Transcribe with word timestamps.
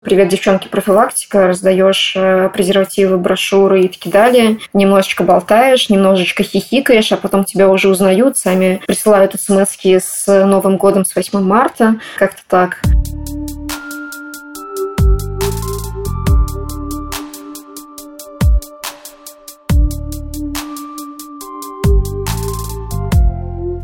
Привет, 0.00 0.28
девчонки, 0.28 0.68
профилактика, 0.68 1.48
раздаешь 1.48 2.12
э, 2.14 2.50
презервативы, 2.50 3.18
брошюры 3.18 3.80
и 3.82 3.88
так 3.88 4.12
далее. 4.12 4.60
Немножечко 4.72 5.24
болтаешь, 5.24 5.88
немножечко 5.88 6.44
хихикаешь, 6.44 7.10
а 7.10 7.16
потом 7.16 7.42
тебя 7.42 7.68
уже 7.68 7.88
узнают, 7.88 8.38
сами 8.38 8.80
присылают 8.86 9.34
смс 9.36 9.76
с 9.76 10.44
Новым 10.46 10.76
годом, 10.76 11.04
с 11.04 11.16
8 11.16 11.40
марта. 11.40 11.96
Как-то 12.16 12.42
так. 12.46 12.80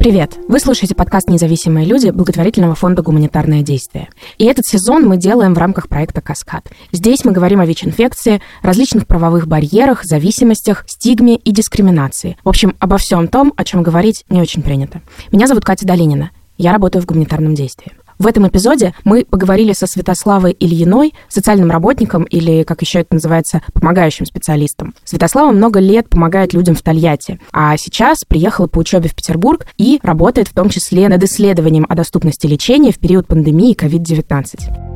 Привет! 0.05 0.37
Вы 0.49 0.61
слушаете 0.61 0.95
подкаст 0.95 1.31
«Независимые 1.31 1.87
люди» 1.87 2.11
благотворительного 2.11 2.75
фонда 2.75 3.01
«Гуманитарное 3.01 3.63
действие». 3.63 4.11
И 4.37 4.45
этот 4.45 4.67
сезон 4.67 5.07
мы 5.07 5.17
делаем 5.17 5.55
в 5.55 5.59
рамках 5.59 5.89
проекта 5.89 6.21
«Каскад». 6.21 6.71
Здесь 6.93 7.25
мы 7.25 7.33
говорим 7.33 7.61
о 7.61 7.65
ВИЧ-инфекции, 7.65 8.43
различных 8.61 9.07
правовых 9.07 9.49
барьерах, 9.49 10.05
зависимостях, 10.05 10.85
стигме 10.89 11.37
и 11.37 11.53
дискриминации. 11.53 12.37
В 12.45 12.51
общем, 12.51 12.77
обо 12.81 12.99
всем 12.99 13.29
том, 13.29 13.55
о 13.57 13.65
чем 13.65 13.83
говорить 13.83 14.27
не 14.29 14.43
очень 14.43 14.61
принято. 14.61 15.01
Меня 15.33 15.47
зовут 15.47 15.65
Катя 15.65 15.87
Долинина. 15.87 16.33
Я 16.59 16.73
работаю 16.73 17.01
в 17.01 17.07
гуманитарном 17.07 17.55
действии. 17.55 17.93
В 18.19 18.27
этом 18.27 18.47
эпизоде 18.47 18.95
мы 19.05 19.25
поговорили 19.25 19.73
со 19.73 19.87
Святославой 19.87 20.57
Ильиной, 20.59 21.15
социальным 21.29 21.71
работником 21.71 22.25
или, 22.25 22.63
как 22.63 22.83
еще 22.83 23.01
это 23.01 23.15
называется, 23.15 23.63
помогающим 23.73 24.27
специалистом. 24.27 24.95
Святослава 25.05 25.53
много 25.53 25.81
лет 25.81 26.09
помогает 26.09 26.53
людям 26.53 26.75
в 26.75 26.83
Тольятти, 26.83 27.41
а 27.53 27.77
сейчас 27.77 28.25
приехала 28.27 28.67
по 28.67 28.79
учебе 28.79 29.09
в 29.09 29.15
Петербург 29.15 29.67
и 29.77 29.99
работает 30.03 30.49
в 30.49 30.55
том 30.55 30.69
числе 30.69 31.09
над 31.09 31.23
исследованием 31.25 31.87
о 31.89 31.95
доступности 31.95 32.47
лечения 32.47 32.93
в 32.93 32.99
период 32.99 33.27
пандемии 33.27 33.75
COVID-19. 33.75 34.94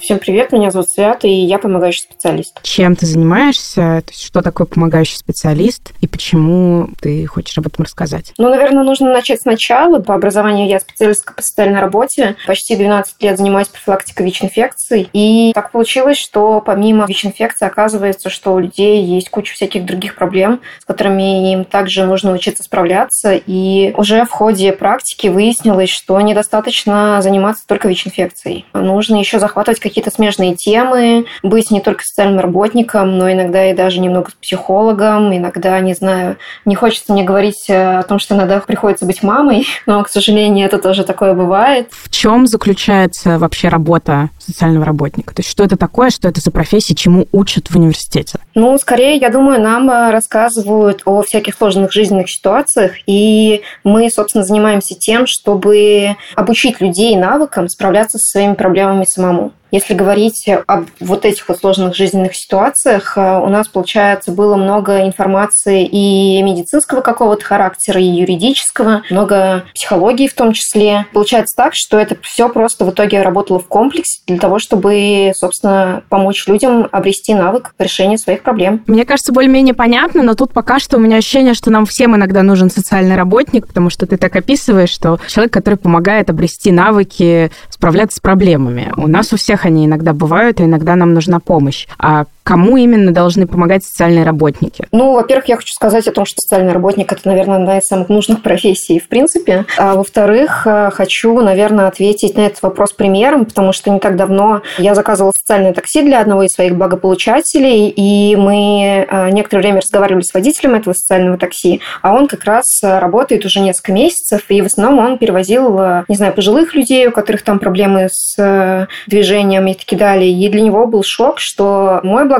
Всем 0.00 0.18
привет, 0.18 0.50
меня 0.50 0.70
зовут 0.70 0.88
Свята, 0.88 1.28
и 1.28 1.30
я 1.30 1.58
помогающий 1.58 2.04
специалист. 2.04 2.58
Чем 2.62 2.96
ты 2.96 3.04
занимаешься? 3.04 4.02
То 4.04 4.04
есть, 4.08 4.24
что 4.24 4.40
такое 4.40 4.66
помогающий 4.66 5.16
специалист 5.16 5.92
и 6.00 6.06
почему 6.06 6.88
ты 7.02 7.26
хочешь 7.26 7.58
об 7.58 7.66
этом 7.66 7.84
рассказать? 7.84 8.32
Ну, 8.38 8.48
наверное, 8.48 8.82
нужно 8.82 9.12
начать 9.12 9.42
сначала. 9.42 10.00
По 10.00 10.14
образованию 10.14 10.68
я 10.68 10.80
специалистка 10.80 11.34
по 11.34 11.42
социальной 11.42 11.80
работе. 11.80 12.36
Почти 12.46 12.76
12 12.76 13.22
лет 13.22 13.36
занимаюсь 13.36 13.68
профилактикой 13.68 14.24
ВИЧ-инфекций. 14.24 15.10
И 15.12 15.52
так 15.54 15.70
получилось, 15.70 16.16
что 16.16 16.62
помимо 16.64 17.04
ВИЧ-инфекции 17.06 17.66
оказывается, 17.66 18.30
что 18.30 18.54
у 18.54 18.58
людей 18.58 19.04
есть 19.04 19.28
куча 19.28 19.52
всяких 19.52 19.84
других 19.84 20.14
проблем, 20.14 20.62
с 20.80 20.86
которыми 20.86 21.52
им 21.52 21.64
также 21.66 22.06
нужно 22.06 22.32
учиться 22.32 22.62
справляться. 22.62 23.34
И 23.34 23.92
уже 23.98 24.24
в 24.24 24.30
ходе 24.30 24.72
практики 24.72 25.26
выяснилось, 25.26 25.90
что 25.90 26.18
недостаточно 26.22 27.20
заниматься 27.20 27.66
только 27.66 27.88
ВИЧ-инфекцией. 27.88 28.64
Нужно 28.72 29.16
еще 29.16 29.38
захватывать 29.38 29.89
какие-то 29.90 30.10
смежные 30.10 30.54
темы, 30.54 31.26
быть 31.42 31.70
не 31.70 31.80
только 31.80 32.02
социальным 32.02 32.40
работником, 32.40 33.18
но 33.18 33.30
иногда 33.30 33.70
и 33.70 33.74
даже 33.74 34.00
немного 34.00 34.30
психологом, 34.40 35.36
иногда, 35.36 35.78
не 35.80 35.94
знаю, 35.94 36.36
не 36.64 36.74
хочется 36.74 37.12
мне 37.12 37.24
говорить 37.24 37.68
э, 37.68 37.98
о 37.98 38.02
том, 38.02 38.18
что 38.18 38.34
иногда 38.34 38.60
приходится 38.60 39.04
быть 39.04 39.22
мамой, 39.22 39.66
но, 39.86 40.02
к 40.02 40.08
сожалению, 40.08 40.66
это 40.66 40.78
тоже 40.78 41.04
такое 41.04 41.34
бывает. 41.34 41.88
В 41.90 42.10
чем 42.10 42.46
заключается 42.46 43.38
вообще 43.38 43.68
работа 43.68 44.30
социального 44.50 44.84
работника? 44.84 45.34
То 45.34 45.40
есть 45.40 45.50
что 45.50 45.64
это 45.64 45.76
такое, 45.76 46.10
что 46.10 46.28
это 46.28 46.40
за 46.40 46.50
профессия, 46.50 46.94
чему 46.94 47.26
учат 47.32 47.68
в 47.68 47.76
университете? 47.76 48.38
Ну, 48.54 48.76
скорее, 48.78 49.16
я 49.16 49.30
думаю, 49.30 49.60
нам 49.60 49.90
э, 49.90 50.10
рассказывают 50.10 51.02
о 51.04 51.22
всяких 51.22 51.54
сложных 51.54 51.92
жизненных 51.92 52.30
ситуациях, 52.30 52.92
и 53.06 53.62
мы, 53.84 54.10
собственно, 54.10 54.44
занимаемся 54.44 54.94
тем, 54.94 55.26
чтобы 55.26 56.16
обучить 56.34 56.80
людей 56.80 57.16
навыкам 57.16 57.68
справляться 57.68 58.18
со 58.18 58.38
своими 58.38 58.54
проблемами 58.54 59.04
самому. 59.04 59.52
Если 59.70 59.94
говорить 59.94 60.48
об 60.66 60.86
вот 60.98 61.24
этих 61.24 61.48
вот 61.48 61.58
сложных 61.58 61.94
жизненных 61.94 62.34
ситуациях, 62.34 63.16
э, 63.16 63.20
у 63.20 63.48
нас, 63.48 63.68
получается, 63.68 64.32
было 64.32 64.56
много 64.56 65.06
информации 65.06 65.86
и 65.86 66.42
медицинского 66.42 67.02
какого-то 67.02 67.44
характера, 67.44 68.00
и 68.00 68.04
юридического, 68.04 69.02
много 69.10 69.64
психологии 69.74 70.26
в 70.26 70.34
том 70.34 70.52
числе. 70.52 71.06
Получается 71.12 71.54
так, 71.56 71.74
что 71.74 71.98
это 71.98 72.16
все 72.22 72.48
просто 72.48 72.84
в 72.84 72.90
итоге 72.90 73.22
работало 73.22 73.60
в 73.60 73.68
комплексе 73.68 74.22
для 74.26 74.38
того, 74.40 74.58
чтобы, 74.58 75.32
собственно, 75.36 76.02
помочь 76.08 76.46
людям 76.46 76.88
обрести 76.90 77.34
навык 77.34 77.74
решения 77.78 78.18
своих 78.18 78.42
проблем. 78.42 78.82
Мне 78.86 79.04
кажется, 79.04 79.32
более-менее 79.32 79.74
понятно, 79.74 80.22
но 80.22 80.34
тут 80.34 80.52
пока 80.52 80.78
что 80.78 80.96
у 80.96 81.00
меня 81.00 81.18
ощущение, 81.18 81.54
что 81.54 81.70
нам 81.70 81.86
всем 81.86 82.16
иногда 82.16 82.42
нужен 82.42 82.70
социальный 82.70 83.16
работник, 83.16 83.66
потому 83.66 83.90
что 83.90 84.06
ты 84.06 84.16
так 84.16 84.34
описываешь, 84.34 84.90
что 84.90 85.18
человек, 85.28 85.52
который 85.52 85.76
помогает 85.76 86.30
обрести 86.30 86.72
навыки, 86.72 87.50
справляться 87.68 88.16
с 88.16 88.20
проблемами. 88.20 88.92
У 88.96 89.06
нас 89.06 89.32
у 89.32 89.36
всех 89.36 89.64
они 89.64 89.86
иногда 89.86 90.12
бывают, 90.12 90.60
и 90.60 90.64
иногда 90.64 90.96
нам 90.96 91.14
нужна 91.14 91.40
помощь. 91.40 91.86
А 91.98 92.24
кому 92.42 92.76
именно 92.76 93.12
должны 93.12 93.46
помогать 93.46 93.84
социальные 93.84 94.24
работники? 94.24 94.86
Ну, 94.92 95.14
во-первых, 95.14 95.48
я 95.48 95.56
хочу 95.56 95.72
сказать 95.72 96.06
о 96.08 96.12
том, 96.12 96.24
что 96.24 96.40
социальный 96.40 96.72
работник– 96.72 97.12
это, 97.12 97.20
наверное, 97.24 97.56
одна 97.56 97.78
из 97.78 97.84
самых 97.84 98.08
нужных 98.08 98.42
профессий 98.42 98.98
в 98.98 99.08
принципе. 99.08 99.64
А 99.76 99.94
во-вторых, 99.94 100.66
э, 100.66 100.90
хочу, 100.92 101.40
наверное, 101.40 101.86
ответить 101.86 102.36
на 102.36 102.42
этот 102.42 102.62
вопрос 102.62 102.92
примером, 102.92 103.44
потому 103.44 103.72
что 103.72 103.90
не 103.90 103.98
так 103.98 104.16
давно 104.16 104.62
я 104.78 104.94
заказывала 104.94 105.32
социальное 105.36 105.72
такси 105.72 106.02
для 106.02 106.20
одного 106.20 106.44
из 106.44 106.52
своих 106.52 106.76
благополучателей, 106.76 107.88
и 107.88 108.36
мы 108.36 109.06
э, 109.08 109.30
некоторое 109.30 109.62
время 109.62 109.80
разговаривали 109.80 110.22
с 110.22 110.34
водителем 110.34 110.74
этого 110.74 110.94
социального 110.94 111.38
такси, 111.38 111.80
а 112.02 112.14
он 112.14 112.28
как 112.28 112.44
раз 112.44 112.64
работает 112.82 113.44
уже 113.44 113.60
несколько 113.60 113.92
месяцев, 113.92 114.42
и 114.48 114.62
в 114.62 114.66
основном 114.66 114.98
он 115.04 115.18
перевозил, 115.18 115.78
э, 115.78 116.04
не 116.08 116.16
знаю, 116.16 116.32
пожилых 116.32 116.74
людей, 116.74 117.06
у 117.08 117.12
которых 117.12 117.42
там 117.42 117.58
проблемы 117.58 118.08
с 118.10 118.88
движением 119.06 119.66
и 119.66 119.74
так 119.74 119.98
далее. 119.98 120.30
И 120.32 120.48
для 120.48 120.62
него 120.62 120.86
был 120.86 121.02
шок, 121.02 121.38
что 121.38 122.00
мой 122.02 122.24
благополучатель 122.24 122.39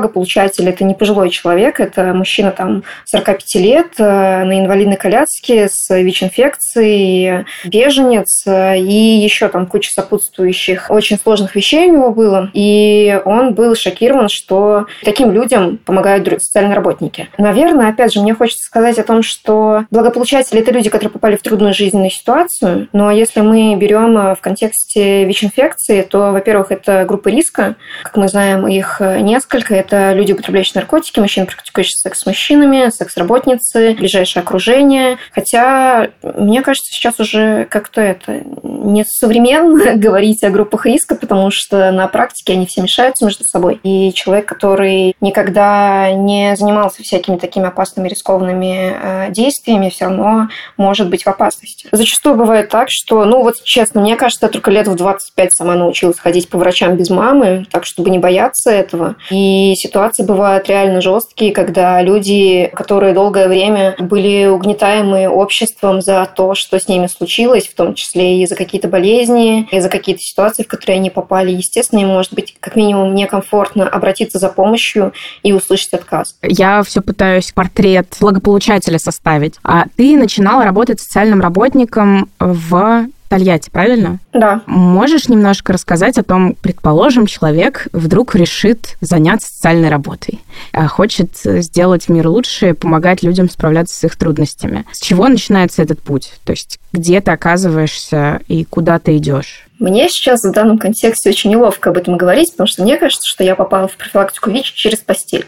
это 0.71 0.83
не 0.83 0.93
пожилой 0.93 1.29
человек, 1.29 1.79
это 1.79 2.13
мужчина 2.13 2.51
там 2.51 2.83
45 3.05 3.55
лет 3.55 3.87
э, 3.97 4.03
на 4.43 4.59
инвалидной 4.59 4.97
коляске 4.97 5.67
с 5.69 5.89
ВИЧ-инфекцией, 5.89 7.45
беженец 7.65 8.43
э, 8.45 8.77
и 8.77 9.17
еще 9.17 9.47
там 9.47 9.67
куча 9.67 9.91
сопутствующих 9.91 10.87
очень 10.89 11.17
сложных 11.17 11.55
вещей 11.55 11.89
у 11.89 11.93
него 11.93 12.11
было. 12.11 12.49
И 12.53 13.19
он 13.25 13.53
был 13.53 13.75
шокирован, 13.75 14.29
что 14.29 14.85
таким 15.03 15.31
людям 15.31 15.77
помогают 15.77 16.27
социальные 16.41 16.75
работники. 16.75 17.29
Наверное, 17.37 17.89
опять 17.89 18.13
же, 18.13 18.21
мне 18.21 18.33
хочется 18.33 18.65
сказать 18.65 18.97
о 18.99 19.03
том, 19.03 19.23
что 19.23 19.85
благополучатели– 19.91 20.59
это 20.61 20.71
люди, 20.71 20.89
которые 20.89 21.09
попали 21.09 21.35
в 21.35 21.41
трудную 21.41 21.73
жизненную 21.73 22.11
ситуацию, 22.11 22.87
но 22.93 23.11
если 23.11 23.41
мы 23.41 23.75
берем 23.75 24.17
э, 24.17 24.35
в 24.35 24.41
контексте 24.41 25.25
ВИЧ-инфекции, 25.25 26.01
то, 26.01 26.31
во-первых, 26.31 26.71
это 26.71 27.05
группы 27.05 27.31
риска. 27.31 27.75
Как 28.03 28.17
мы 28.17 28.27
знаем, 28.27 28.67
их 28.67 29.01
несколько 29.01 29.80
это 29.81 30.13
люди, 30.13 30.31
употребляющие 30.31 30.73
наркотики, 30.75 31.19
мужчины, 31.19 31.45
практикующие 31.45 31.95
секс 31.95 32.19
с 32.19 32.25
мужчинами, 32.25 32.89
секс-работницы, 32.89 33.93
ближайшее 33.93 34.41
окружение. 34.41 35.17
Хотя, 35.33 36.09
мне 36.23 36.61
кажется, 36.61 36.91
сейчас 36.93 37.19
уже 37.19 37.65
как-то 37.65 38.01
это 38.01 38.43
не 38.63 39.03
современно 39.05 39.95
говорить 39.95 40.43
о 40.43 40.49
группах 40.49 40.85
риска, 40.85 41.15
потому 41.15 41.51
что 41.51 41.91
на 41.91 42.07
практике 42.07 42.53
они 42.53 42.65
все 42.65 42.81
мешаются 42.81 43.25
между 43.25 43.43
собой. 43.43 43.79
И 43.83 44.13
человек, 44.13 44.45
который 44.45 45.15
никогда 45.21 46.11
не 46.11 46.55
занимался 46.55 47.03
всякими 47.03 47.37
такими 47.37 47.67
опасными, 47.67 48.07
рискованными 48.07 48.93
э, 48.93 49.31
действиями, 49.31 49.89
все 49.89 50.05
равно 50.05 50.49
может 50.77 51.09
быть 51.09 51.23
в 51.23 51.27
опасности. 51.27 51.87
Зачастую 51.91 52.35
бывает 52.35 52.69
так, 52.69 52.87
что, 52.89 53.25
ну 53.25 53.41
вот 53.41 53.55
честно, 53.63 54.01
мне 54.01 54.15
кажется, 54.15 54.45
я 54.45 54.49
только 54.49 54.71
лет 54.71 54.87
в 54.87 54.95
25 54.95 55.53
сама 55.53 55.75
научилась 55.75 56.19
ходить 56.19 56.49
по 56.49 56.57
врачам 56.57 56.95
без 56.95 57.09
мамы, 57.09 57.65
так 57.71 57.85
чтобы 57.85 58.09
не 58.09 58.19
бояться 58.19 58.71
этого. 58.71 59.15
И 59.29 59.70
ситуации 59.75 60.23
бывают 60.23 60.67
реально 60.67 61.01
жесткие, 61.01 61.51
когда 61.51 62.01
люди, 62.01 62.69
которые 62.73 63.13
долгое 63.13 63.47
время 63.47 63.95
были 63.99 64.47
угнетаемы 64.47 65.27
обществом 65.27 66.01
за 66.01 66.27
то, 66.33 66.55
что 66.55 66.79
с 66.79 66.87
ними 66.87 67.07
случилось, 67.07 67.67
в 67.67 67.75
том 67.75 67.95
числе 67.95 68.41
и 68.41 68.47
за 68.47 68.55
какие-то 68.55 68.87
болезни, 68.87 69.67
и 69.71 69.79
за 69.79 69.89
какие-то 69.89 70.21
ситуации, 70.21 70.63
в 70.63 70.67
которые 70.67 70.97
они 70.97 71.09
попали, 71.09 71.51
естественно, 71.51 71.99
им 71.99 72.07
может 72.07 72.33
быть 72.33 72.55
как 72.59 72.75
минимум 72.75 73.15
некомфортно 73.15 73.87
обратиться 73.87 74.39
за 74.39 74.49
помощью 74.49 75.13
и 75.43 75.53
услышать 75.53 75.93
отказ. 75.93 76.35
Я 76.41 76.83
все 76.83 77.01
пытаюсь 77.01 77.51
портрет 77.51 78.17
благополучателя 78.19 78.99
составить. 78.99 79.55
А 79.63 79.85
ты 79.95 80.17
начинала 80.17 80.63
работать 80.63 80.99
социальным 80.99 81.41
работником 81.41 82.29
в 82.39 83.07
Тольятти, 83.31 83.69
правильно? 83.69 84.19
Да. 84.33 84.61
Можешь 84.65 85.29
немножко 85.29 85.71
рассказать 85.71 86.17
о 86.17 86.23
том, 86.23 86.53
предположим, 86.61 87.27
человек 87.27 87.87
вдруг 87.93 88.35
решит 88.35 88.97
заняться 88.99 89.47
социальной 89.47 89.87
работой, 89.87 90.41
а 90.73 90.89
хочет 90.89 91.29
сделать 91.37 92.09
мир 92.09 92.27
лучше, 92.27 92.73
помогать 92.73 93.23
людям 93.23 93.49
справляться 93.49 93.97
с 93.97 94.03
их 94.03 94.17
трудностями. 94.17 94.83
С 94.91 94.99
чего 94.99 95.29
начинается 95.29 95.81
этот 95.81 96.01
путь? 96.01 96.33
То 96.43 96.51
есть 96.51 96.77
где 96.91 97.21
ты 97.21 97.31
оказываешься 97.31 98.41
и 98.49 98.65
куда 98.65 98.99
ты 98.99 99.15
идешь? 99.15 99.65
Мне 99.79 100.09
сейчас 100.09 100.43
в 100.43 100.51
данном 100.51 100.77
контексте 100.77 101.29
очень 101.29 101.51
неловко 101.51 101.91
об 101.91 101.97
этом 101.97 102.17
говорить, 102.17 102.51
потому 102.51 102.67
что 102.67 102.83
мне 102.83 102.97
кажется, 102.97 103.25
что 103.25 103.45
я 103.45 103.55
попала 103.55 103.87
в 103.87 103.95
профилактику 103.95 104.51
ВИЧ 104.51 104.73
через 104.73 104.99
постель. 104.99 105.45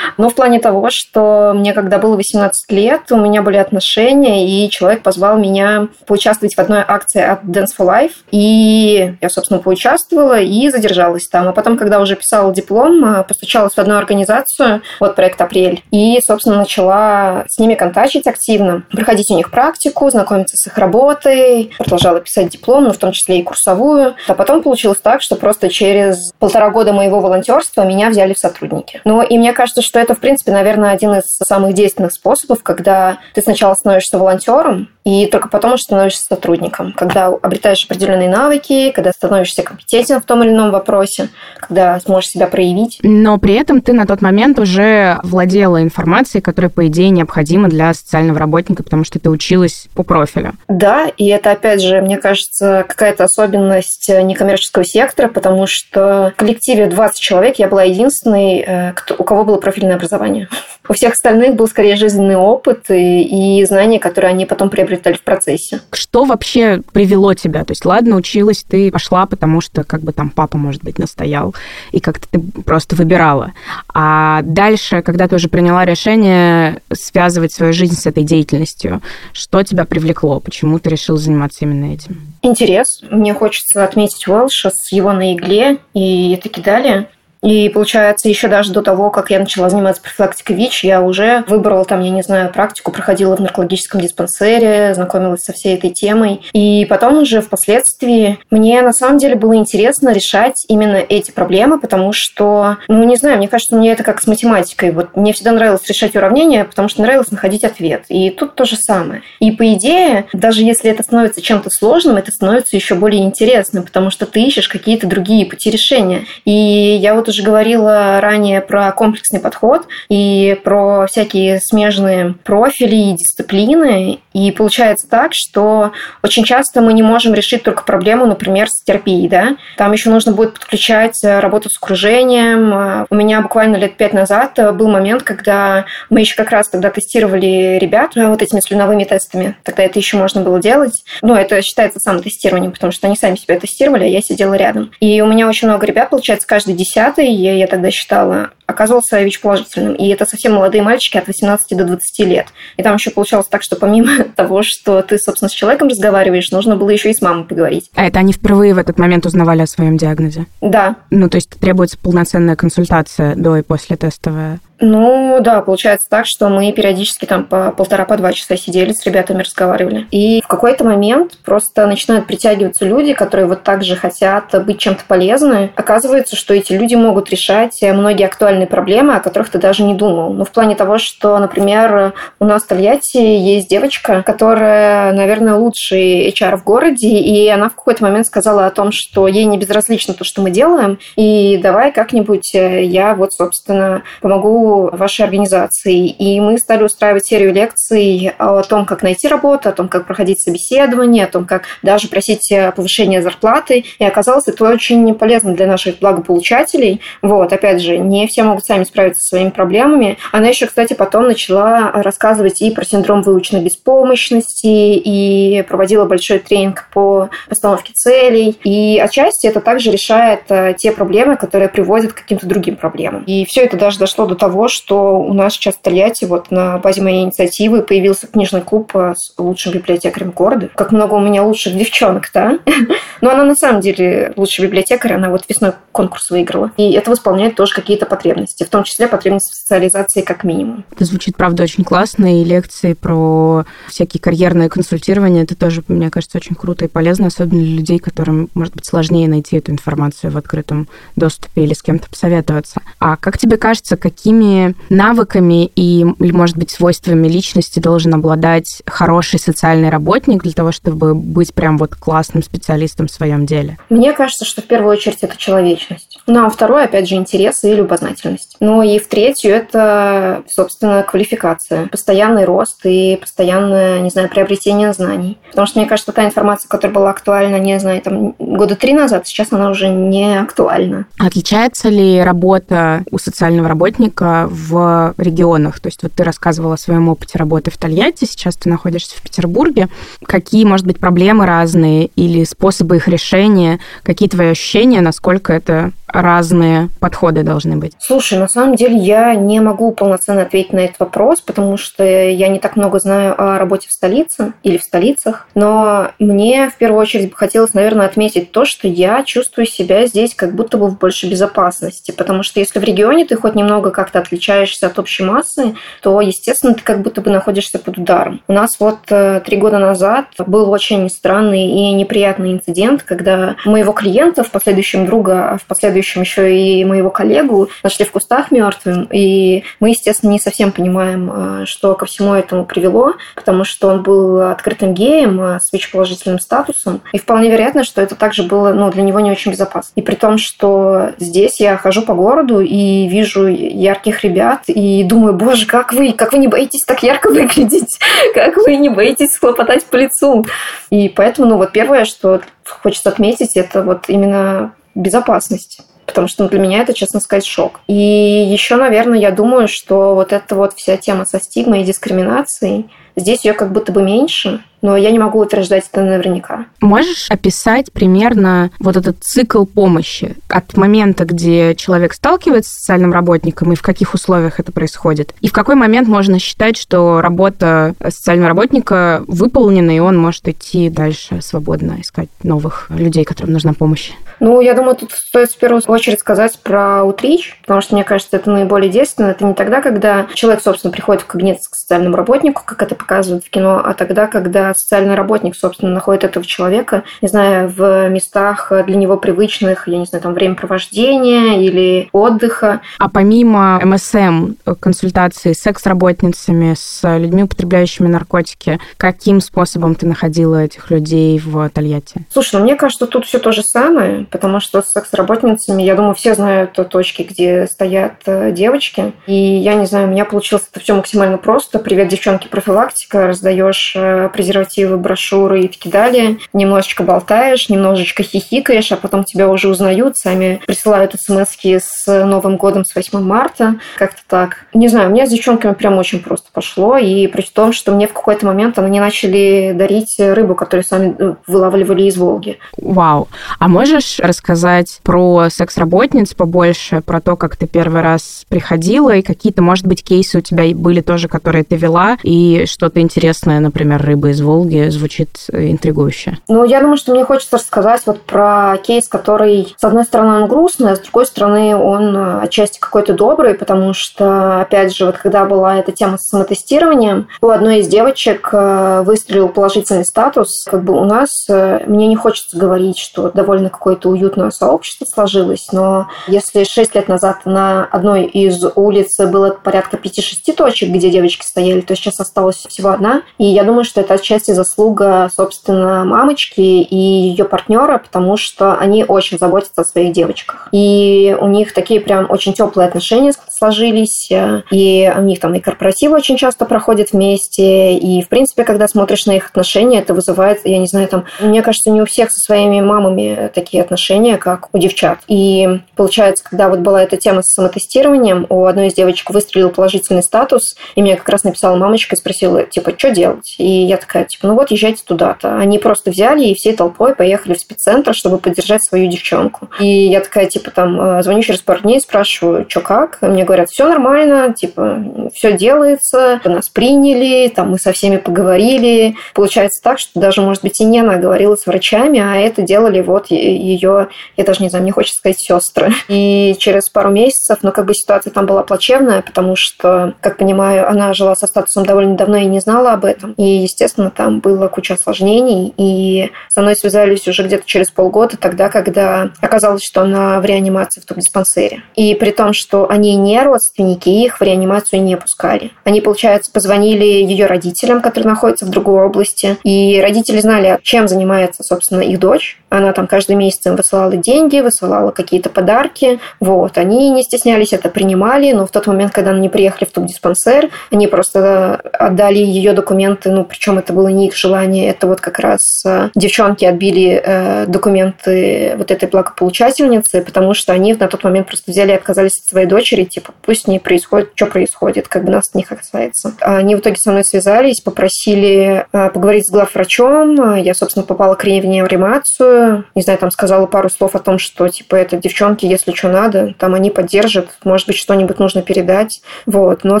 Но 0.16 0.28
в 0.28 0.34
плане 0.34 0.60
того, 0.60 0.90
что 0.90 1.52
мне, 1.54 1.72
когда 1.72 1.98
было 1.98 2.16
18 2.16 2.70
лет, 2.72 3.10
у 3.10 3.16
меня 3.16 3.42
были 3.42 3.56
отношения, 3.56 4.46
и 4.46 4.68
человек 4.68 5.02
позвал 5.02 5.38
меня 5.38 5.88
поучаствовать 6.06 6.54
в 6.54 6.58
одной 6.58 6.84
акции 6.86 7.22
от 7.22 7.44
Dance 7.44 7.70
for 7.78 7.86
Life. 7.86 8.12
И 8.30 9.14
я, 9.20 9.30
собственно, 9.30 9.60
поучаствовала 9.60 10.40
и 10.40 10.68
задержалась 10.68 11.26
там. 11.28 11.48
А 11.48 11.52
потом, 11.52 11.78
когда 11.78 12.00
уже 12.00 12.16
писала 12.16 12.52
диплом, 12.52 13.02
а, 13.04 13.22
постучалась 13.22 13.74
в 13.74 13.78
одну 13.78 13.96
организацию, 13.96 14.82
вот 15.00 15.16
проект 15.16 15.40
«Апрель», 15.40 15.82
и, 15.90 16.20
собственно, 16.20 16.56
начала 16.56 17.44
с 17.48 17.58
ними 17.58 17.74
контактить 17.74 18.26
активно, 18.26 18.82
проходить 18.90 19.30
у 19.30 19.36
них 19.36 19.50
практику, 19.50 20.10
знакомиться 20.10 20.56
с 20.56 20.66
их 20.66 20.76
работой, 20.76 21.72
продолжала 21.78 22.20
писать 22.20 22.50
диплом, 22.50 22.84
ну, 22.84 22.92
в 22.92 22.98
том 22.98 23.12
числе 23.12 23.38
и 23.38 23.42
курсовую. 23.42 24.14
А 24.26 24.34
потом 24.34 24.62
получилось 24.62 25.00
так, 25.02 25.22
что 25.22 25.36
просто 25.36 25.68
через 25.68 26.32
полтора 26.38 26.70
года 26.70 26.92
моего 26.92 27.20
волонтерства 27.20 27.84
меня 27.84 28.10
взяли 28.10 28.34
в 28.34 28.38
сотрудники. 28.38 29.00
Ну, 29.04 29.19
и 29.22 29.38
мне 29.38 29.52
кажется, 29.52 29.82
что 29.82 29.98
это 29.98 30.14
в 30.14 30.20
принципе, 30.20 30.52
наверное, 30.52 30.90
один 30.90 31.14
из 31.14 31.24
самых 31.26 31.74
действенных 31.74 32.12
способов, 32.12 32.62
когда 32.62 33.18
ты 33.34 33.42
сначала 33.42 33.74
становишься 33.74 34.18
волонтером, 34.18 34.88
и 35.04 35.26
только 35.26 35.48
потом 35.48 35.74
уже 35.74 35.82
становишься 35.82 36.22
сотрудником, 36.22 36.92
когда 36.92 37.28
обретаешь 37.28 37.84
определенные 37.84 38.28
навыки, 38.28 38.92
когда 38.94 39.12
становишься 39.12 39.62
компетентен 39.62 40.20
в 40.20 40.24
том 40.24 40.42
или 40.42 40.50
ином 40.50 40.70
вопросе, 40.70 41.30
когда 41.58 41.98
сможешь 42.00 42.30
себя 42.30 42.46
проявить. 42.46 42.98
Но 43.02 43.38
при 43.38 43.54
этом 43.54 43.80
ты 43.80 43.92
на 43.92 44.06
тот 44.06 44.20
момент 44.20 44.58
уже 44.58 45.18
владела 45.22 45.82
информацией, 45.82 46.42
которая, 46.42 46.70
по 46.70 46.86
идее, 46.86 47.10
необходима 47.10 47.68
для 47.68 47.94
социального 47.94 48.38
работника, 48.38 48.82
потому 48.82 49.04
что 49.04 49.18
ты 49.18 49.30
училась 49.30 49.88
по 49.94 50.02
профилю. 50.02 50.52
Да, 50.68 51.06
и 51.16 51.26
это, 51.28 51.52
опять 51.52 51.80
же, 51.80 52.02
мне 52.02 52.18
кажется, 52.18 52.84
какая-то 52.86 53.24
особенность 53.24 54.08
некоммерческого 54.08 54.84
сектора, 54.84 55.28
потому 55.28 55.66
что 55.66 56.32
в 56.34 56.38
коллективе 56.38 56.86
20 56.86 57.20
человек 57.20 57.58
я 57.58 57.68
была 57.68 57.84
единственной, 57.84 58.58
э, 58.66 58.92
кто, 59.00 59.14
у 59.18 59.24
кого 59.24 59.44
было 59.44 59.56
профильное 59.58 59.96
образование. 59.96 60.48
У 60.88 60.92
всех 60.92 61.12
остальных 61.12 61.54
был 61.56 61.68
скорее 61.68 61.96
жизненный 61.96 62.36
опыт 62.36 62.90
и, 62.90 63.60
и 63.60 63.64
знания, 63.64 64.00
которые 64.00 64.30
они 64.30 64.46
потом 64.46 64.70
приобретали 64.70 65.14
в 65.14 65.22
процессе. 65.22 65.80
Что 65.92 66.24
вообще 66.24 66.82
привело 66.92 67.34
тебя? 67.34 67.64
То 67.64 67.72
есть, 67.72 67.84
ладно, 67.84 68.16
училась, 68.16 68.64
ты 68.64 68.90
пошла, 68.90 69.26
потому 69.26 69.60
что 69.60 69.84
как 69.84 70.00
бы 70.00 70.12
там 70.12 70.30
папа, 70.30 70.58
может 70.58 70.82
быть, 70.82 70.98
настоял, 70.98 71.54
и 71.92 72.00
как-то 72.00 72.26
ты 72.30 72.40
просто 72.62 72.96
выбирала. 72.96 73.52
А 73.92 74.42
дальше, 74.42 75.02
когда 75.02 75.28
ты 75.28 75.36
уже 75.36 75.48
приняла 75.48 75.84
решение 75.84 76.82
связывать 76.92 77.52
свою 77.52 77.72
жизнь 77.72 77.96
с 77.96 78.06
этой 78.06 78.24
деятельностью, 78.24 79.00
что 79.32 79.62
тебя 79.62 79.84
привлекло? 79.84 80.40
Почему 80.40 80.78
ты 80.78 80.90
решила 80.90 81.18
заниматься 81.18 81.64
именно 81.64 81.92
этим? 81.92 82.20
Интерес. 82.42 83.02
Мне 83.10 83.34
хочется 83.34 83.84
отметить 83.84 84.26
Уэлша 84.26 84.70
с 84.70 84.92
его 84.92 85.12
на 85.12 85.34
игле 85.34 85.78
и 85.94 86.38
таки 86.42 86.60
далее. 86.60 87.08
И 87.42 87.68
получается, 87.70 88.28
еще 88.28 88.48
даже 88.48 88.72
до 88.72 88.82
того, 88.82 89.10
как 89.10 89.30
я 89.30 89.38
начала 89.38 89.70
заниматься 89.70 90.02
профилактикой 90.02 90.56
ВИЧ, 90.56 90.84
я 90.84 91.02
уже 91.02 91.44
выбрала 91.48 91.84
там, 91.84 92.00
я 92.00 92.10
не 92.10 92.22
знаю, 92.22 92.52
практику, 92.52 92.92
проходила 92.92 93.36
в 93.36 93.40
наркологическом 93.40 94.00
диспансере, 94.00 94.94
знакомилась 94.94 95.40
со 95.40 95.52
всей 95.52 95.74
этой 95.74 95.90
темой. 95.90 96.42
И 96.52 96.86
потом 96.88 97.18
уже 97.18 97.40
впоследствии 97.40 98.38
мне 98.50 98.82
на 98.82 98.92
самом 98.92 99.18
деле 99.18 99.34
было 99.36 99.56
интересно 99.56 100.10
решать 100.10 100.64
именно 100.68 100.96
эти 100.96 101.30
проблемы, 101.30 101.80
потому 101.80 102.12
что, 102.12 102.76
ну, 102.88 103.04
не 103.04 103.16
знаю, 103.16 103.38
мне 103.38 103.48
кажется, 103.48 103.74
мне 103.74 103.92
это 103.92 104.02
как 104.02 104.20
с 104.20 104.26
математикой. 104.26 104.92
Вот 104.92 105.16
мне 105.16 105.32
всегда 105.32 105.52
нравилось 105.52 105.86
решать 105.88 106.14
уравнения, 106.14 106.64
потому 106.64 106.88
что 106.88 107.02
нравилось 107.02 107.30
находить 107.30 107.64
ответ. 107.64 108.04
И 108.08 108.30
тут 108.30 108.54
то 108.54 108.64
же 108.64 108.76
самое. 108.76 109.22
И 109.38 109.50
по 109.50 109.72
идее, 109.72 110.26
даже 110.32 110.62
если 110.62 110.90
это 110.90 111.02
становится 111.02 111.40
чем-то 111.40 111.70
сложным, 111.70 112.16
это 112.16 112.30
становится 112.32 112.76
еще 112.76 112.94
более 112.94 113.22
интересным, 113.22 113.84
потому 113.84 114.10
что 114.10 114.26
ты 114.26 114.42
ищешь 114.42 114.68
какие-то 114.68 115.06
другие 115.06 115.46
пути 115.46 115.70
решения. 115.70 116.26
И 116.44 116.52
я 117.00 117.14
вот 117.14 117.29
уже 117.30 117.42
говорила 117.42 118.20
ранее 118.20 118.60
про 118.60 118.92
комплексный 118.92 119.40
подход 119.40 119.86
и 120.08 120.58
про 120.62 121.06
всякие 121.06 121.60
смежные 121.60 122.34
профили 122.44 122.96
и 122.96 123.12
дисциплины. 123.12 124.18
И 124.32 124.50
получается 124.52 125.08
так, 125.08 125.32
что 125.34 125.92
очень 126.22 126.44
часто 126.44 126.80
мы 126.80 126.92
не 126.92 127.02
можем 127.02 127.34
решить 127.34 127.62
только 127.62 127.84
проблему, 127.84 128.26
например, 128.26 128.68
с 128.68 128.84
терапией. 128.84 129.28
Да? 129.28 129.56
Там 129.76 129.92
еще 129.92 130.10
нужно 130.10 130.32
будет 130.32 130.54
подключать 130.54 131.18
работу 131.22 131.68
с 131.70 131.76
окружением. 131.76 133.06
У 133.10 133.14
меня 133.14 133.40
буквально 133.40 133.76
лет 133.76 133.96
пять 133.96 134.12
назад 134.12 134.58
был 134.76 134.88
момент, 134.88 135.22
когда 135.22 135.86
мы 136.08 136.20
еще 136.20 136.36
как 136.36 136.50
раз 136.50 136.68
тогда 136.68 136.90
тестировали 136.90 137.78
ребят 137.80 138.12
вот 138.14 138.42
этими 138.42 138.60
слюновыми 138.60 139.04
тестами. 139.04 139.56
Тогда 139.64 139.82
это 139.82 139.98
еще 139.98 140.16
можно 140.16 140.42
было 140.42 140.60
делать. 140.60 141.02
Ну, 141.22 141.34
это 141.34 141.60
считается 141.62 141.98
самотестированием, 142.00 142.72
потому 142.72 142.92
что 142.92 143.06
они 143.06 143.16
сами 143.16 143.36
себя 143.36 143.58
тестировали, 143.58 144.04
а 144.04 144.08
я 144.08 144.20
сидела 144.20 144.54
рядом. 144.54 144.92
И 145.00 145.20
у 145.20 145.26
меня 145.26 145.48
очень 145.48 145.68
много 145.68 145.86
ребят, 145.86 146.10
получается, 146.10 146.46
каждый 146.46 146.74
десятый 146.74 147.28
и 147.28 147.58
я 147.58 147.66
тогда 147.66 147.90
считала, 147.90 148.50
оказывался 148.70 149.22
ВИЧ-положительным. 149.22 149.94
И 149.94 150.08
это 150.08 150.26
совсем 150.26 150.54
молодые 150.54 150.82
мальчики 150.82 151.16
от 151.16 151.26
18 151.26 151.76
до 151.76 151.84
20 151.84 152.18
лет. 152.26 152.46
И 152.76 152.82
там 152.82 152.96
еще 152.96 153.10
получалось 153.10 153.46
так, 153.48 153.62
что 153.62 153.76
помимо 153.76 154.24
того, 154.36 154.62
что 154.62 155.02
ты, 155.02 155.18
собственно, 155.18 155.48
с 155.48 155.52
человеком 155.52 155.88
разговариваешь, 155.88 156.50
нужно 156.50 156.76
было 156.76 156.90
еще 156.90 157.10
и 157.10 157.14
с 157.14 157.22
мамой 157.22 157.44
поговорить. 157.44 157.90
А 157.94 158.06
это 158.06 158.18
они 158.18 158.32
впервые 158.32 158.74
в 158.74 158.78
этот 158.78 158.98
момент 158.98 159.26
узнавали 159.26 159.62
о 159.62 159.66
своем 159.66 159.96
диагнозе? 159.96 160.46
Да. 160.60 160.96
Ну, 161.10 161.28
то 161.28 161.36
есть 161.36 161.50
требуется 161.50 161.98
полноценная 161.98 162.56
консультация 162.56 163.34
до 163.34 163.56
и 163.56 163.62
после 163.62 163.96
тестовая? 163.96 164.60
Ну, 164.80 165.38
да, 165.40 165.60
получается 165.60 166.08
так, 166.08 166.24
что 166.26 166.48
мы 166.48 166.72
периодически 166.72 167.26
там 167.26 167.44
по 167.44 167.70
полтора-по 167.70 168.16
два 168.16 168.32
часа 168.32 168.56
сидели 168.56 168.92
с 168.92 169.04
ребятами, 169.04 169.42
разговаривали. 169.42 170.06
И 170.10 170.40
в 170.42 170.48
какой-то 170.48 170.84
момент 170.84 171.36
просто 171.44 171.86
начинают 171.86 172.26
притягиваться 172.26 172.86
люди, 172.86 173.12
которые 173.12 173.46
вот 173.46 173.62
так 173.62 173.84
же 173.84 173.94
хотят 173.94 174.64
быть 174.64 174.78
чем-то 174.78 175.04
полезны. 175.06 175.70
Оказывается, 175.76 176.34
что 176.34 176.54
эти 176.54 176.72
люди 176.72 176.94
могут 176.94 177.30
решать 177.30 177.78
многие 177.82 178.24
актуальные 178.24 178.66
проблемы, 178.66 179.14
о 179.14 179.20
которых 179.20 179.50
ты 179.50 179.58
даже 179.58 179.82
не 179.82 179.94
думал. 179.94 180.32
Ну, 180.32 180.44
в 180.44 180.50
плане 180.50 180.74
того, 180.74 180.98
что, 180.98 181.38
например, 181.38 182.14
у 182.38 182.44
нас 182.46 182.62
в 182.62 182.66
Тольятти 182.66 183.18
есть 183.18 183.68
девочка, 183.68 184.22
которая, 184.22 185.12
наверное, 185.12 185.56
лучший 185.56 186.30
HR 186.30 186.56
в 186.56 186.64
городе, 186.64 187.08
и 187.08 187.48
она 187.48 187.68
в 187.68 187.74
какой-то 187.74 188.02
момент 188.02 188.26
сказала 188.26 188.66
о 188.66 188.70
том, 188.70 188.90
что 188.92 189.28
ей 189.28 189.44
не 189.44 189.58
безразлично 189.58 190.14
то, 190.14 190.24
что 190.24 190.40
мы 190.40 190.50
делаем, 190.50 190.98
и 191.16 191.58
давай 191.62 191.92
как-нибудь 191.92 192.54
я 192.54 193.14
вот, 193.14 193.34
собственно, 193.34 194.02
помогу 194.22 194.69
вашей 194.92 195.24
организации. 195.24 196.08
И 196.08 196.40
мы 196.40 196.58
стали 196.58 196.84
устраивать 196.84 197.26
серию 197.26 197.52
лекций 197.52 198.32
о 198.38 198.62
том, 198.62 198.86
как 198.86 199.02
найти 199.02 199.28
работу, 199.28 199.68
о 199.68 199.72
том, 199.72 199.88
как 199.88 200.06
проходить 200.06 200.40
собеседование, 200.40 201.24
о 201.24 201.28
том, 201.28 201.44
как 201.44 201.64
даже 201.82 202.08
просить 202.08 202.52
повышения 202.74 203.22
зарплаты. 203.22 203.84
И 203.98 204.04
оказалось, 204.04 204.48
это 204.48 204.64
очень 204.64 205.14
полезно 205.14 205.54
для 205.54 205.66
наших 205.66 205.98
благополучателей. 205.98 207.00
Вот, 207.22 207.52
опять 207.52 207.80
же, 207.80 207.98
не 207.98 208.26
все 208.26 208.42
могут 208.42 208.64
сами 208.64 208.84
справиться 208.84 209.20
со 209.20 209.36
своими 209.36 209.50
проблемами. 209.50 210.18
Она 210.32 210.48
еще, 210.48 210.66
кстати, 210.66 210.94
потом 210.94 211.26
начала 211.26 211.90
рассказывать 211.92 212.62
и 212.62 212.70
про 212.70 212.84
синдром 212.84 213.22
выученной 213.22 213.62
беспомощности, 213.62 214.66
и 214.66 215.62
проводила 215.68 216.04
большой 216.04 216.38
тренинг 216.38 216.88
по 216.92 217.30
постановке 217.48 217.92
целей. 217.94 218.58
И 218.64 218.98
отчасти 218.98 219.46
это 219.46 219.60
также 219.60 219.90
решает 219.90 220.42
э, 220.48 220.74
те 220.76 220.92
проблемы, 220.92 221.36
которые 221.36 221.68
приводят 221.68 222.12
к 222.12 222.18
каким-то 222.18 222.46
другим 222.46 222.76
проблемам. 222.76 223.24
И 223.24 223.44
все 223.46 223.62
это 223.62 223.76
даже 223.76 223.98
дошло 223.98 224.26
до 224.26 224.34
того, 224.34 224.59
того, 224.60 224.68
что 224.68 225.18
у 225.18 225.32
нас 225.32 225.54
сейчас 225.54 225.76
в 225.76 225.80
Тольятти 225.80 226.26
вот 226.26 226.50
на 226.50 226.76
базе 226.78 227.00
моей 227.00 227.22
инициативы 227.22 227.82
появился 227.82 228.26
книжный 228.26 228.60
клуб 228.60 228.90
э, 228.94 229.14
с 229.16 229.32
лучшим 229.38 229.72
библиотекарем 229.72 230.32
города. 230.32 230.68
Как 230.74 230.92
много 230.92 231.14
у 231.14 231.20
меня 231.20 231.42
лучших 231.42 231.74
девчонок, 231.78 232.28
да? 232.34 232.58
Но 233.22 233.30
она 233.30 233.44
на 233.44 233.54
самом 233.54 233.80
деле 233.80 234.34
лучший 234.36 234.66
библиотекарь, 234.66 235.14
она 235.14 235.30
вот 235.30 235.44
весной 235.48 235.72
конкурс 235.92 236.28
выиграла. 236.30 236.72
И 236.76 236.92
это 236.92 237.10
восполняет 237.10 237.56
тоже 237.56 237.74
какие-то 237.74 238.04
потребности, 238.04 238.64
в 238.64 238.68
том 238.68 238.84
числе 238.84 239.08
потребности 239.08 239.52
в 239.52 239.56
социализации 239.56 240.20
как 240.20 240.44
минимум. 240.44 240.84
Это 240.92 241.06
звучит, 241.06 241.36
правда, 241.36 241.62
очень 241.62 241.84
классно, 241.84 242.40
и 242.40 242.44
лекции 242.44 242.92
про 242.92 243.64
всякие 243.88 244.20
карьерные 244.20 244.68
консультирования, 244.68 245.44
это 245.44 245.56
тоже, 245.56 245.82
мне 245.88 246.10
кажется, 246.10 246.36
очень 246.36 246.54
круто 246.54 246.84
и 246.84 246.88
полезно, 246.88 247.28
особенно 247.28 247.62
для 247.62 247.76
людей, 247.76 247.98
которым, 247.98 248.50
может 248.52 248.74
быть, 248.74 248.84
сложнее 248.84 249.26
найти 249.26 249.56
эту 249.56 249.72
информацию 249.72 250.30
в 250.30 250.36
открытом 250.36 250.86
доступе 251.16 251.64
или 251.64 251.72
с 251.72 251.82
кем-то 251.82 252.10
посоветоваться. 252.10 252.82
А 252.98 253.16
как 253.16 253.38
тебе 253.38 253.56
кажется, 253.56 253.96
какими 253.96 254.49
навыками 254.88 255.70
и, 255.76 256.04
может 256.04 256.56
быть, 256.56 256.70
свойствами 256.70 257.28
личности 257.28 257.78
должен 257.78 258.14
обладать 258.14 258.82
хороший 258.86 259.38
социальный 259.38 259.90
работник 259.90 260.42
для 260.42 260.52
того, 260.52 260.72
чтобы 260.72 261.14
быть 261.14 261.54
прям 261.54 261.78
вот 261.78 261.94
классным 261.94 262.42
специалистом 262.42 263.06
в 263.06 263.10
своем 263.10 263.46
деле? 263.46 263.78
Мне 263.88 264.12
кажется, 264.12 264.44
что 264.44 264.62
в 264.62 264.66
первую 264.66 264.92
очередь 264.92 265.18
это 265.22 265.36
человечность. 265.36 266.09
Ну, 266.32 266.46
а 266.46 266.50
второе, 266.50 266.84
опять 266.84 267.08
же, 267.08 267.16
интерес 267.16 267.64
и 267.64 267.74
любознательность. 267.74 268.56
Ну 268.60 268.82
и 268.82 269.00
в 269.00 269.08
третью 269.08 269.52
это, 269.52 270.44
собственно, 270.48 271.02
квалификация. 271.02 271.88
Постоянный 271.88 272.44
рост 272.44 272.80
и 272.84 273.18
постоянное, 273.20 273.98
не 273.98 274.10
знаю, 274.10 274.28
приобретение 274.28 274.92
знаний. 274.92 275.38
Потому 275.48 275.66
что, 275.66 275.80
мне 275.80 275.88
кажется, 275.88 276.12
та 276.12 276.24
информация, 276.24 276.68
которая 276.68 276.94
была 276.94 277.10
актуальна, 277.10 277.56
не 277.56 277.80
знаю, 277.80 278.00
там, 278.00 278.36
года 278.38 278.76
три 278.76 278.92
назад, 278.92 279.26
сейчас 279.26 279.48
она 279.52 279.70
уже 279.70 279.88
не 279.88 280.38
актуальна. 280.38 281.06
Отличается 281.18 281.88
ли 281.88 282.22
работа 282.22 283.02
у 283.10 283.18
социального 283.18 283.68
работника 283.68 284.46
в 284.48 285.14
регионах. 285.18 285.80
То 285.80 285.88
есть 285.88 286.04
вот 286.04 286.12
ты 286.12 286.22
рассказывала 286.22 286.74
о 286.74 286.78
своем 286.78 287.08
опыте 287.08 287.38
работы 287.38 287.72
в 287.72 287.76
Тольятти, 287.76 288.24
сейчас 288.24 288.54
ты 288.54 288.68
находишься 288.68 289.16
в 289.16 289.22
Петербурге. 289.22 289.88
Какие, 290.24 290.64
может 290.64 290.86
быть, 290.86 291.00
проблемы 291.00 291.44
разные 291.44 292.06
или 292.14 292.44
способы 292.44 292.96
их 292.96 293.08
решения? 293.08 293.80
Какие 294.04 294.28
твои 294.28 294.50
ощущения, 294.50 295.00
насколько 295.00 295.52
это 295.52 295.90
разные 296.12 296.88
подходы 297.00 297.42
должны 297.42 297.76
быть? 297.76 297.92
Слушай, 297.98 298.38
на 298.38 298.48
самом 298.48 298.76
деле 298.76 298.96
я 298.96 299.34
не 299.34 299.60
могу 299.60 299.92
полноценно 299.92 300.42
ответить 300.42 300.72
на 300.72 300.80
этот 300.80 301.00
вопрос, 301.00 301.40
потому 301.40 301.76
что 301.76 302.04
я 302.04 302.48
не 302.48 302.58
так 302.58 302.76
много 302.76 302.98
знаю 302.98 303.40
о 303.40 303.58
работе 303.58 303.88
в 303.88 303.92
столице 303.92 304.52
или 304.62 304.78
в 304.78 304.82
столицах. 304.82 305.46
Но 305.54 306.10
мне 306.18 306.70
в 306.70 306.76
первую 306.76 307.00
очередь 307.00 307.30
бы 307.30 307.36
хотелось, 307.36 307.74
наверное, 307.74 308.06
отметить 308.06 308.52
то, 308.52 308.64
что 308.64 308.88
я 308.88 309.22
чувствую 309.24 309.66
себя 309.66 310.06
здесь 310.06 310.34
как 310.34 310.54
будто 310.54 310.78
бы 310.78 310.88
в 310.88 310.98
большей 310.98 311.30
безопасности. 311.30 312.10
Потому 312.10 312.42
что 312.42 312.60
если 312.60 312.78
в 312.78 312.84
регионе 312.84 313.24
ты 313.24 313.36
хоть 313.36 313.54
немного 313.54 313.90
как-то 313.90 314.18
отличаешься 314.18 314.86
от 314.86 314.98
общей 314.98 315.22
массы, 315.22 315.74
то, 316.02 316.20
естественно, 316.20 316.74
ты 316.74 316.82
как 316.82 317.02
будто 317.02 317.20
бы 317.20 317.30
находишься 317.30 317.78
под 317.78 317.98
ударом. 317.98 318.42
У 318.48 318.52
нас 318.52 318.78
вот 318.78 318.98
э, 319.10 319.40
три 319.44 319.56
года 319.56 319.78
назад 319.78 320.26
был 320.38 320.70
очень 320.70 321.08
странный 321.08 321.66
и 321.66 321.92
неприятный 321.92 322.52
инцидент, 322.52 323.02
когда 323.02 323.56
моего 323.64 323.92
клиента, 323.92 324.42
в 324.42 324.50
последующем 324.50 325.06
друга, 325.06 325.58
в 325.62 325.66
последующем 325.66 325.99
еще 326.00 326.56
и 326.56 326.84
моего 326.84 327.10
коллегу 327.10 327.68
нашли 327.82 328.04
в 328.04 328.12
кустах 328.12 328.50
мертвым. 328.50 329.08
И 329.12 329.64
мы, 329.78 329.90
естественно, 329.90 330.30
не 330.30 330.40
совсем 330.40 330.72
понимаем, 330.72 331.62
э, 331.62 331.66
что 331.66 331.94
ко 331.94 332.06
всему 332.06 332.34
этому 332.34 332.64
привело, 332.64 333.14
потому 333.34 333.64
что 333.64 333.88
он 333.88 334.02
был 334.02 334.40
открытым 334.42 334.94
геем 334.94 335.40
э, 335.40 335.60
с 335.60 335.72
ВИЧ-положительным 335.72 336.40
статусом. 336.40 337.02
И 337.12 337.18
вполне 337.18 337.50
вероятно, 337.50 337.84
что 337.84 338.00
это 338.00 338.14
также 338.14 338.42
было 338.42 338.72
ну, 338.72 338.90
для 338.90 339.02
него 339.02 339.20
не 339.20 339.30
очень 339.30 339.52
безопасно. 339.52 339.92
И 339.96 340.02
при 340.02 340.14
том, 340.14 340.38
что 340.38 341.10
здесь 341.18 341.60
я 341.60 341.76
хожу 341.76 342.02
по 342.02 342.14
городу 342.14 342.60
и 342.60 343.08
вижу 343.08 343.46
ярких 343.46 344.24
ребят 344.24 344.62
и 344.66 345.04
думаю, 345.04 345.34
боже, 345.34 345.66
как 345.66 345.92
вы, 345.92 346.12
как 346.12 346.32
вы 346.32 346.38
не 346.38 346.48
боитесь 346.48 346.84
так 346.84 347.02
ярко 347.02 347.28
выглядеть, 347.30 347.98
как 348.34 348.56
вы 348.56 348.76
не 348.76 348.88
боитесь 348.88 349.36
хлопотать 349.38 349.84
по 349.84 349.96
лицу. 349.96 350.44
И 350.90 351.08
поэтому, 351.08 351.48
ну 351.48 351.56
вот 351.56 351.72
первое, 351.72 352.04
что 352.04 352.40
хочется 352.64 353.08
отметить, 353.10 353.56
это 353.56 353.82
вот 353.82 354.04
именно 354.08 354.72
безопасность 354.94 355.80
потому 356.10 356.28
что 356.28 356.48
для 356.48 356.58
меня 356.58 356.82
это, 356.82 356.92
честно 356.92 357.20
сказать, 357.20 357.46
шок. 357.46 357.80
И 357.86 357.94
еще, 357.94 358.76
наверное, 358.76 359.18
я 359.18 359.30
думаю, 359.30 359.68
что 359.68 360.14
вот 360.14 360.32
эта 360.32 360.54
вот 360.54 360.74
вся 360.74 360.96
тема 360.96 361.24
со 361.24 361.40
стигмой 361.40 361.80
и 361.80 361.84
дискриминацией, 361.84 362.90
здесь 363.16 363.44
ее 363.44 363.54
как 363.54 363.72
будто 363.72 363.92
бы 363.92 364.02
меньше, 364.02 364.62
но 364.82 364.96
я 364.96 365.10
не 365.10 365.18
могу 365.18 365.40
утверждать 365.40 365.84
это 365.90 366.02
наверняка. 366.02 366.66
Можешь 366.80 367.30
описать 367.30 367.92
примерно 367.92 368.70
вот 368.78 368.96
этот 368.96 369.22
цикл 369.22 369.64
помощи 369.64 370.36
от 370.48 370.76
момента, 370.76 371.24
где 371.24 371.74
человек 371.74 372.14
сталкивается 372.14 372.70
с 372.70 372.78
социальным 372.78 373.12
работником 373.12 373.72
и 373.72 373.76
в 373.76 373.82
каких 373.82 374.14
условиях 374.14 374.60
это 374.60 374.72
происходит? 374.72 375.34
И 375.40 375.48
в 375.48 375.52
какой 375.52 375.74
момент 375.74 376.08
можно 376.08 376.38
считать, 376.38 376.76
что 376.76 377.20
работа 377.20 377.94
социального 378.02 378.48
работника 378.48 379.22
выполнена, 379.26 379.94
и 379.94 380.00
он 380.00 380.16
может 380.16 380.48
идти 380.48 380.88
дальше 380.88 381.40
свободно, 381.42 381.96
искать 382.00 382.28
новых 382.42 382.86
людей, 382.90 383.24
которым 383.24 383.52
нужна 383.52 383.72
помощь? 383.72 384.12
Ну, 384.40 384.62
я 384.62 384.72
думаю, 384.72 384.96
тут 384.96 385.12
стоит 385.12 385.50
в 385.50 385.58
первую 385.58 385.82
очередь 385.86 386.20
сказать 386.20 386.58
про 386.62 387.04
утрич, 387.04 387.58
потому 387.60 387.82
что, 387.82 387.94
мне 387.94 388.04
кажется, 388.04 388.36
это 388.36 388.50
наиболее 388.50 388.90
действенно. 388.90 389.26
Это 389.26 389.44
не 389.44 389.52
тогда, 389.52 389.82
когда 389.82 390.26
человек, 390.34 390.62
собственно, 390.62 390.92
приходит 390.92 391.22
в 391.22 391.26
кабинет 391.26 391.58
к 391.58 391.74
социальному 391.74 392.16
работнику, 392.16 392.62
как 392.64 392.82
это 392.82 392.94
показывают 392.94 393.44
в 393.44 393.50
кино, 393.50 393.82
а 393.84 393.92
тогда, 393.92 394.26
когда 394.26 394.69
социальный 394.74 395.14
работник, 395.14 395.56
собственно, 395.56 395.92
находит 395.92 396.24
этого 396.24 396.44
человека, 396.44 397.04
не 397.20 397.28
знаю, 397.28 397.68
в 397.68 398.08
местах 398.08 398.72
для 398.86 398.96
него 398.96 399.16
привычных, 399.16 399.88
я 399.88 399.98
не 399.98 400.06
знаю, 400.06 400.22
там, 400.22 400.34
времяпровождения 400.34 401.60
или 401.60 402.08
отдыха. 402.12 402.80
А 402.98 403.08
помимо 403.08 403.80
МСМ, 403.84 404.54
консультаций 404.80 405.54
с 405.54 405.60
секс-работницами, 405.60 406.74
с 406.76 407.00
людьми, 407.18 407.42
употребляющими 407.42 408.08
наркотики, 408.08 408.78
каким 408.96 409.40
способом 409.40 409.94
ты 409.94 410.06
находила 410.06 410.64
этих 410.64 410.90
людей 410.90 411.38
в 411.38 411.68
Тольятти? 411.70 412.26
Слушай, 412.30 412.56
ну 412.56 412.64
мне 412.64 412.76
кажется, 412.76 413.06
тут 413.06 413.26
все 413.26 413.38
то 413.38 413.52
же 413.52 413.62
самое, 413.62 414.26
потому 414.30 414.60
что 414.60 414.82
с 414.82 414.92
секс-работницами, 414.92 415.82
я 415.82 415.94
думаю, 415.94 416.14
все 416.14 416.34
знают 416.34 416.72
точки, 416.72 417.22
где 417.22 417.66
стоят 417.66 418.22
э, 418.26 418.52
девочки. 418.52 419.12
И 419.26 419.34
я 419.34 419.74
не 419.74 419.86
знаю, 419.86 420.08
у 420.08 420.10
меня 420.10 420.24
получилось 420.24 420.64
это 420.70 420.80
все 420.80 420.94
максимально 420.94 421.38
просто. 421.38 421.78
Привет, 421.78 422.08
девчонки, 422.08 422.48
профилактика, 422.48 423.26
раздаешь 423.26 423.94
э, 423.96 424.28
презервативы 424.32 424.59
презервативы, 424.60 424.96
брошюры 424.96 425.62
и 425.62 425.68
так 425.68 425.92
далее. 425.92 426.38
Немножечко 426.52 427.02
болтаешь, 427.02 427.68
немножечко 427.68 428.22
хихикаешь, 428.22 428.92
а 428.92 428.96
потом 428.96 429.24
тебя 429.24 429.48
уже 429.48 429.68
узнают, 429.68 430.16
сами 430.16 430.60
присылают 430.66 431.14
смс 431.18 431.50
с 431.60 432.24
Новым 432.24 432.56
годом, 432.56 432.84
с 432.84 432.94
8 432.94 433.20
марта. 433.20 433.76
Как-то 433.96 434.20
так. 434.28 434.66
Не 434.72 434.88
знаю, 434.88 435.08
у 435.08 435.12
меня 435.12 435.26
с 435.26 435.30
девчонками 435.30 435.74
прям 435.74 435.98
очень 435.98 436.20
просто 436.20 436.48
пошло. 436.52 436.96
И 436.96 437.26
при 437.26 437.42
том, 437.42 437.72
что 437.72 437.92
мне 437.92 438.06
в 438.06 438.12
какой-то 438.12 438.46
момент 438.46 438.78
они 438.78 439.00
начали 439.00 439.72
дарить 439.74 440.16
рыбу, 440.18 440.54
которую 440.54 440.84
сами 440.84 441.14
э, 441.18 441.34
вылавливали 441.46 442.04
из 442.04 442.16
Волги. 442.16 442.58
Вау. 442.76 443.28
А 443.58 443.68
можешь 443.68 444.18
рассказать 444.18 445.00
про 445.02 445.48
секс-работниц 445.50 446.34
побольше, 446.34 447.00
про 447.00 447.20
то, 447.20 447.36
как 447.36 447.56
ты 447.56 447.66
первый 447.66 448.02
раз 448.02 448.44
приходила, 448.48 449.16
и 449.16 449.22
какие-то, 449.22 449.62
может 449.62 449.86
быть, 449.86 450.04
кейсы 450.04 450.38
у 450.38 450.40
тебя 450.40 450.64
были 450.74 451.00
тоже, 451.00 451.28
которые 451.28 451.64
ты 451.64 451.76
вела, 451.76 452.16
и 452.22 452.64
что-то 452.66 453.00
интересное, 453.00 453.60
например, 453.60 454.02
рыбы 454.02 454.30
из 454.30 454.40
Волги 454.40 454.49
Волги 454.50 454.88
звучит 454.88 455.46
э, 455.52 455.70
интригующе. 455.70 456.38
Ну, 456.48 456.64
я 456.64 456.80
думаю, 456.80 456.96
что 456.96 457.12
мне 457.12 457.24
хочется 457.24 457.56
рассказать 457.56 458.02
вот 458.06 458.20
про 458.22 458.78
кейс, 458.82 459.06
который, 459.06 459.76
с 459.78 459.84
одной 459.84 460.02
стороны, 460.02 460.42
он 460.42 460.48
грустный, 460.48 460.90
а 460.90 460.96
с 460.96 461.00
другой 461.00 461.26
стороны, 461.26 461.76
он 461.76 462.16
э, 462.16 462.40
отчасти 462.40 462.80
какой-то 462.80 463.14
добрый, 463.14 463.54
потому 463.54 463.94
что, 463.94 464.60
опять 464.62 464.92
же, 464.92 465.06
вот 465.06 465.18
когда 465.18 465.44
была 465.44 465.76
эта 465.76 465.92
тема 465.92 466.18
с 466.18 466.28
самотестированием, 466.28 467.28
у 467.40 467.50
одной 467.50 467.78
из 467.78 467.86
девочек 467.86 468.48
э, 468.52 469.02
выстрелил 469.06 469.48
положительный 469.50 470.04
статус. 470.04 470.64
Как 470.68 470.82
бы 470.82 471.00
у 471.00 471.04
нас, 471.04 471.46
мне 471.48 472.08
не 472.08 472.16
хочется 472.16 472.58
говорить, 472.58 472.98
что 472.98 473.30
довольно 473.30 473.70
какое-то 473.70 474.08
уютное 474.08 474.50
сообщество 474.50 475.04
сложилось, 475.04 475.68
но 475.70 476.08
если 476.26 476.64
6 476.64 476.96
лет 476.96 477.06
назад 477.06 477.44
на 477.44 477.84
одной 477.84 478.24
из 478.24 478.64
улиц 478.74 479.16
было 479.20 479.50
порядка 479.50 479.96
5-6 479.96 480.52
точек, 480.54 480.90
где 480.90 481.08
девочки 481.08 481.44
стояли, 481.44 481.82
то 481.82 481.94
сейчас 481.94 482.18
осталась 482.18 482.66
всего 482.68 482.88
одна. 482.88 483.22
И 483.38 483.44
я 483.44 483.62
думаю, 483.62 483.84
что 483.84 484.00
это 484.00 484.14
отчасти 484.14 484.39
отчасти 484.40 484.52
заслуга, 484.52 485.30
собственно, 485.34 486.04
мамочки 486.04 486.60
и 486.60 486.96
ее 486.96 487.44
партнера, 487.44 487.98
потому 487.98 488.36
что 488.36 488.74
они 488.74 489.04
очень 489.04 489.38
заботятся 489.38 489.82
о 489.82 489.84
своих 489.84 490.12
девочках. 490.12 490.68
И 490.72 491.36
у 491.40 491.46
них 491.48 491.72
такие 491.74 492.00
прям 492.00 492.26
очень 492.30 492.54
теплые 492.54 492.88
отношения 492.88 493.32
сложились, 493.48 494.30
и 494.70 495.12
у 495.16 495.20
них 495.20 495.40
там 495.40 495.54
и 495.54 495.60
корпоративы 495.60 496.16
очень 496.16 496.36
часто 496.36 496.64
проходят 496.64 497.12
вместе, 497.12 497.94
и, 497.94 498.22
в 498.22 498.28
принципе, 498.28 498.64
когда 498.64 498.88
смотришь 498.88 499.26
на 499.26 499.32
их 499.32 499.48
отношения, 499.50 499.98
это 499.98 500.14
вызывает, 500.14 500.60
я 500.64 500.78
не 500.78 500.86
знаю, 500.86 501.08
там, 501.08 501.24
мне 501.40 501.62
кажется, 501.62 501.90
не 501.90 502.00
у 502.00 502.06
всех 502.06 502.30
со 502.30 502.40
своими 502.40 502.80
мамами 502.80 503.50
такие 503.54 503.82
отношения, 503.82 504.38
как 504.38 504.68
у 504.72 504.78
девчат. 504.78 505.18
И 505.28 505.68
получается, 505.94 506.44
когда 506.48 506.68
вот 506.68 506.78
была 506.78 507.02
эта 507.02 507.16
тема 507.16 507.42
с 507.42 507.52
самотестированием, 507.52 508.46
у 508.48 508.64
одной 508.64 508.88
из 508.88 508.94
девочек 508.94 509.30
выстрелил 509.30 509.70
положительный 509.70 510.22
статус, 510.22 510.74
и 510.94 511.02
мне 511.02 511.16
как 511.16 511.28
раз 511.28 511.44
написала 511.44 511.76
мамочка 511.76 512.16
и 512.16 512.18
спросила, 512.18 512.62
типа, 512.62 512.94
что 512.96 513.10
делать? 513.10 513.56
И 513.58 513.68
я 513.68 513.98
такая, 513.98 514.24
типа, 514.30 514.48
ну 514.48 514.54
вот, 514.54 514.70
езжайте 514.70 515.02
туда-то. 515.04 515.56
Они 515.56 515.78
просто 515.78 516.10
взяли 516.10 516.44
и 516.44 516.54
всей 516.54 516.74
толпой 516.74 517.14
поехали 517.14 517.54
в 517.54 517.60
спеццентр, 517.60 518.14
чтобы 518.14 518.38
поддержать 518.38 518.82
свою 518.82 519.10
девчонку. 519.10 519.68
И 519.78 519.86
я 519.86 520.20
такая, 520.20 520.46
типа, 520.46 520.70
там, 520.70 521.00
э, 521.00 521.22
звоню 521.22 521.42
через 521.42 521.60
пару 521.60 521.80
дней, 521.80 522.00
спрашиваю, 522.00 522.66
что 522.68 522.80
как? 522.80 523.18
Мне 523.22 523.44
говорят, 523.44 523.68
все 523.68 523.88
нормально, 523.88 524.54
типа, 524.54 525.02
все 525.34 525.52
делается, 525.52 526.40
нас 526.44 526.68
приняли, 526.68 527.48
там, 527.48 527.70
мы 527.70 527.78
со 527.78 527.92
всеми 527.92 528.18
поговорили. 528.18 529.16
Получается 529.34 529.82
так, 529.82 529.98
что 529.98 530.20
даже, 530.20 530.42
может 530.42 530.62
быть, 530.62 530.80
и 530.80 530.84
не 530.84 531.00
она 531.00 531.16
говорила 531.16 531.56
с 531.56 531.66
врачами, 531.66 532.20
а 532.20 532.36
это 532.36 532.62
делали 532.62 533.00
вот 533.00 533.30
ее, 533.30 534.08
я 534.36 534.44
даже 534.44 534.62
не 534.62 534.68
знаю, 534.68 534.82
мне 534.82 534.92
хочется 534.92 535.18
сказать, 535.18 535.38
сестры. 535.38 535.92
И 536.08 536.54
через 536.58 536.88
пару 536.88 537.10
месяцев, 537.10 537.58
ну, 537.62 537.72
как 537.72 537.86
бы 537.86 537.94
ситуация 537.94 538.30
там 538.30 538.46
была 538.46 538.62
плачевная, 538.62 539.22
потому 539.22 539.56
что, 539.56 540.14
как 540.20 540.36
понимаю, 540.36 540.88
она 540.88 541.14
жила 541.14 541.34
со 541.34 541.46
статусом 541.46 541.84
довольно 541.84 542.16
давно 542.16 542.36
и 542.36 542.46
не 542.46 542.60
знала 542.60 542.92
об 542.92 543.04
этом. 543.04 543.32
И, 543.32 543.42
естественно, 543.42 544.10
там 544.20 544.40
было 544.40 544.68
куча 544.68 544.92
осложнений, 544.92 545.72
и 545.78 546.30
со 546.50 546.60
мной 546.60 546.76
связались 546.76 547.26
уже 547.26 547.42
где-то 547.42 547.62
через 547.64 547.90
полгода, 547.90 548.36
тогда, 548.36 548.68
когда 548.68 549.30
оказалось, 549.40 549.82
что 549.82 550.02
она 550.02 550.38
в 550.40 550.44
реанимации 550.44 551.00
в 551.00 551.06
том 551.06 551.16
диспансере. 551.16 551.84
И 551.96 552.14
при 552.14 552.30
том, 552.30 552.52
что 552.52 552.86
они 552.90 553.16
не 553.16 553.42
родственники, 553.42 554.10
их 554.10 554.38
в 554.38 554.42
реанимацию 554.42 555.02
не 555.02 555.16
пускали. 555.16 555.70
Они, 555.84 556.02
получается, 556.02 556.52
позвонили 556.52 557.02
ее 557.02 557.46
родителям, 557.46 558.02
которые 558.02 558.28
находятся 558.28 558.66
в 558.66 558.68
другой 558.68 559.04
области, 559.06 559.56
и 559.64 559.98
родители 560.02 560.40
знали, 560.40 560.78
чем 560.82 561.08
занимается, 561.08 561.62
собственно, 561.62 562.02
их 562.02 562.20
дочь. 562.20 562.59
Она 562.70 562.92
там 562.92 563.06
каждый 563.06 563.36
месяц 563.36 563.66
им 563.66 563.76
высылала 563.76 564.16
деньги, 564.16 564.60
высылала 564.60 565.10
какие-то 565.10 565.50
подарки. 565.50 566.20
Вот. 566.38 566.78
Они 566.78 567.10
не 567.10 567.22
стеснялись, 567.22 567.72
это 567.72 567.88
принимали, 567.88 568.52
но 568.52 568.66
в 568.66 568.70
тот 568.70 568.86
момент, 568.86 569.12
когда 569.12 569.32
они 569.32 569.48
приехали 569.48 569.88
в 569.88 569.92
тот 569.92 570.06
диспансер, 570.06 570.70
они 570.90 571.06
просто 571.06 571.76
отдали 571.92 572.38
ее 572.38 572.72
документы, 572.72 573.30
ну, 573.30 573.44
причем 573.44 573.78
это 573.78 573.92
было 573.92 574.08
не 574.08 574.28
их 574.28 574.36
желание, 574.36 574.88
это 574.88 575.06
вот 575.06 575.20
как 575.20 575.38
раз 575.38 575.82
э, 575.84 576.10
девчонки 576.14 576.64
отбили 576.64 577.20
э, 577.22 577.66
документы 577.66 578.74
вот 578.76 578.90
этой 578.90 579.08
благополучательницы, 579.08 580.22
потому 580.22 580.54
что 580.54 580.72
они 580.72 580.94
на 580.94 581.08
тот 581.08 581.24
момент 581.24 581.48
просто 581.48 581.70
взяли 581.70 581.90
и 581.90 581.94
отказались 581.94 582.40
от 582.40 582.48
своей 582.48 582.66
дочери, 582.66 583.04
типа, 583.04 583.32
пусть 583.42 583.66
не 583.66 583.78
происходит, 583.78 584.30
что 584.34 584.46
происходит, 584.46 585.08
как 585.08 585.24
бы 585.24 585.32
нас 585.32 585.54
не 585.54 585.64
касается. 585.64 586.34
Они 586.40 586.76
в 586.76 586.80
итоге 586.80 586.96
со 586.96 587.10
мной 587.10 587.24
связались, 587.24 587.80
попросили 587.80 588.86
э, 588.92 589.10
поговорить 589.10 589.46
с 589.46 589.50
главврачом, 589.50 590.56
я, 590.56 590.74
собственно, 590.74 591.04
попала 591.04 591.34
к 591.34 591.42
в 591.42 591.44
реанимацию, 591.44 592.59
Не 592.94 593.02
знаю, 593.02 593.18
там 593.18 593.30
сказала 593.30 593.66
пару 593.66 593.90
слов 593.90 594.14
о 594.14 594.18
том, 594.18 594.38
что, 594.38 594.68
типа, 594.68 594.96
это 594.96 595.16
девчонки, 595.16 595.66
если 595.66 595.92
что 595.92 596.08
надо, 596.08 596.54
там 596.58 596.74
они 596.74 596.90
поддержат, 596.90 597.48
может 597.64 597.86
быть, 597.86 597.96
что-нибудь 597.96 598.38
нужно 598.38 598.62
передать. 598.62 599.22
Вот. 599.46 599.84
Но 599.84 600.00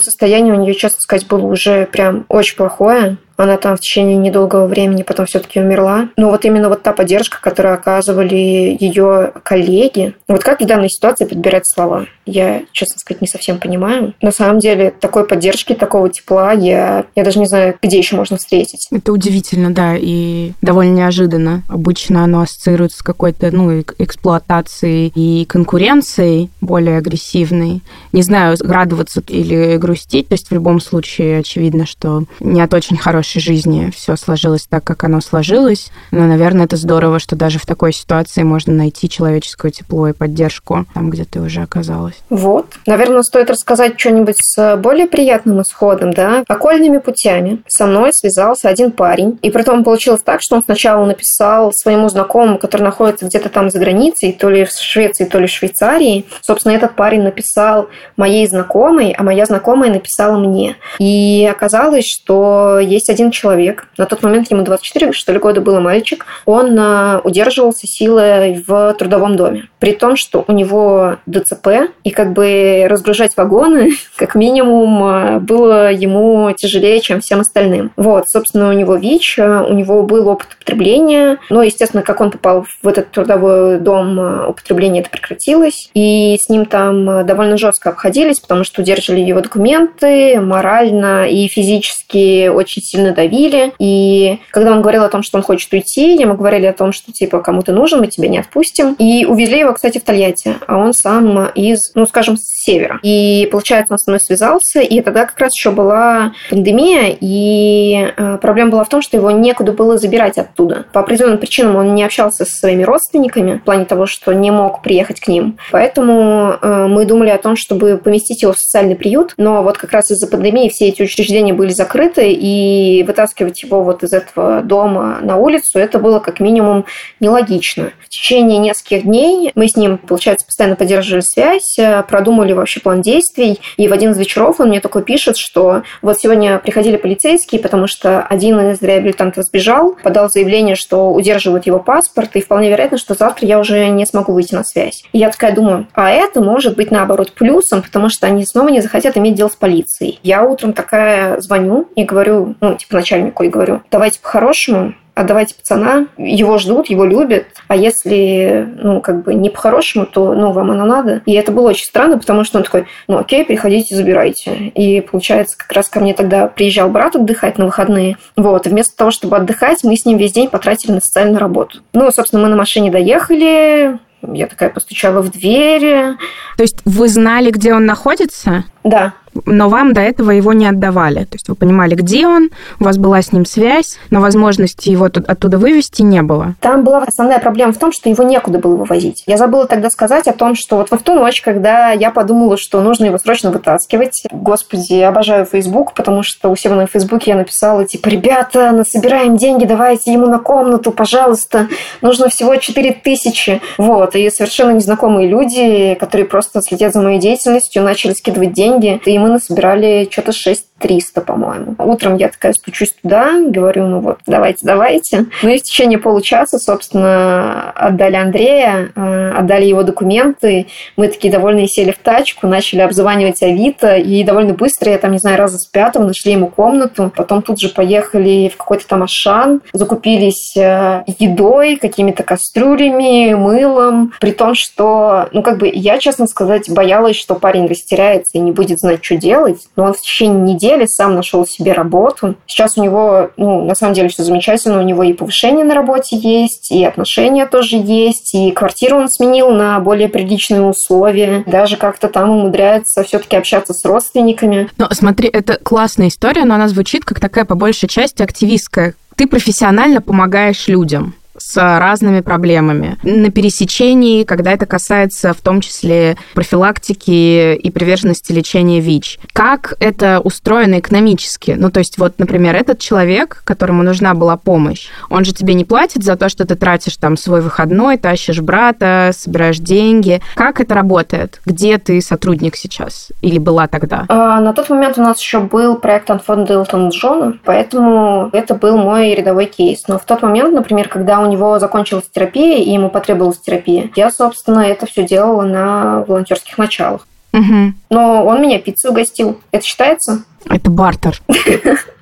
состояние 0.00 0.54
у 0.54 0.60
нее, 0.60 0.74
честно 0.74 0.98
сказать, 1.00 1.26
было 1.26 1.46
уже 1.46 1.86
прям 1.86 2.24
очень 2.28 2.56
плохое. 2.56 3.16
Она 3.40 3.56
там 3.56 3.76
в 3.76 3.80
течение 3.80 4.18
недолгого 4.18 4.66
времени 4.66 5.02
потом 5.02 5.24
все-таки 5.24 5.60
умерла. 5.60 6.10
Но 6.18 6.28
вот 6.28 6.44
именно 6.44 6.68
вот 6.68 6.82
та 6.82 6.92
поддержка, 6.92 7.38
которую 7.40 7.72
оказывали 7.72 8.76
ее 8.78 9.32
коллеги. 9.42 10.14
Вот 10.28 10.42
как 10.42 10.60
в 10.60 10.66
данной 10.66 10.90
ситуации 10.90 11.24
подбирать 11.24 11.66
слова? 11.66 12.04
Я, 12.26 12.62
честно 12.72 12.98
сказать, 12.98 13.22
не 13.22 13.28
совсем 13.28 13.58
понимаю. 13.58 14.14
На 14.20 14.30
самом 14.30 14.58
деле, 14.58 14.92
такой 15.00 15.26
поддержки, 15.26 15.72
такого 15.72 16.10
тепла 16.10 16.52
я, 16.52 17.06
я 17.16 17.24
даже 17.24 17.38
не 17.38 17.46
знаю, 17.46 17.76
где 17.82 17.96
еще 17.96 18.14
можно 18.14 18.36
встретить. 18.36 18.86
Это 18.92 19.10
удивительно, 19.10 19.72
да, 19.72 19.96
и 19.96 20.52
довольно 20.60 20.96
неожиданно. 20.96 21.62
Обычно 21.68 22.24
оно 22.24 22.42
ассоциируется 22.42 22.98
с 22.98 23.02
какой-то, 23.02 23.50
ну, 23.50 23.80
эксплуатацией 23.98 25.12
и 25.14 25.46
конкуренцией 25.46 26.50
более 26.60 26.98
агрессивной. 26.98 27.80
Не 28.12 28.22
знаю, 28.22 28.56
радоваться 28.60 29.22
или 29.26 29.78
грустить. 29.78 30.28
То 30.28 30.34
есть 30.34 30.50
в 30.50 30.52
любом 30.52 30.78
случае 30.80 31.38
очевидно, 31.38 31.86
что 31.86 32.24
не 32.40 32.60
от 32.60 32.74
очень 32.74 32.98
хорошей 32.98 33.29
нашей 33.30 33.40
жизни 33.40 33.90
все 33.94 34.16
сложилось 34.16 34.66
так, 34.68 34.82
как 34.84 35.04
оно 35.04 35.20
сложилось. 35.20 35.90
Но, 36.10 36.26
наверное, 36.26 36.64
это 36.64 36.76
здорово, 36.76 37.18
что 37.18 37.36
даже 37.36 37.58
в 37.58 37.66
такой 37.66 37.92
ситуации 37.92 38.42
можно 38.42 38.72
найти 38.72 39.08
человеческое 39.08 39.70
тепло 39.70 40.08
и 40.08 40.12
поддержку 40.12 40.86
там, 40.94 41.10
где 41.10 41.24
ты 41.24 41.40
уже 41.40 41.62
оказалась. 41.62 42.16
Вот. 42.28 42.66
Наверное, 42.86 43.22
стоит 43.22 43.50
рассказать 43.50 43.98
что-нибудь 43.98 44.36
с 44.38 44.76
более 44.76 45.06
приятным 45.06 45.62
исходом, 45.62 46.12
да? 46.12 46.44
Окольными 46.48 46.98
путями 46.98 47.62
со 47.68 47.86
мной 47.86 48.12
связался 48.12 48.68
один 48.68 48.90
парень. 48.90 49.38
И 49.42 49.50
при 49.50 49.62
получилось 49.62 50.22
так, 50.24 50.40
что 50.42 50.56
он 50.56 50.64
сначала 50.64 51.04
написал 51.04 51.72
своему 51.72 52.08
знакомому, 52.08 52.58
который 52.58 52.82
находится 52.82 53.26
где-то 53.26 53.48
там 53.48 53.70
за 53.70 53.78
границей, 53.78 54.32
то 54.32 54.50
ли 54.50 54.64
в 54.64 54.70
Швеции, 54.72 55.24
то 55.24 55.38
ли 55.38 55.46
в 55.46 55.50
Швейцарии. 55.50 56.24
Собственно, 56.40 56.72
этот 56.72 56.96
парень 56.96 57.22
написал 57.22 57.88
моей 58.16 58.48
знакомой, 58.48 59.14
а 59.16 59.22
моя 59.22 59.46
знакомая 59.46 59.92
написала 59.92 60.38
мне. 60.38 60.76
И 60.98 61.48
оказалось, 61.48 62.06
что 62.06 62.80
есть 62.80 63.09
один 63.10 63.20
один 63.20 63.30
человек, 63.30 63.86
на 63.98 64.06
тот 64.06 64.22
момент 64.22 64.50
ему 64.50 64.62
24, 64.62 65.12
что 65.12 65.32
ли, 65.32 65.38
года 65.38 65.60
было 65.60 65.78
мальчик, 65.80 66.24
он 66.46 66.76
а, 66.78 67.20
удерживался 67.22 67.86
силой 67.86 68.64
в 68.66 68.94
трудовом 68.98 69.36
доме. 69.36 69.68
При 69.78 69.92
том, 69.92 70.16
что 70.16 70.44
у 70.48 70.52
него 70.52 71.16
ДЦП, 71.26 71.90
и 72.02 72.10
как 72.10 72.32
бы 72.32 72.86
разгружать 72.88 73.36
вагоны, 73.36 73.92
как 74.16 74.34
минимум, 74.34 75.02
а, 75.02 75.38
было 75.38 75.92
ему 75.92 76.50
тяжелее, 76.56 77.00
чем 77.00 77.20
всем 77.20 77.40
остальным. 77.40 77.92
Вот, 77.96 78.28
собственно, 78.28 78.70
у 78.70 78.72
него 78.72 78.96
ВИЧ, 78.96 79.38
а, 79.38 79.66
у 79.68 79.74
него 79.74 80.02
был 80.02 80.28
опыт 80.28 80.48
употребления, 80.56 81.38
но, 81.50 81.62
естественно, 81.62 82.02
как 82.02 82.22
он 82.22 82.30
попал 82.30 82.66
в 82.82 82.88
этот 82.88 83.10
трудовой 83.10 83.78
дом, 83.78 84.48
употребление 84.48 85.02
это 85.02 85.10
прекратилось, 85.10 85.90
и 85.92 86.36
с 86.40 86.48
ним 86.48 86.64
там 86.64 87.26
довольно 87.26 87.58
жестко 87.58 87.90
обходились, 87.90 88.40
потому 88.40 88.64
что 88.64 88.80
удерживали 88.80 89.20
его 89.20 89.40
документы 89.40 90.40
морально 90.40 91.28
и 91.28 91.48
физически 91.48 92.48
очень 92.48 92.82
сильно 92.82 92.99
сильно 93.00 93.14
давили. 93.14 93.72
И 93.78 94.38
когда 94.50 94.72
он 94.72 94.82
говорил 94.82 95.04
о 95.04 95.08
том, 95.08 95.22
что 95.22 95.38
он 95.38 95.42
хочет 95.42 95.72
уйти, 95.72 96.14
ему 96.16 96.34
говорили 96.34 96.66
о 96.66 96.72
том, 96.72 96.92
что 96.92 97.12
типа 97.12 97.40
кому 97.40 97.62
ты 97.62 97.72
нужен, 97.72 98.00
мы 98.00 98.06
тебя 98.08 98.28
не 98.28 98.38
отпустим. 98.38 98.94
И 98.98 99.24
увезли 99.24 99.60
его, 99.60 99.72
кстати, 99.72 99.98
в 99.98 100.04
Тольятти. 100.04 100.54
А 100.66 100.76
он 100.76 100.92
сам 100.92 101.46
из, 101.54 101.92
ну, 101.94 102.06
скажем, 102.06 102.36
с 102.36 102.64
севера. 102.64 103.00
И, 103.02 103.48
получается, 103.50 103.94
он 103.94 103.98
со 103.98 104.10
мной 104.10 104.20
связался. 104.20 104.80
И 104.80 105.00
тогда 105.00 105.24
как 105.24 105.38
раз 105.38 105.50
еще 105.58 105.70
была 105.70 106.32
пандемия. 106.50 107.16
И 107.20 108.12
э, 108.16 108.38
проблема 108.38 108.70
была 108.70 108.84
в 108.84 108.88
том, 108.88 109.02
что 109.02 109.16
его 109.16 109.30
некуда 109.30 109.72
было 109.72 109.98
забирать 109.98 110.38
оттуда. 110.38 110.86
По 110.92 111.00
определенным 111.00 111.38
причинам 111.38 111.76
он 111.76 111.94
не 111.94 112.04
общался 112.04 112.44
со 112.44 112.50
своими 112.50 112.82
родственниками, 112.82 113.58
в 113.58 113.64
плане 113.64 113.84
того, 113.84 114.06
что 114.06 114.32
не 114.32 114.50
мог 114.50 114.82
приехать 114.82 115.20
к 115.20 115.28
ним. 115.28 115.58
Поэтому 115.72 116.56
э, 116.60 116.86
мы 116.86 117.04
думали 117.06 117.30
о 117.30 117.38
том, 117.38 117.56
чтобы 117.56 117.96
поместить 117.96 118.42
его 118.42 118.52
в 118.52 118.58
социальный 118.58 118.96
приют. 118.96 119.34
Но 119.36 119.62
вот 119.62 119.78
как 119.78 119.92
раз 119.92 120.10
из-за 120.10 120.26
пандемии 120.26 120.68
все 120.68 120.88
эти 120.88 121.02
учреждения 121.02 121.54
были 121.54 121.70
закрыты, 121.70 122.32
и 122.32 122.89
вытаскивать 123.06 123.62
его 123.62 123.82
вот 123.82 124.02
из 124.02 124.12
этого 124.12 124.62
дома 124.62 125.18
на 125.22 125.36
улицу, 125.36 125.78
это 125.78 125.98
было 125.98 126.18
как 126.18 126.40
минимум 126.40 126.84
нелогично. 127.20 127.92
В 128.00 128.08
течение 128.08 128.58
нескольких 128.58 129.04
дней 129.04 129.52
мы 129.54 129.68
с 129.68 129.76
ним, 129.76 129.98
получается, 129.98 130.46
постоянно 130.46 130.76
поддерживали 130.76 131.22
связь, 131.22 131.78
э, 131.78 132.02
продумали 132.02 132.52
вообще 132.52 132.80
план 132.80 133.02
действий, 133.02 133.60
и 133.76 133.88
в 133.88 133.92
один 133.92 134.12
из 134.12 134.18
вечеров 134.18 134.60
он 134.60 134.68
мне 134.68 134.80
такой 134.80 135.02
пишет, 135.02 135.36
что 135.36 135.82
вот 136.02 136.18
сегодня 136.18 136.58
приходили 136.58 136.96
полицейские, 136.96 137.60
потому 137.60 137.86
что 137.86 138.22
один 138.22 138.60
из 138.70 138.82
реабилитантов 138.82 139.44
сбежал, 139.44 139.96
подал 140.02 140.28
заявление, 140.28 140.76
что 140.76 141.12
удерживают 141.12 141.66
его 141.66 141.78
паспорт, 141.78 142.30
и 142.34 142.40
вполне 142.40 142.70
вероятно, 142.70 142.98
что 142.98 143.14
завтра 143.14 143.46
я 143.46 143.58
уже 143.58 143.88
не 143.88 144.06
смогу 144.06 144.32
выйти 144.32 144.54
на 144.54 144.64
связь. 144.64 145.04
И 145.12 145.18
я 145.18 145.30
такая 145.30 145.54
думаю, 145.54 145.86
а 145.94 146.10
это 146.10 146.40
может 146.40 146.76
быть 146.76 146.90
наоборот 146.90 147.32
плюсом, 147.32 147.82
потому 147.82 148.08
что 148.08 148.26
они 148.26 148.44
снова 148.44 148.68
не 148.68 148.80
захотят 148.80 149.16
иметь 149.16 149.34
дело 149.34 149.48
с 149.48 149.56
полицией. 149.56 150.18
Я 150.22 150.44
утром 150.44 150.72
такая 150.72 151.40
звоню 151.40 151.88
и 151.96 152.04
говорю, 152.04 152.54
ну, 152.60 152.76
типа, 152.80 152.96
начальнику 152.96 153.42
и 153.42 153.48
говорю, 153.48 153.82
давайте 153.90 154.20
по-хорошему, 154.20 154.94
отдавайте 155.14 155.54
пацана, 155.54 156.06
его 156.16 156.58
ждут, 156.58 156.88
его 156.88 157.04
любят, 157.04 157.46
а 157.68 157.76
если, 157.76 158.68
ну, 158.82 159.00
как 159.00 159.24
бы 159.24 159.34
не 159.34 159.50
по-хорошему, 159.50 160.06
то, 160.06 160.34
ну, 160.34 160.52
вам 160.52 160.70
оно 160.70 160.84
надо. 160.84 161.22
И 161.26 161.32
это 161.32 161.52
было 161.52 161.70
очень 161.70 161.84
странно, 161.84 162.18
потому 162.18 162.44
что 162.44 162.58
он 162.58 162.64
такой, 162.64 162.86
ну, 163.08 163.18
окей, 163.18 163.44
приходите, 163.44 163.94
забирайте. 163.94 164.52
И, 164.74 165.00
получается, 165.00 165.56
как 165.58 165.72
раз 165.72 165.88
ко 165.88 166.00
мне 166.00 166.14
тогда 166.14 166.46
приезжал 166.46 166.88
брат 166.88 167.16
отдыхать 167.16 167.58
на 167.58 167.66
выходные. 167.66 168.16
Вот, 168.36 168.66
и 168.66 168.70
вместо 168.70 168.96
того, 168.96 169.10
чтобы 169.10 169.36
отдыхать, 169.36 169.84
мы 169.84 169.96
с 169.96 170.04
ним 170.04 170.18
весь 170.18 170.32
день 170.32 170.48
потратили 170.48 170.92
на 170.92 171.00
социальную 171.00 171.38
работу. 171.38 171.78
Ну, 171.92 172.10
собственно, 172.10 172.42
мы 172.42 172.48
на 172.48 172.56
машине 172.56 172.90
доехали, 172.90 173.98
я 174.22 174.46
такая 174.46 174.70
постучала 174.70 175.22
в 175.22 175.30
дверь. 175.30 176.16
То 176.56 176.62
есть 176.62 176.76
вы 176.84 177.08
знали, 177.08 177.50
где 177.50 177.74
он 177.74 177.86
находится? 177.86 178.64
Да 178.84 179.14
но 179.46 179.68
вам 179.68 179.92
до 179.92 180.00
этого 180.00 180.30
его 180.30 180.52
не 180.52 180.66
отдавали. 180.66 181.24
То 181.24 181.34
есть 181.34 181.48
вы 181.48 181.54
понимали, 181.54 181.94
где 181.94 182.26
он, 182.26 182.50
у 182.78 182.84
вас 182.84 182.98
была 182.98 183.22
с 183.22 183.32
ним 183.32 183.44
связь, 183.44 183.98
но 184.10 184.20
возможности 184.20 184.90
его 184.90 185.06
оттуда 185.06 185.58
вывести 185.58 186.02
не 186.02 186.22
было. 186.22 186.54
Там 186.60 186.84
была 186.84 187.04
основная 187.04 187.38
проблема 187.38 187.72
в 187.72 187.78
том, 187.78 187.92
что 187.92 188.08
его 188.08 188.24
некуда 188.24 188.58
было 188.58 188.76
вывозить. 188.76 189.22
Я 189.26 189.36
забыла 189.36 189.66
тогда 189.66 189.90
сказать 189.90 190.26
о 190.28 190.32
том, 190.32 190.54
что 190.54 190.76
вот 190.76 190.90
в 190.90 191.02
ту 191.02 191.14
ночь, 191.14 191.40
когда 191.40 191.90
я 191.92 192.10
подумала, 192.10 192.56
что 192.56 192.80
нужно 192.80 193.06
его 193.06 193.18
срочно 193.18 193.50
вытаскивать, 193.50 194.24
господи, 194.30 194.94
я 194.94 195.08
обожаю 195.08 195.46
Facebook, 195.46 195.94
потому 195.94 196.22
что 196.22 196.50
у 196.50 196.56
себя 196.56 196.74
на 196.74 196.86
Фейсбуке 196.86 197.32
я 197.32 197.36
написала, 197.36 197.84
типа, 197.84 198.08
ребята, 198.08 198.72
насобираем 198.72 199.36
деньги, 199.36 199.64
давайте 199.64 200.12
ему 200.12 200.26
на 200.26 200.38
комнату, 200.38 200.90
пожалуйста, 200.92 201.68
нужно 202.02 202.28
всего 202.28 202.56
4 202.56 202.92
тысячи. 203.04 203.60
Вот, 203.78 204.16
и 204.16 204.30
совершенно 204.30 204.72
незнакомые 204.72 205.28
люди, 205.28 205.96
которые 205.98 206.26
просто 206.26 206.60
следят 206.62 206.92
за 206.92 207.00
моей 207.00 207.20
деятельностью, 207.20 207.82
начали 207.82 208.12
скидывать 208.12 208.52
деньги, 208.52 208.69
и 209.06 209.18
мы 209.18 209.28
насобирали 209.28 210.08
что-то 210.10 210.32
6 210.32 210.69
300, 210.80 211.20
по-моему. 211.20 211.74
Утром 211.78 212.16
я 212.16 212.28
такая 212.28 212.52
стучусь 212.54 212.94
туда, 213.02 213.40
говорю, 213.46 213.86
ну 213.86 214.00
вот, 214.00 214.18
давайте, 214.26 214.60
давайте. 214.62 215.26
Ну 215.42 215.50
и 215.50 215.58
в 215.58 215.62
течение 215.62 215.98
получаса, 215.98 216.58
собственно, 216.58 217.70
отдали 217.72 218.16
Андрея, 218.16 218.90
э, 218.94 219.32
отдали 219.36 219.66
его 219.66 219.82
документы. 219.82 220.66
Мы 220.96 221.08
такие 221.08 221.32
довольные 221.32 221.68
сели 221.68 221.92
в 221.92 221.98
тачку, 221.98 222.46
начали 222.46 222.80
обзванивать 222.80 223.42
Авито, 223.42 223.96
и 223.96 224.24
довольно 224.24 224.54
быстро, 224.54 224.90
я 224.90 224.98
там, 224.98 225.12
не 225.12 225.18
знаю, 225.18 225.38
раза 225.38 225.58
с 225.58 225.66
пятого 225.66 226.04
нашли 226.04 226.32
ему 226.32 226.48
комнату. 226.48 227.12
Потом 227.14 227.42
тут 227.42 227.60
же 227.60 227.68
поехали 227.68 228.50
в 228.52 228.56
какой-то 228.56 228.88
там 228.88 229.02
Ашан, 229.02 229.60
закупились 229.72 230.56
э, 230.56 231.04
едой, 231.18 231.76
какими-то 231.76 232.22
кастрюлями, 232.22 233.34
мылом. 233.34 234.12
При 234.18 234.32
том, 234.32 234.54
что, 234.54 235.28
ну, 235.32 235.42
как 235.42 235.58
бы, 235.58 235.70
я, 235.72 235.98
честно 235.98 236.26
сказать, 236.26 236.70
боялась, 236.70 237.16
что 237.16 237.34
парень 237.34 237.66
растеряется 237.66 238.38
и 238.38 238.40
не 238.40 238.52
будет 238.52 238.78
знать, 238.78 239.04
что 239.04 239.16
делать. 239.16 239.68
Но 239.76 239.84
он 239.84 239.92
в 239.92 240.00
течение 240.00 240.54
недели 240.54 240.69
деле, 240.70 240.86
сам 240.86 241.14
нашел 241.14 241.46
себе 241.46 241.72
работу. 241.72 242.36
Сейчас 242.46 242.76
у 242.76 242.82
него, 242.82 243.30
ну, 243.36 243.64
на 243.64 243.74
самом 243.74 243.94
деле 243.94 244.08
все 244.08 244.22
замечательно, 244.22 244.78
у 244.78 244.82
него 244.82 245.02
и 245.02 245.12
повышение 245.12 245.64
на 245.64 245.74
работе 245.74 246.16
есть, 246.16 246.70
и 246.70 246.84
отношения 246.84 247.46
тоже 247.46 247.76
есть, 247.76 248.34
и 248.34 248.50
квартиру 248.52 248.96
он 248.96 249.08
сменил 249.08 249.50
на 249.50 249.80
более 249.80 250.08
приличные 250.08 250.62
условия, 250.62 251.44
даже 251.46 251.76
как-то 251.76 252.08
там 252.08 252.30
умудряется 252.30 253.02
все-таки 253.04 253.36
общаться 253.36 253.72
с 253.72 253.84
родственниками. 253.84 254.68
Но 254.76 254.88
смотри, 254.92 255.28
это 255.28 255.58
классная 255.62 256.08
история, 256.08 256.44
но 256.44 256.54
она 256.54 256.68
звучит 256.68 257.04
как 257.04 257.20
такая 257.20 257.44
по 257.44 257.54
большей 257.54 257.88
части 257.88 258.22
активистская. 258.22 258.94
Ты 259.16 259.26
профессионально 259.26 260.00
помогаешь 260.00 260.68
людям 260.68 261.14
с 261.40 261.56
разными 261.56 262.20
проблемами. 262.20 262.98
На 263.02 263.30
пересечении, 263.30 264.24
когда 264.24 264.52
это 264.52 264.66
касается 264.66 265.32
в 265.32 265.40
том 265.40 265.60
числе 265.60 266.16
профилактики 266.34 267.54
и 267.54 267.70
приверженности 267.70 268.32
лечения 268.32 268.80
ВИЧ. 268.80 269.18
Как 269.32 269.74
это 269.80 270.20
устроено 270.20 270.78
экономически? 270.78 271.54
Ну, 271.56 271.70
то 271.70 271.78
есть 271.78 271.98
вот, 271.98 272.18
например, 272.18 272.54
этот 272.54 272.78
человек, 272.78 273.42
которому 273.44 273.82
нужна 273.82 274.14
была 274.14 274.36
помощь, 274.36 274.88
он 275.08 275.24
же 275.24 275.32
тебе 275.32 275.54
не 275.54 275.64
платит 275.64 276.04
за 276.04 276.16
то, 276.16 276.28
что 276.28 276.46
ты 276.46 276.54
тратишь 276.54 276.96
там 276.96 277.16
свой 277.16 277.40
выходной, 277.40 277.96
тащишь 277.96 278.40
брата, 278.40 279.10
собираешь 279.14 279.58
деньги. 279.58 280.20
Как 280.34 280.60
это 280.60 280.74
работает? 280.74 281.40
Где 281.46 281.78
ты 281.78 282.00
сотрудник 282.00 282.56
сейчас? 282.56 283.08
Или 283.22 283.38
была 283.38 283.66
тогда? 283.66 284.04
А, 284.08 284.40
на 284.40 284.52
тот 284.52 284.68
момент 284.68 284.98
у 284.98 285.02
нас 285.02 285.20
еще 285.20 285.40
был 285.40 285.76
проект 285.76 286.10
от 286.10 286.22
фонда 286.24 286.54
Элтона 286.54 286.90
Джона, 286.90 287.38
поэтому 287.44 288.30
это 288.32 288.54
был 288.54 288.76
мой 288.76 289.14
рядовой 289.14 289.46
кейс. 289.46 289.84
Но 289.88 289.98
в 289.98 290.04
тот 290.04 290.22
момент, 290.22 290.54
например, 290.54 290.88
когда 290.88 291.20
у 291.20 291.29
него 291.30 291.58
закончилась 291.58 292.08
терапия, 292.12 292.58
и 292.58 292.70
ему 292.70 292.90
потребовалась 292.90 293.38
терапия, 293.38 293.90
я, 293.96 294.10
собственно, 294.10 294.60
это 294.60 294.86
все 294.86 295.06
делала 295.06 295.42
на 295.42 296.04
волонтерских 296.06 296.58
началах. 296.58 297.06
Угу. 297.32 297.74
Но 297.90 298.24
он 298.26 298.42
меня 298.42 298.58
пиццу 298.58 298.90
угостил. 298.90 299.40
Это 299.52 299.64
считается? 299.64 300.24
Это 300.46 300.70
бартер. 300.70 301.20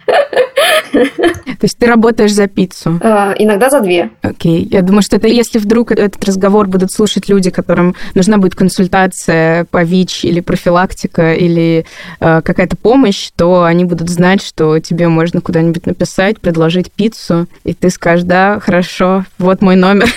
То 0.92 1.64
есть 1.64 1.78
ты 1.78 1.86
работаешь 1.86 2.32
за 2.32 2.46
пиццу? 2.46 3.00
А, 3.02 3.34
иногда 3.38 3.68
за 3.68 3.80
две. 3.80 4.10
Окей. 4.22 4.66
Я 4.70 4.82
думаю, 4.82 5.02
что 5.02 5.16
это 5.16 5.26
если 5.26 5.58
вдруг 5.58 5.90
этот 5.92 6.24
разговор 6.24 6.66
будут 6.68 6.92
слушать 6.92 7.28
люди, 7.28 7.50
которым 7.50 7.94
нужна 8.14 8.38
будет 8.38 8.54
консультация 8.54 9.64
по 9.66 9.82
ВИЧ 9.82 10.24
или 10.24 10.40
профилактика 10.40 11.34
или 11.34 11.84
э, 12.20 12.40
какая-то 12.42 12.76
помощь, 12.76 13.30
то 13.36 13.64
они 13.64 13.84
будут 13.84 14.08
знать, 14.08 14.42
что 14.42 14.78
тебе 14.78 15.08
можно 15.08 15.40
куда-нибудь 15.40 15.86
написать, 15.86 16.40
предложить 16.40 16.92
пиццу, 16.92 17.46
и 17.64 17.74
ты 17.74 17.90
скажешь, 17.90 18.24
да, 18.24 18.60
хорошо, 18.60 19.24
вот 19.38 19.60
мой 19.62 19.76
номер. 19.76 20.08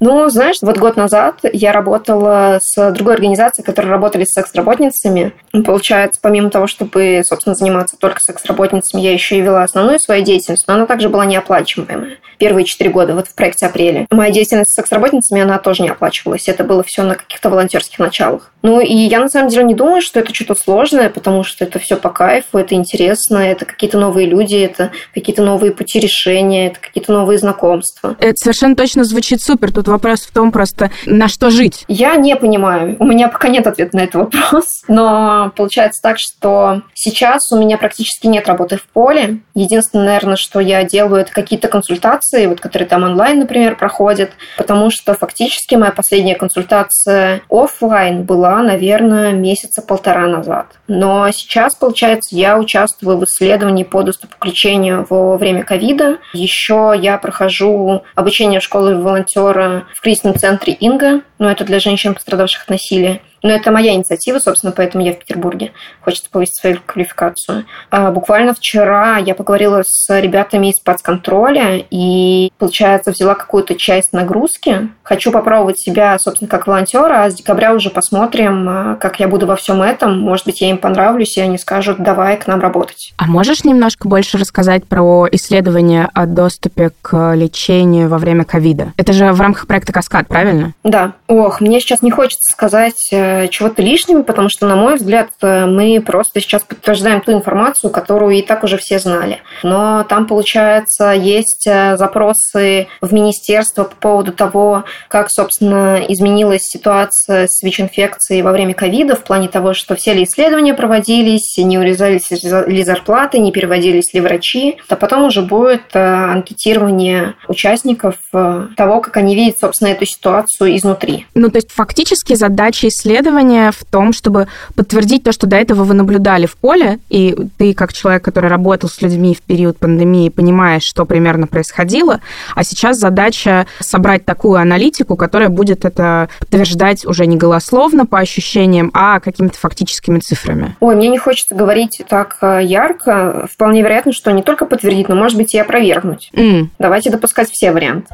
Ну, 0.00 0.28
знаешь, 0.28 0.56
вот 0.62 0.78
год 0.78 0.96
назад 0.96 1.40
я 1.52 1.72
работала 1.72 2.58
с 2.60 2.92
другой 2.92 3.14
организацией, 3.14 3.64
которые 3.64 3.90
работали 3.90 4.24
с 4.24 4.32
секс-работницами. 4.32 5.32
Получается, 5.64 6.20
помимо 6.22 6.50
того, 6.50 6.66
чтобы, 6.66 7.22
собственно, 7.24 7.54
заниматься 7.54 7.96
только 7.98 8.20
секс-работницами, 8.20 9.00
я 9.00 9.12
еще 9.12 9.38
и 9.38 9.40
вела 9.40 9.62
основную 9.62 9.98
свою 10.00 10.24
деятельность, 10.24 10.66
но 10.66 10.74
она 10.74 10.86
также 10.86 11.08
была 11.08 11.26
неоплачиваемая. 11.26 12.18
Первые 12.38 12.64
четыре 12.64 12.90
года, 12.90 13.14
вот 13.14 13.26
в 13.26 13.34
проекте 13.34 13.66
«Апреле». 13.66 14.06
Моя 14.10 14.30
деятельность 14.30 14.70
с 14.70 14.74
секс-работницами, 14.74 15.42
она 15.42 15.58
тоже 15.58 15.82
не 15.82 15.88
оплачивалась. 15.88 16.48
Это 16.48 16.62
было 16.62 16.82
все 16.84 17.02
на 17.02 17.14
каких-то 17.16 17.50
волонтерских 17.50 17.98
началах. 17.98 18.52
Ну, 18.62 18.80
и 18.80 18.92
я 18.92 19.20
на 19.20 19.28
самом 19.28 19.48
деле 19.50 19.64
не 19.64 19.74
думаю, 19.74 20.02
что 20.02 20.20
это 20.20 20.34
что-то 20.34 20.54
сложное, 20.54 21.10
потому 21.10 21.44
что 21.44 21.64
это 21.64 21.78
все 21.78 21.96
по 21.96 22.10
кайфу, 22.10 22.58
это 22.58 22.74
интересно, 22.74 23.38
это 23.38 23.64
какие-то 23.64 23.98
новые 23.98 24.26
люди, 24.26 24.56
это 24.56 24.90
какие-то 25.14 25.42
новые 25.42 25.72
пути 25.72 26.00
решения, 26.00 26.68
это 26.68 26.80
какие-то 26.80 27.12
новые 27.12 27.38
знакомства. 27.38 28.16
Это 28.18 28.36
совершенно 28.36 28.74
точно 28.76 29.04
звучит 29.04 29.40
супер. 29.40 29.72
Вопрос 29.88 30.20
в 30.20 30.32
том 30.32 30.52
просто, 30.52 30.90
на 31.06 31.28
что 31.28 31.50
жить? 31.50 31.84
Я 31.88 32.16
не 32.16 32.36
понимаю. 32.36 32.96
У 32.98 33.04
меня 33.04 33.28
пока 33.28 33.48
нет 33.48 33.66
ответа 33.66 33.96
на 33.96 34.00
этот 34.02 34.14
вопрос. 34.14 34.82
Но 34.88 35.52
получается 35.56 36.00
так, 36.02 36.18
что 36.18 36.82
сейчас 36.94 37.50
у 37.52 37.58
меня 37.58 37.78
практически 37.78 38.26
нет 38.26 38.46
работы 38.48 38.76
в 38.76 38.84
поле. 38.84 39.38
Единственное, 39.54 40.06
наверное, 40.06 40.36
что 40.36 40.60
я 40.60 40.84
делаю, 40.84 41.22
это 41.22 41.32
какие-то 41.32 41.68
консультации, 41.68 42.46
вот, 42.46 42.60
которые 42.60 42.88
там 42.88 43.02
онлайн, 43.02 43.38
например, 43.38 43.76
проходят. 43.76 44.30
Потому 44.56 44.90
что 44.90 45.14
фактически 45.14 45.74
моя 45.74 45.92
последняя 45.92 46.34
консультация 46.34 47.42
офлайн 47.50 48.24
была, 48.24 48.62
наверное, 48.62 49.32
месяца 49.32 49.82
полтора 49.82 50.26
назад. 50.26 50.66
Но 50.86 51.30
сейчас, 51.30 51.74
получается, 51.74 52.34
я 52.36 52.58
участвую 52.58 53.18
в 53.18 53.24
исследовании 53.24 53.84
по 53.84 54.02
доступу 54.02 54.34
к 54.38 54.46
лечению 54.46 55.06
во 55.08 55.36
время 55.36 55.62
ковида. 55.62 56.18
Еще 56.32 56.94
я 57.00 57.18
прохожу 57.18 58.02
обучение 58.14 58.60
в 58.60 58.64
школе 58.64 58.94
волонтера 58.94 59.77
в 59.94 60.00
кризисном 60.00 60.38
центре 60.38 60.72
Инга, 60.72 61.22
но 61.38 61.50
это 61.50 61.64
для 61.64 61.78
женщин, 61.78 62.14
пострадавших 62.14 62.62
от 62.62 62.70
насилия. 62.70 63.20
Но 63.42 63.50
это 63.50 63.70
моя 63.70 63.94
инициатива, 63.94 64.38
собственно, 64.38 64.72
поэтому 64.72 65.04
я 65.04 65.12
в 65.12 65.18
Петербурге. 65.18 65.72
Хочется 66.00 66.30
повысить 66.30 66.58
свою 66.58 66.78
квалификацию. 66.84 67.64
А 67.90 68.10
буквально 68.10 68.54
вчера 68.54 69.18
я 69.18 69.34
поговорила 69.34 69.82
с 69.86 70.20
ребятами 70.20 70.70
из 70.70 70.76
спецконтроля 70.76 71.84
и, 71.90 72.50
получается, 72.58 73.12
взяла 73.12 73.34
какую-то 73.34 73.74
часть 73.74 74.12
нагрузки. 74.12 74.88
Хочу 75.02 75.30
попробовать 75.30 75.80
себя, 75.80 76.18
собственно, 76.18 76.48
как 76.48 76.66
волонтера, 76.66 77.24
а 77.24 77.30
с 77.30 77.34
декабря 77.34 77.72
уже 77.74 77.90
посмотрим, 77.90 78.68
а, 78.68 78.96
как 78.96 79.20
я 79.20 79.28
буду 79.28 79.46
во 79.46 79.56
всем 79.56 79.82
этом. 79.82 80.18
Может 80.20 80.46
быть, 80.46 80.60
я 80.60 80.70
им 80.70 80.78
понравлюсь, 80.78 81.36
и 81.36 81.40
они 81.40 81.58
скажут, 81.58 81.98
давай 81.98 82.36
к 82.36 82.46
нам 82.46 82.60
работать. 82.60 83.12
А 83.16 83.26
можешь 83.26 83.64
немножко 83.64 84.08
больше 84.08 84.38
рассказать 84.38 84.84
про 84.86 85.26
исследования 85.30 86.10
о 86.12 86.26
доступе 86.26 86.90
к 87.02 87.34
лечению 87.34 88.08
во 88.08 88.18
время 88.18 88.44
ковида? 88.44 88.92
Это 88.96 89.12
же 89.12 89.32
в 89.32 89.40
рамках 89.40 89.66
проекта 89.66 89.92
«Каскад», 89.92 90.28
правильно? 90.28 90.74
Да. 90.84 91.12
Ох, 91.26 91.60
мне 91.60 91.80
сейчас 91.80 92.02
не 92.02 92.10
хочется 92.10 92.52
сказать 92.52 93.08
э, 93.12 93.27
чего-то 93.50 93.82
лишнего, 93.82 94.22
потому 94.22 94.48
что, 94.48 94.66
на 94.66 94.76
мой 94.76 94.96
взгляд, 94.96 95.28
э, 95.42 95.66
мы 95.66 96.00
просто 96.00 96.40
сейчас 96.40 96.62
подтверждаем 96.62 97.20
ту 97.20 97.32
информацию, 97.32 97.90
которую 97.90 98.36
и 98.36 98.42
так 98.42 98.64
уже 98.64 98.76
все 98.78 98.98
знали. 98.98 99.38
Но 99.62 100.04
там, 100.04 100.26
получается, 100.26 101.12
есть 101.12 101.66
э, 101.66 101.96
запросы 101.96 102.88
в 103.00 103.12
министерство 103.12 103.84
по 103.84 103.96
поводу 103.96 104.32
того, 104.32 104.84
как, 105.08 105.28
собственно, 105.30 106.00
изменилась 106.08 106.62
ситуация 106.62 107.46
с 107.48 107.62
ВИЧ-инфекцией 107.62 108.42
во 108.42 108.52
время 108.52 108.74
ковида, 108.74 109.14
в 109.14 109.24
плане 109.24 109.48
того, 109.48 109.74
что 109.74 109.94
все 109.94 110.14
ли 110.14 110.24
исследования 110.24 110.74
проводились, 110.74 111.56
не 111.58 111.78
урезались 111.78 112.30
ли 112.30 112.84
зарплаты, 112.84 113.38
не 113.38 113.52
переводились 113.52 114.14
ли 114.14 114.20
врачи. 114.20 114.78
А 114.88 114.96
потом 114.96 115.24
уже 115.24 115.42
будет 115.42 115.82
э, 115.94 115.98
анкетирование 115.98 117.34
участников 117.48 118.16
того, 118.30 119.00
как 119.00 119.16
они 119.16 119.34
видят, 119.34 119.58
собственно, 119.58 119.88
эту 119.88 120.06
ситуацию 120.06 120.76
изнутри. 120.76 121.26
Ну, 121.34 121.50
то 121.50 121.56
есть 121.56 121.72
фактически 121.72 122.34
задача 122.34 122.88
исследования 122.88 123.17
исследования 123.18 123.72
в 123.72 123.84
том, 123.84 124.12
чтобы 124.12 124.48
подтвердить 124.74 125.24
то, 125.24 125.32
что 125.32 125.46
до 125.46 125.56
этого 125.56 125.84
вы 125.84 125.94
наблюдали 125.94 126.46
в 126.46 126.56
поле, 126.56 126.98
и 127.08 127.36
ты, 127.56 127.74
как 127.74 127.92
человек, 127.92 128.24
который 128.24 128.48
работал 128.50 128.88
с 128.88 129.02
людьми 129.02 129.34
в 129.34 129.42
период 129.42 129.78
пандемии, 129.78 130.28
понимаешь, 130.28 130.82
что 130.82 131.04
примерно 131.04 131.46
происходило, 131.46 132.20
а 132.54 132.64
сейчас 132.64 132.98
задача 132.98 133.66
собрать 133.80 134.24
такую 134.24 134.58
аналитику, 134.58 135.16
которая 135.16 135.48
будет 135.48 135.84
это 135.84 136.28
подтверждать 136.38 137.04
уже 137.04 137.26
не 137.26 137.36
голословно 137.36 138.06
по 138.06 138.18
ощущениям, 138.18 138.90
а 138.94 139.20
какими-то 139.20 139.58
фактическими 139.58 140.18
цифрами. 140.20 140.76
Ой, 140.80 140.94
мне 140.94 141.08
не 141.08 141.18
хочется 141.18 141.54
говорить 141.54 142.02
так 142.08 142.38
э, 142.40 142.60
ярко. 142.62 143.48
Вполне 143.52 143.82
вероятно, 143.82 144.12
что 144.12 144.30
не 144.30 144.42
только 144.42 144.64
подтвердить, 144.64 145.08
но, 145.08 145.14
может 145.14 145.36
быть, 145.36 145.54
и 145.54 145.58
опровергнуть. 145.58 146.30
Mm. 146.32 146.68
Давайте 146.78 147.10
допускать 147.10 147.50
все 147.50 147.72
варианты. 147.72 148.08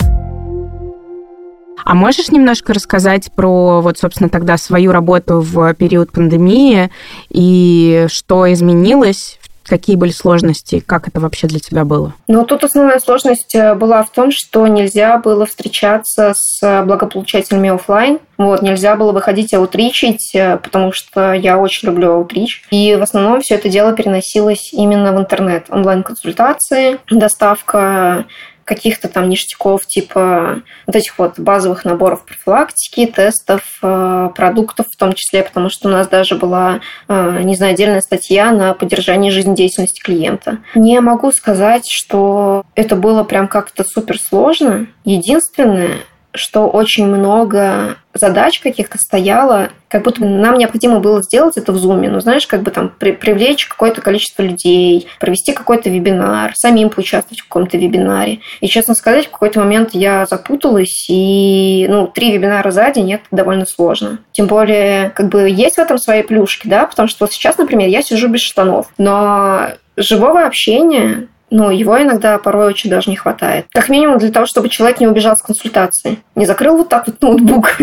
А 1.85 1.95
можешь 1.95 2.31
немножко 2.31 2.73
рассказать 2.73 3.31
про, 3.33 3.81
вот, 3.81 3.99
собственно, 3.99 4.29
тогда 4.29 4.57
свою 4.57 4.93
работу 4.93 5.41
в 5.41 5.75
период 5.75 6.13
пандемии 6.13 6.91
и 7.31 8.07
что 8.09 8.53
изменилось, 8.53 9.39
Какие 9.67 9.97
были 9.97 10.11
сложности? 10.11 10.81
Как 10.81 11.09
это 11.09 11.21
вообще 11.21 11.47
для 11.47 11.59
тебя 11.59 11.85
было? 11.85 12.13
Ну, 12.29 12.45
тут 12.45 12.65
основная 12.65 12.99
сложность 12.99 13.55
э, 13.55 13.75
была 13.75 14.05
в 14.05 14.11
том, 14.11 14.31
что 14.31 14.67
нельзя 14.67 15.17
было 15.17 15.47
встречаться 15.47 16.35
с 16.37 16.83
благополучателями 16.85 17.71
офлайн. 17.71 18.19
Вот, 18.37 18.61
нельзя 18.61 18.95
было 18.95 19.13
выходить 19.13 19.55
аутричить, 19.55 20.35
э, 20.35 20.59
потому 20.59 20.93
что 20.93 21.33
я 21.33 21.57
очень 21.57 21.89
люблю 21.89 22.13
аутрич. 22.13 22.63
И 22.71 22.95
в 22.95 23.03
основном 23.03 23.41
все 23.41 23.55
это 23.55 23.71
дело 23.71 23.95
переносилось 23.95 24.71
именно 24.75 25.13
в 25.13 25.19
интернет. 25.19 25.65
Онлайн-консультации, 25.71 26.99
доставка 27.11 28.27
каких-то 28.65 29.09
там 29.09 29.29
ништяков, 29.29 29.87
типа 29.87 30.63
вот 30.87 30.97
этих 30.97 31.19
вот 31.19 31.39
базовых 31.39 31.85
наборов 31.85 32.25
профилактики, 32.25 33.07
тестов, 33.07 33.63
э, 33.83 34.31
продуктов 34.35 34.87
в 34.91 34.97
том 34.97 35.13
числе, 35.13 35.43
потому 35.43 35.69
что 35.69 35.89
у 35.89 35.93
нас 35.93 36.09
даже 36.09 36.35
была, 36.35 36.81
э, 37.09 37.41
не 37.43 37.57
знаю, 37.57 37.73
отдельная 37.75 38.01
статья 38.01 38.51
на 38.53 38.75
поддержание 38.75 39.31
жизнедеятельности 39.31 40.01
клиента. 40.01 40.59
Не 40.75 41.01
могу 41.01 41.33
сказать, 41.33 41.89
что 41.91 42.65
это 42.75 42.97
было 42.97 43.25
прям 43.25 43.49
как-то 43.49 43.85
супер 43.85 44.19
сложно. 44.19 44.87
Единственное, 45.05 45.99
что 46.35 46.69
очень 46.69 47.07
много 47.07 47.97
задач 48.13 48.61
каких-то 48.61 48.99
стояло, 48.99 49.71
как 49.89 50.03
будто 50.03 50.25
нам 50.25 50.59
необходимо 50.59 51.01
было 51.01 51.23
сделать 51.23 51.57
это 51.57 51.73
в 51.73 51.77
зуме, 51.77 52.09
ну, 52.09 52.21
знаешь, 52.21 52.47
как 52.47 52.63
бы 52.63 52.71
там 52.71 52.93
при, 52.97 53.13
привлечь 53.13 53.67
какое-то 53.67 54.01
количество 54.01 54.43
людей, 54.43 55.07
провести 55.21 55.53
какой-то 55.53 55.91
вебинар, 55.91 56.53
самим 56.55 56.91
поучаствовать 56.91 57.41
в 57.41 57.45
каком-то 57.49 57.77
вебинаре. 57.77 58.41
И, 58.61 58.69
честно 58.69 58.95
сказать, 58.95 59.27
в 59.27 59.31
какой-то 59.31 59.61
момент 59.61 59.91
я 59.93 60.27
запуталась, 60.27 61.07
и, 61.09 61.87
ну, 61.89 62.07
три 62.09 62.33
вебинара 62.33 62.71
за 62.71 62.91
день– 62.91 63.13
это 63.15 63.25
довольно 63.31 63.67
сложно. 63.67 64.19
Тем 64.33 64.47
более, 64.47 65.11
как 65.11 65.29
бы 65.29 65.49
есть 65.49 65.77
в 65.77 65.81
этом 65.81 65.99
свои 65.99 66.23
плюшки, 66.23 66.69
да, 66.69 66.87
потому 66.87 67.09
что 67.09 67.25
вот 67.25 67.33
сейчас, 67.33 67.59
например, 67.59 67.89
я 67.89 68.03
сижу 68.03 68.29
без 68.29 68.41
штанов, 68.41 68.89
но 68.99 69.69
живого 69.97 70.45
общения 70.45 71.29
но 71.55 71.71
его 71.71 72.03
иногда 72.03 72.37
порой 72.39 72.67
очень 72.67 72.91
даже 72.91 73.09
не 73.09 73.17
хватает. 73.17 73.67
Как 73.73 73.89
минимум 73.89 74.19
для 74.19 74.33
того, 74.33 74.45
чтобы 74.45 74.69
человек 74.69 74.99
не 74.99 75.07
убежал 75.07 75.37
с 75.37 75.43
консультации. 75.43 76.19
Не 76.35 76.47
закрыл 76.47 76.77
вот 76.77 76.89
так 76.89 77.07
вот 77.07 77.23
ноутбук, 77.23 77.77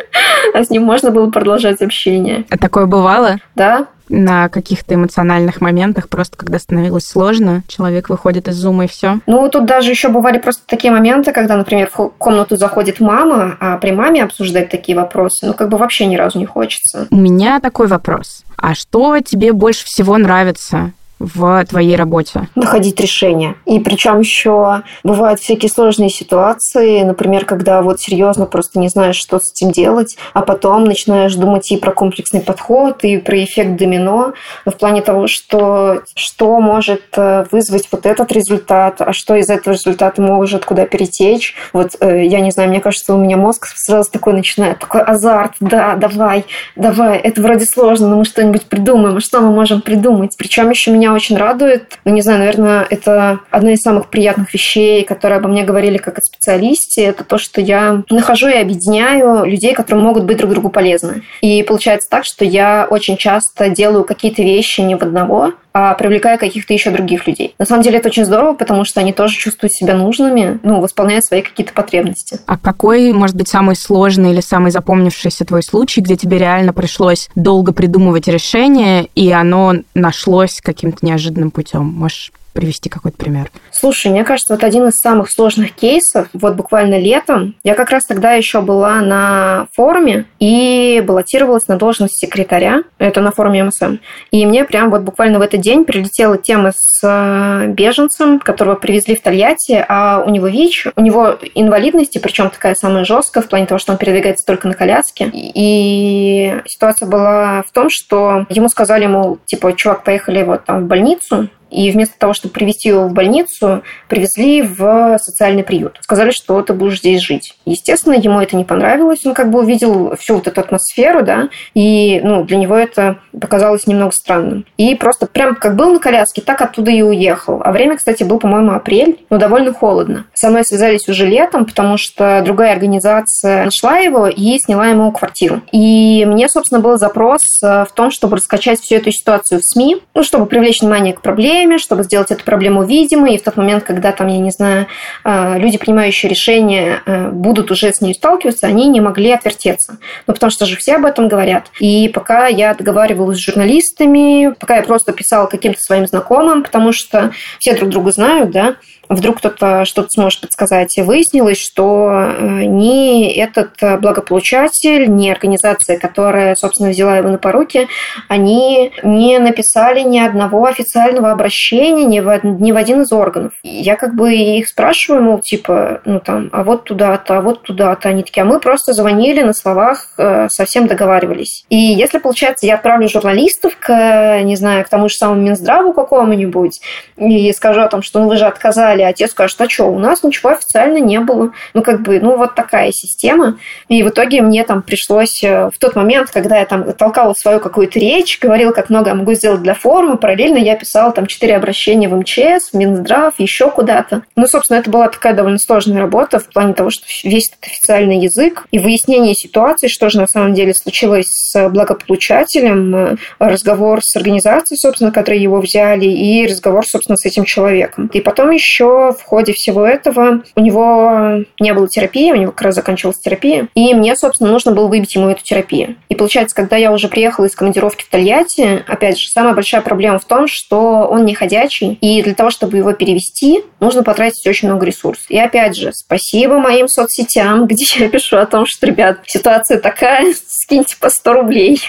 а 0.54 0.64
с 0.64 0.70
ним 0.70 0.84
можно 0.84 1.10
было 1.10 1.28
продолжать 1.28 1.82
общение. 1.82 2.44
А 2.50 2.56
такое 2.56 2.86
бывало? 2.86 3.38
Да, 3.56 3.88
на 4.08 4.48
каких-то 4.48 4.94
эмоциональных 4.94 5.60
моментах, 5.60 6.08
просто 6.08 6.36
когда 6.36 6.60
становилось 6.60 7.08
сложно, 7.08 7.64
человек 7.66 8.08
выходит 8.08 8.46
из 8.46 8.54
зума 8.54 8.84
и 8.84 8.86
все. 8.86 9.18
Ну, 9.26 9.48
тут 9.48 9.66
даже 9.66 9.90
еще 9.90 10.08
бывали 10.08 10.38
просто 10.38 10.62
такие 10.64 10.92
моменты, 10.92 11.32
когда, 11.32 11.56
например, 11.56 11.90
в 11.92 12.10
комнату 12.10 12.56
заходит 12.56 13.00
мама, 13.00 13.56
а 13.58 13.76
при 13.78 13.90
маме 13.90 14.22
обсуждать 14.22 14.68
такие 14.68 14.96
вопросы, 14.96 15.44
ну, 15.44 15.54
как 15.54 15.70
бы 15.70 15.76
вообще 15.76 16.06
ни 16.06 16.14
разу 16.14 16.38
не 16.38 16.46
хочется. 16.46 17.08
У 17.10 17.16
меня 17.16 17.58
такой 17.58 17.88
вопрос. 17.88 18.44
А 18.56 18.76
что 18.76 19.18
тебе 19.18 19.52
больше 19.52 19.84
всего 19.84 20.16
нравится 20.16 20.92
в 21.18 21.64
твоей 21.64 21.96
работе? 21.96 22.48
Находить 22.54 23.00
решения. 23.00 23.56
И 23.64 23.80
причем 23.80 24.20
еще 24.20 24.82
бывают 25.02 25.40
всякие 25.40 25.70
сложные 25.70 26.10
ситуации, 26.10 27.02
например, 27.02 27.44
когда 27.46 27.80
вот 27.82 28.00
серьезно 28.00 28.46
просто 28.46 28.78
не 28.78 28.88
знаешь, 28.88 29.16
что 29.16 29.38
с 29.38 29.52
этим 29.52 29.72
делать, 29.72 30.16
а 30.34 30.42
потом 30.42 30.84
начинаешь 30.84 31.34
думать 31.34 31.70
и 31.72 31.76
про 31.76 31.92
комплексный 31.92 32.40
подход, 32.40 33.02
и 33.04 33.18
про 33.18 33.42
эффект 33.42 33.76
домино, 33.76 34.34
в 34.64 34.72
плане 34.72 35.00
того, 35.02 35.26
что 35.26 36.02
что 36.14 36.60
может 36.60 37.02
э, 37.16 37.44
вызвать 37.50 37.88
вот 37.90 38.06
этот 38.06 38.32
результат, 38.32 39.00
а 39.00 39.12
что 39.12 39.34
из 39.36 39.48
этого 39.48 39.74
результата 39.74 40.20
может 40.20 40.64
куда 40.64 40.86
перетечь. 40.86 41.54
Вот 41.72 41.96
э, 42.00 42.26
я 42.26 42.40
не 42.40 42.50
знаю, 42.50 42.68
мне 42.68 42.80
кажется, 42.80 43.14
у 43.14 43.18
меня 43.18 43.36
мозг 43.36 43.66
сразу 43.74 44.10
такой 44.10 44.34
начинает, 44.34 44.78
такой 44.78 45.02
азарт, 45.02 45.52
да, 45.60 45.96
давай, 45.96 46.44
давай, 46.74 47.18
это 47.18 47.40
вроде 47.40 47.64
сложно, 47.64 48.08
но 48.08 48.16
мы 48.16 48.24
что-нибудь 48.24 48.64
придумаем, 48.64 49.16
а 49.16 49.20
что 49.20 49.40
мы 49.40 49.50
можем 49.50 49.80
придумать? 49.80 50.34
Причем 50.36 50.70
еще 50.70 50.90
меня 50.90 51.05
очень 51.12 51.36
радует, 51.36 51.98
ну 52.04 52.12
не 52.12 52.22
знаю, 52.22 52.40
наверное, 52.40 52.86
это 52.88 53.40
одна 53.50 53.72
из 53.72 53.80
самых 53.80 54.08
приятных 54.08 54.52
вещей, 54.52 55.04
которые 55.04 55.38
обо 55.38 55.48
мне 55.48 55.64
говорили 55.64 55.98
как 55.98 56.18
о 56.18 56.22
специалисте, 56.22 57.04
это 57.04 57.24
то, 57.24 57.38
что 57.38 57.60
я 57.60 58.02
нахожу 58.10 58.48
и 58.48 58.56
объединяю 58.56 59.44
людей, 59.44 59.74
которые 59.74 60.04
могут 60.04 60.24
быть 60.24 60.38
друг 60.38 60.50
другу 60.50 60.70
полезны. 60.70 61.22
И 61.40 61.62
получается 61.62 62.08
так, 62.10 62.24
что 62.24 62.44
я 62.44 62.86
очень 62.88 63.16
часто 63.16 63.68
делаю 63.68 64.04
какие-то 64.04 64.42
вещи 64.42 64.80
не 64.80 64.94
в 64.94 65.02
одного, 65.02 65.52
привлекая 65.98 66.38
каких-то 66.38 66.72
еще 66.72 66.90
других 66.90 67.26
людей. 67.26 67.54
На 67.58 67.64
самом 67.64 67.82
деле 67.82 67.98
это 67.98 68.08
очень 68.08 68.24
здорово, 68.24 68.54
потому 68.54 68.84
что 68.84 69.00
они 69.00 69.12
тоже 69.12 69.36
чувствуют 69.36 69.72
себя 69.72 69.94
нужными, 69.94 70.58
ну, 70.62 70.80
восполняют 70.80 71.24
свои 71.24 71.42
какие-то 71.42 71.72
потребности. 71.72 72.40
А 72.46 72.56
какой, 72.56 73.12
может 73.12 73.36
быть, 73.36 73.48
самый 73.48 73.76
сложный 73.76 74.32
или 74.32 74.40
самый 74.40 74.70
запомнившийся 74.70 75.44
твой 75.44 75.62
случай, 75.62 76.00
где 76.00 76.16
тебе 76.16 76.38
реально 76.38 76.72
пришлось 76.72 77.28
долго 77.34 77.72
придумывать 77.72 78.28
решение, 78.28 79.08
и 79.14 79.30
оно 79.32 79.74
нашлось 79.94 80.60
каким-то 80.60 81.04
неожиданным 81.04 81.50
путем? 81.50 81.84
Можешь 81.84 82.32
привести 82.56 82.88
какой-то 82.88 83.18
пример? 83.18 83.50
Слушай, 83.70 84.10
мне 84.10 84.24
кажется, 84.24 84.54
вот 84.54 84.64
один 84.64 84.88
из 84.88 84.94
самых 84.94 85.30
сложных 85.30 85.72
кейсов, 85.72 86.28
вот 86.32 86.54
буквально 86.54 86.98
летом, 86.98 87.54
я 87.62 87.74
как 87.74 87.90
раз 87.90 88.04
тогда 88.06 88.32
еще 88.32 88.62
была 88.62 89.00
на 89.02 89.68
форуме 89.74 90.24
и 90.40 91.02
баллотировалась 91.06 91.68
на 91.68 91.76
должность 91.76 92.18
секретаря, 92.18 92.82
это 92.98 93.20
на 93.20 93.30
форуме 93.30 93.64
МСМ. 93.64 93.96
И 94.30 94.46
мне 94.46 94.64
прям 94.64 94.90
вот 94.90 95.02
буквально 95.02 95.38
в 95.38 95.42
этот 95.42 95.60
день 95.60 95.84
прилетела 95.84 96.38
тема 96.38 96.72
с 96.74 97.00
э, 97.02 97.66
беженцем, 97.68 98.40
которого 98.40 98.74
привезли 98.76 99.14
в 99.14 99.20
Тольятти, 99.20 99.84
а 99.86 100.22
у 100.26 100.30
него 100.30 100.48
ВИЧ, 100.48 100.88
у 100.96 101.00
него 101.02 101.38
инвалидность, 101.54 102.20
причем 102.22 102.48
такая 102.48 102.74
самая 102.74 103.04
жесткая 103.04 103.44
в 103.44 103.48
плане 103.48 103.66
того, 103.66 103.78
что 103.78 103.92
он 103.92 103.98
передвигается 103.98 104.46
только 104.46 104.66
на 104.66 104.74
коляске. 104.74 105.30
И 105.32 106.54
ситуация 106.66 107.06
была 107.06 107.62
в 107.68 107.72
том, 107.72 107.90
что 107.90 108.46
ему 108.48 108.68
сказали, 108.68 109.06
мол, 109.06 109.38
типа, 109.44 109.74
чувак, 109.74 110.04
поехали 110.04 110.42
вот 110.42 110.64
там 110.64 110.84
в 110.84 110.86
больницу, 110.86 111.48
и 111.70 111.90
вместо 111.90 112.18
того, 112.18 112.32
чтобы 112.32 112.54
привезти 112.54 112.88
его 112.88 113.08
в 113.08 113.12
больницу, 113.12 113.82
привезли 114.08 114.62
в 114.62 115.18
социальный 115.18 115.64
приют. 115.64 115.98
Сказали, 116.00 116.30
что 116.30 116.60
ты 116.62 116.72
будешь 116.72 116.98
здесь 116.98 117.22
жить. 117.22 117.56
Естественно, 117.64 118.14
ему 118.14 118.40
это 118.40 118.56
не 118.56 118.64
понравилось. 118.64 119.24
Он 119.26 119.34
как 119.34 119.50
бы 119.50 119.60
увидел 119.60 120.14
всю 120.16 120.36
вот 120.36 120.46
эту 120.46 120.60
атмосферу, 120.60 121.22
да, 121.22 121.48
и 121.74 122.20
ну, 122.22 122.44
для 122.44 122.56
него 122.56 122.76
это 122.76 123.18
показалось 123.38 123.86
немного 123.86 124.12
странным. 124.12 124.64
И 124.76 124.94
просто 124.94 125.26
прям 125.26 125.54
как 125.54 125.76
был 125.76 125.92
на 125.92 125.98
коляске, 125.98 126.40
так 126.40 126.60
оттуда 126.62 126.90
и 126.90 127.02
уехал. 127.02 127.60
А 127.64 127.72
время, 127.72 127.96
кстати, 127.96 128.22
был, 128.22 128.38
по-моему, 128.38 128.72
апрель, 128.72 129.18
но 129.30 129.38
довольно 129.38 129.72
холодно. 129.72 130.26
Со 130.34 130.50
мной 130.50 130.64
связались 130.64 131.08
уже 131.08 131.26
летом, 131.26 131.64
потому 131.64 131.96
что 131.96 132.42
другая 132.44 132.72
организация 132.72 133.64
нашла 133.64 133.98
его 133.98 134.26
и 134.28 134.58
сняла 134.58 134.88
ему 134.88 135.10
квартиру. 135.12 135.62
И 135.72 136.24
мне, 136.26 136.48
собственно, 136.48 136.80
был 136.80 136.98
запрос 136.98 137.42
э, 137.62 137.84
в 137.84 137.92
том, 137.92 138.10
чтобы 138.10 138.36
раскачать 138.36 138.80
всю 138.80 138.96
эту 138.96 139.10
ситуацию 139.10 139.60
в 139.60 139.64
СМИ, 139.64 140.02
ну, 140.14 140.22
чтобы 140.22 140.46
привлечь 140.46 140.80
внимание 140.80 141.12
к 141.12 141.20
проблеме, 141.20 141.65
время, 141.66 141.78
чтобы 141.78 142.04
сделать 142.04 142.30
эту 142.30 142.44
проблему 142.44 142.84
видимой, 142.84 143.34
и 143.34 143.38
в 143.38 143.42
тот 143.42 143.56
момент, 143.56 143.84
когда 143.84 144.12
там, 144.12 144.28
я 144.28 144.38
не 144.38 144.50
знаю, 144.50 144.86
э, 145.24 145.58
люди, 145.58 145.78
принимающие 145.78 146.30
решения, 146.30 147.02
э, 147.04 147.30
будут 147.30 147.70
уже 147.70 147.92
с 147.92 148.00
ней 148.00 148.14
сталкиваться, 148.14 148.66
они 148.66 148.88
не 148.88 149.00
могли 149.00 149.32
отвертеться. 149.32 149.98
Ну, 150.26 150.34
потому 150.34 150.50
что 150.50 150.66
же 150.66 150.76
все 150.76 150.96
об 150.96 151.04
этом 151.04 151.28
говорят. 151.28 151.70
И 151.80 152.08
пока 152.08 152.46
я 152.46 152.74
договаривалась 152.74 153.38
с 153.38 153.44
журналистами, 153.44 154.54
пока 154.58 154.76
я 154.76 154.82
просто 154.82 155.12
писала 155.12 155.46
каким-то 155.46 155.78
своим 155.80 156.06
знакомым, 156.06 156.62
потому 156.62 156.92
что 156.92 157.32
все 157.58 157.74
друг 157.74 157.90
друга 157.90 158.12
знают, 158.12 158.50
да, 158.50 158.76
вдруг 159.08 159.38
кто-то 159.38 159.84
что-то 159.84 160.08
сможет 160.10 160.40
подсказать. 160.42 160.96
И 160.98 161.02
выяснилось, 161.02 161.58
что 161.58 162.10
э, 162.10 162.64
ни 162.64 163.28
этот 163.28 164.00
благополучатель, 164.00 165.10
ни 165.10 165.28
организация, 165.28 165.98
которая, 165.98 166.54
собственно, 166.54 166.90
взяла 166.90 167.16
его 167.16 167.28
на 167.28 167.38
поруки, 167.38 167.88
они 168.28 168.92
не 169.02 169.38
написали 169.38 170.00
ни 170.00 170.18
одного 170.18 170.66
официального 170.66 171.30
обращения 171.32 172.04
ни 172.04 172.20
в, 172.20 172.40
ни 172.44 172.72
в 172.72 172.76
один 172.76 173.02
из 173.02 173.12
органов. 173.12 173.52
Я 173.62 173.96
как 173.96 174.14
бы 174.14 174.34
их 174.34 174.68
спрашиваю, 174.68 175.22
мол, 175.22 175.40
типа, 175.40 176.00
ну 176.04 176.20
там, 176.20 176.48
а 176.52 176.64
вот 176.64 176.84
туда-то, 176.84 177.38
а 177.38 177.40
вот 177.40 177.62
туда-то. 177.62 178.08
Они 178.08 178.22
такие, 178.22 178.42
а 178.42 178.44
мы 178.44 178.60
просто 178.60 178.92
звонили 178.92 179.42
на 179.42 179.52
словах, 179.52 180.08
э, 180.18 180.48
совсем 180.50 180.86
договаривались. 180.86 181.64
И 181.68 181.76
если, 181.76 182.18
получается, 182.18 182.66
я 182.66 182.74
отправлю 182.74 183.08
журналистов 183.08 183.76
к, 183.78 184.40
не 184.42 184.56
знаю, 184.56 184.84
к 184.84 184.88
тому 184.88 185.08
же 185.08 185.16
самому 185.16 185.40
Минздраву 185.42 185.92
какому-нибудь 185.92 186.80
и 187.16 187.52
скажу 187.52 187.80
о 187.80 187.88
том, 187.88 188.02
что 188.02 188.20
ну 188.20 188.28
вы 188.28 188.36
же 188.36 188.46
отказали 188.46 188.95
далее. 188.96 189.08
Отец 189.08 189.30
скажет, 189.30 189.60
а 189.60 189.68
что, 189.68 189.84
у 189.84 189.98
нас 189.98 190.22
ничего 190.22 190.50
официально 190.50 190.98
не 190.98 191.20
было. 191.20 191.52
Ну, 191.74 191.82
как 191.82 192.02
бы, 192.02 192.18
ну, 192.20 192.36
вот 192.36 192.54
такая 192.54 192.90
система. 192.92 193.58
И 193.88 194.02
в 194.02 194.08
итоге 194.08 194.42
мне 194.42 194.64
там 194.64 194.82
пришлось 194.82 195.42
э, 195.42 195.70
в 195.70 195.78
тот 195.78 195.94
момент, 195.94 196.30
когда 196.30 196.58
я 196.58 196.64
там 196.64 196.92
толкала 196.94 197.34
свою 197.34 197.60
какую-то 197.60 197.98
речь, 197.98 198.38
говорила, 198.40 198.72
как 198.72 198.90
много 198.90 199.10
я 199.10 199.14
могу 199.14 199.34
сделать 199.34 199.62
для 199.62 199.74
форума, 199.74 200.16
параллельно 200.16 200.58
я 200.58 200.76
писала 200.76 201.12
там 201.12 201.26
четыре 201.26 201.56
обращения 201.56 202.08
в 202.08 202.16
МЧС, 202.16 202.70
в 202.72 202.74
Минздрав, 202.74 203.34
еще 203.38 203.70
куда-то. 203.70 204.22
Ну, 204.36 204.46
собственно, 204.46 204.78
это 204.78 204.90
была 204.90 205.08
такая 205.08 205.34
довольно 205.34 205.58
сложная 205.58 206.00
работа 206.00 206.38
в 206.38 206.46
плане 206.46 206.74
того, 206.74 206.90
что 206.90 207.04
весь 207.24 207.50
этот 207.50 207.70
официальный 207.70 208.18
язык 208.18 208.66
и 208.70 208.78
выяснение 208.78 209.34
ситуации, 209.34 209.88
что 209.88 210.08
же 210.08 210.18
на 210.18 210.26
самом 210.26 210.54
деле 210.54 210.72
случилось 210.74 211.26
с 211.28 211.68
благополучателем, 211.68 212.94
э, 212.94 213.16
разговор 213.38 214.00
с 214.02 214.16
организацией, 214.16 214.78
собственно, 214.78 215.12
которые 215.12 215.42
его 215.42 215.60
взяли, 215.60 216.06
и 216.06 216.46
разговор, 216.46 216.84
собственно, 216.86 217.16
с 217.16 217.24
этим 217.24 217.44
человеком. 217.44 218.10
И 218.12 218.20
потом 218.20 218.50
еще 218.50 218.85
еще 218.86 219.12
в 219.12 219.22
ходе 219.22 219.52
всего 219.52 219.86
этого 219.86 220.42
у 220.54 220.60
него 220.60 221.44
не 221.60 221.74
было 221.74 221.88
терапии, 221.88 222.32
у 222.32 222.36
него 222.36 222.52
как 222.52 222.62
раз 222.62 222.74
заканчивалась 222.74 223.18
терапия, 223.18 223.68
и 223.74 223.94
мне, 223.94 224.16
собственно, 224.16 224.50
нужно 224.50 224.72
было 224.72 224.86
выбить 224.86 225.14
ему 225.14 225.28
эту 225.28 225.42
терапию. 225.42 225.96
И 226.08 226.14
получается, 226.14 226.54
когда 226.54 226.76
я 226.76 226.92
уже 226.92 227.08
приехала 227.08 227.46
из 227.46 227.54
командировки 227.54 228.04
в 228.04 228.08
Тольятти, 228.08 228.84
опять 228.86 229.18
же, 229.18 229.28
самая 229.28 229.54
большая 229.54 229.80
проблема 229.80 230.18
в 230.18 230.24
том, 230.24 230.46
что 230.48 231.06
он 231.10 231.24
не 231.24 231.34
ходячий, 231.34 231.98
и 232.00 232.22
для 232.22 232.34
того, 232.34 232.50
чтобы 232.50 232.76
его 232.76 232.92
перевести, 232.92 233.64
нужно 233.80 234.02
потратить 234.02 234.46
очень 234.46 234.68
много 234.68 234.86
ресурсов. 234.86 235.26
И 235.28 235.38
опять 235.38 235.76
же, 235.76 235.90
спасибо 235.92 236.58
моим 236.58 236.88
соцсетям, 236.88 237.66
где 237.66 237.84
я 237.98 238.08
пишу 238.08 238.36
о 238.36 238.46
том, 238.46 238.66
что, 238.66 238.86
ребят, 238.86 239.20
ситуация 239.26 239.80
такая, 239.80 240.34
скиньте 240.48 240.96
по 240.98 241.10
100 241.10 241.32
рублей. 241.32 241.80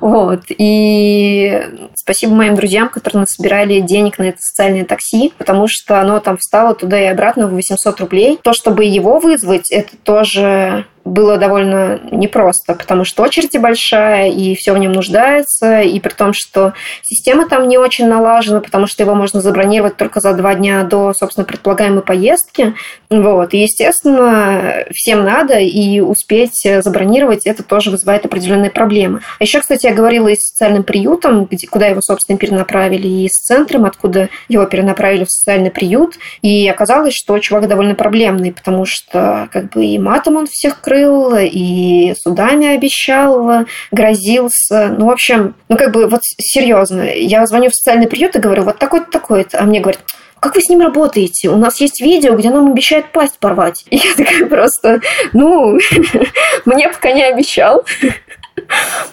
Вот. 0.00 0.44
И 0.48 1.62
спасибо 1.94 2.34
моим 2.34 2.54
друзьям, 2.54 2.88
которые 2.88 3.20
насобирали 3.20 3.80
денег 3.80 4.18
на 4.18 4.24
это 4.24 4.38
социальное 4.40 4.84
такси, 4.84 5.32
потому 5.38 5.66
что 5.68 6.00
оно 6.00 6.20
там 6.20 6.36
встало 6.36 6.74
туда 6.74 7.00
и 7.00 7.06
обратно 7.06 7.46
в 7.46 7.54
800 7.54 8.00
рублей. 8.00 8.38
То, 8.42 8.52
чтобы 8.52 8.84
его 8.84 9.18
вызвать, 9.18 9.70
это 9.70 9.96
тоже 9.96 10.86
было 11.08 11.38
довольно 11.38 12.00
непросто, 12.10 12.74
потому 12.74 13.04
что 13.04 13.22
очередь 13.22 13.58
большая, 13.60 14.30
и 14.30 14.54
все 14.54 14.72
в 14.72 14.78
нем 14.78 14.92
нуждается, 14.92 15.80
и 15.80 15.98
при 16.00 16.10
том, 16.10 16.32
что 16.34 16.74
система 17.02 17.48
там 17.48 17.68
не 17.68 17.78
очень 17.78 18.06
налажена, 18.06 18.60
потому 18.60 18.86
что 18.86 19.02
его 19.02 19.14
можно 19.14 19.40
забронировать 19.40 19.96
только 19.96 20.20
за 20.20 20.34
два 20.34 20.54
дня 20.54 20.84
до, 20.84 21.12
собственно, 21.14 21.44
предполагаемой 21.44 22.02
поездки. 22.02 22.74
Вот. 23.10 23.54
И, 23.54 23.58
естественно, 23.58 24.84
всем 24.92 25.24
надо, 25.24 25.58
и 25.58 26.00
успеть 26.00 26.66
забронировать 26.80 27.46
это 27.46 27.62
тоже 27.62 27.90
вызывает 27.90 28.24
определенные 28.24 28.70
проблемы. 28.70 29.22
А 29.38 29.44
еще, 29.44 29.60
кстати, 29.60 29.86
я 29.86 29.94
говорила 29.94 30.28
и 30.28 30.36
с 30.36 30.50
социальным 30.50 30.82
приютом, 30.82 31.46
где, 31.46 31.66
куда 31.66 31.86
его, 31.86 32.00
собственно, 32.02 32.38
перенаправили, 32.38 33.08
и 33.08 33.28
с 33.28 33.38
центром, 33.38 33.84
откуда 33.84 34.28
его 34.48 34.64
перенаправили 34.66 35.24
в 35.24 35.30
социальный 35.30 35.70
приют, 35.70 36.14
и 36.42 36.68
оказалось, 36.68 37.14
что 37.14 37.38
чувак 37.38 37.68
довольно 37.68 37.94
проблемный, 37.94 38.52
потому 38.52 38.84
что 38.84 39.48
как 39.52 39.70
бы 39.70 39.84
и 39.84 39.98
матом 39.98 40.36
он 40.36 40.46
всех 40.46 40.80
крыл, 40.80 40.97
был, 40.98 41.36
и 41.38 42.14
судами 42.20 42.74
обещал, 42.74 43.66
грозился. 43.90 44.94
Ну, 44.98 45.06
в 45.06 45.10
общем, 45.10 45.54
ну, 45.68 45.76
как 45.76 45.92
бы, 45.92 46.08
вот 46.08 46.20
серьезно. 46.22 47.02
Я 47.02 47.46
звоню 47.46 47.70
в 47.70 47.74
социальный 47.74 48.08
приют 48.08 48.36
и 48.36 48.40
говорю, 48.40 48.64
вот 48.64 48.78
такой-то, 48.78 49.10
такой-то. 49.10 49.60
А 49.60 49.64
мне 49.64 49.80
говорят, 49.80 50.00
как 50.40 50.54
вы 50.54 50.60
с 50.60 50.68
ним 50.68 50.80
работаете? 50.80 51.48
У 51.48 51.56
нас 51.56 51.80
есть 51.80 52.00
видео, 52.00 52.36
где 52.36 52.50
нам 52.50 52.70
обещают 52.70 53.10
пасть 53.12 53.38
порвать. 53.38 53.84
И 53.90 53.96
я 53.96 54.14
такая 54.16 54.46
просто, 54.46 55.00
ну, 55.32 55.78
мне 56.64 56.88
пока 56.88 57.12
не 57.12 57.24
обещал. 57.24 57.84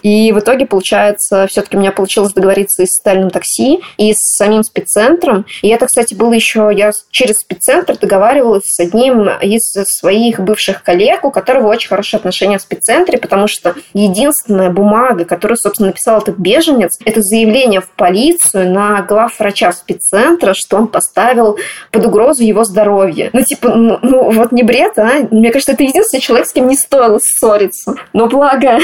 И 0.01 0.31
в 0.31 0.39
итоге, 0.39 0.65
получается, 0.65 1.47
все-таки 1.49 1.77
у 1.77 1.79
меня 1.79 1.91
получилось 1.91 2.33
договориться 2.33 2.83
и 2.83 2.85
с 2.85 2.91
социальным 2.91 3.29
такси, 3.29 3.81
и 3.97 4.13
с 4.13 4.37
самим 4.37 4.63
спеццентром. 4.63 5.45
И 5.61 5.69
это, 5.69 5.85
кстати, 5.87 6.13
было 6.13 6.33
еще... 6.33 6.71
Я 6.75 6.91
через 7.11 7.35
спеццентр 7.35 7.97
договаривалась 7.97 8.63
с 8.65 8.79
одним 8.79 9.29
из 9.41 9.61
своих 9.99 10.39
бывших 10.39 10.83
коллег, 10.83 11.23
у 11.25 11.31
которого 11.31 11.67
очень 11.67 11.89
хорошие 11.89 12.17
отношения 12.17 12.57
в 12.57 12.61
спеццентре, 12.61 13.17
потому 13.17 13.47
что 13.47 13.75
единственная 13.93 14.69
бумага, 14.69 15.25
которую, 15.25 15.57
собственно, 15.57 15.87
написал 15.87 16.21
этот 16.21 16.37
беженец, 16.37 16.97
это 17.05 17.21
заявление 17.21 17.81
в 17.81 17.89
полицию 17.89 18.71
на 18.71 19.01
главврача 19.01 19.71
спеццентра, 19.71 20.53
что 20.53 20.77
он 20.77 20.87
поставил 20.87 21.57
под 21.91 22.05
угрозу 22.05 22.43
его 22.43 22.63
здоровье. 22.63 23.29
Ну, 23.33 23.41
типа, 23.41 23.69
ну, 23.69 23.99
ну 24.01 24.31
вот 24.31 24.51
не 24.51 24.63
бред, 24.63 24.97
а? 24.97 25.27
Мне 25.31 25.51
кажется, 25.51 25.73
это 25.73 25.83
единственный 25.83 26.21
человек, 26.21 26.47
с 26.47 26.53
кем 26.53 26.67
не 26.67 26.75
стоило 26.75 27.19
ссориться. 27.21 27.95
Но 28.13 28.27
благо, 28.27 28.79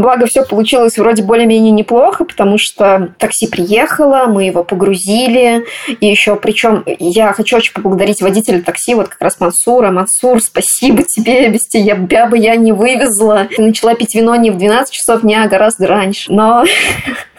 благо 0.00 0.26
все 0.26 0.44
получилось 0.44 0.98
вроде 0.98 1.22
более-менее 1.22 1.72
неплохо, 1.72 2.24
потому 2.24 2.56
что 2.58 3.12
такси 3.18 3.46
приехало, 3.46 4.26
мы 4.26 4.44
его 4.44 4.64
погрузили, 4.64 5.64
и 6.00 6.06
еще, 6.06 6.36
причем, 6.36 6.84
я 6.98 7.32
хочу 7.32 7.56
очень 7.56 7.72
поблагодарить 7.72 8.22
водителя 8.22 8.60
такси, 8.62 8.94
вот 8.94 9.08
как 9.08 9.20
раз 9.20 9.40
Мансура. 9.40 9.90
Мансур, 9.90 10.40
спасибо 10.40 11.02
тебе, 11.02 11.48
без 11.48 11.66
тебя 11.66 12.26
бы 12.26 12.38
я 12.38 12.56
не 12.56 12.72
вывезла. 12.72 13.48
Ты 13.54 13.62
начала 13.62 13.94
пить 13.94 14.14
вино 14.14 14.34
не 14.36 14.50
в 14.50 14.58
12 14.58 14.92
часов 14.92 15.22
дня, 15.22 15.44
а 15.44 15.48
гораздо 15.48 15.86
раньше. 15.86 16.32
Но 16.32 16.64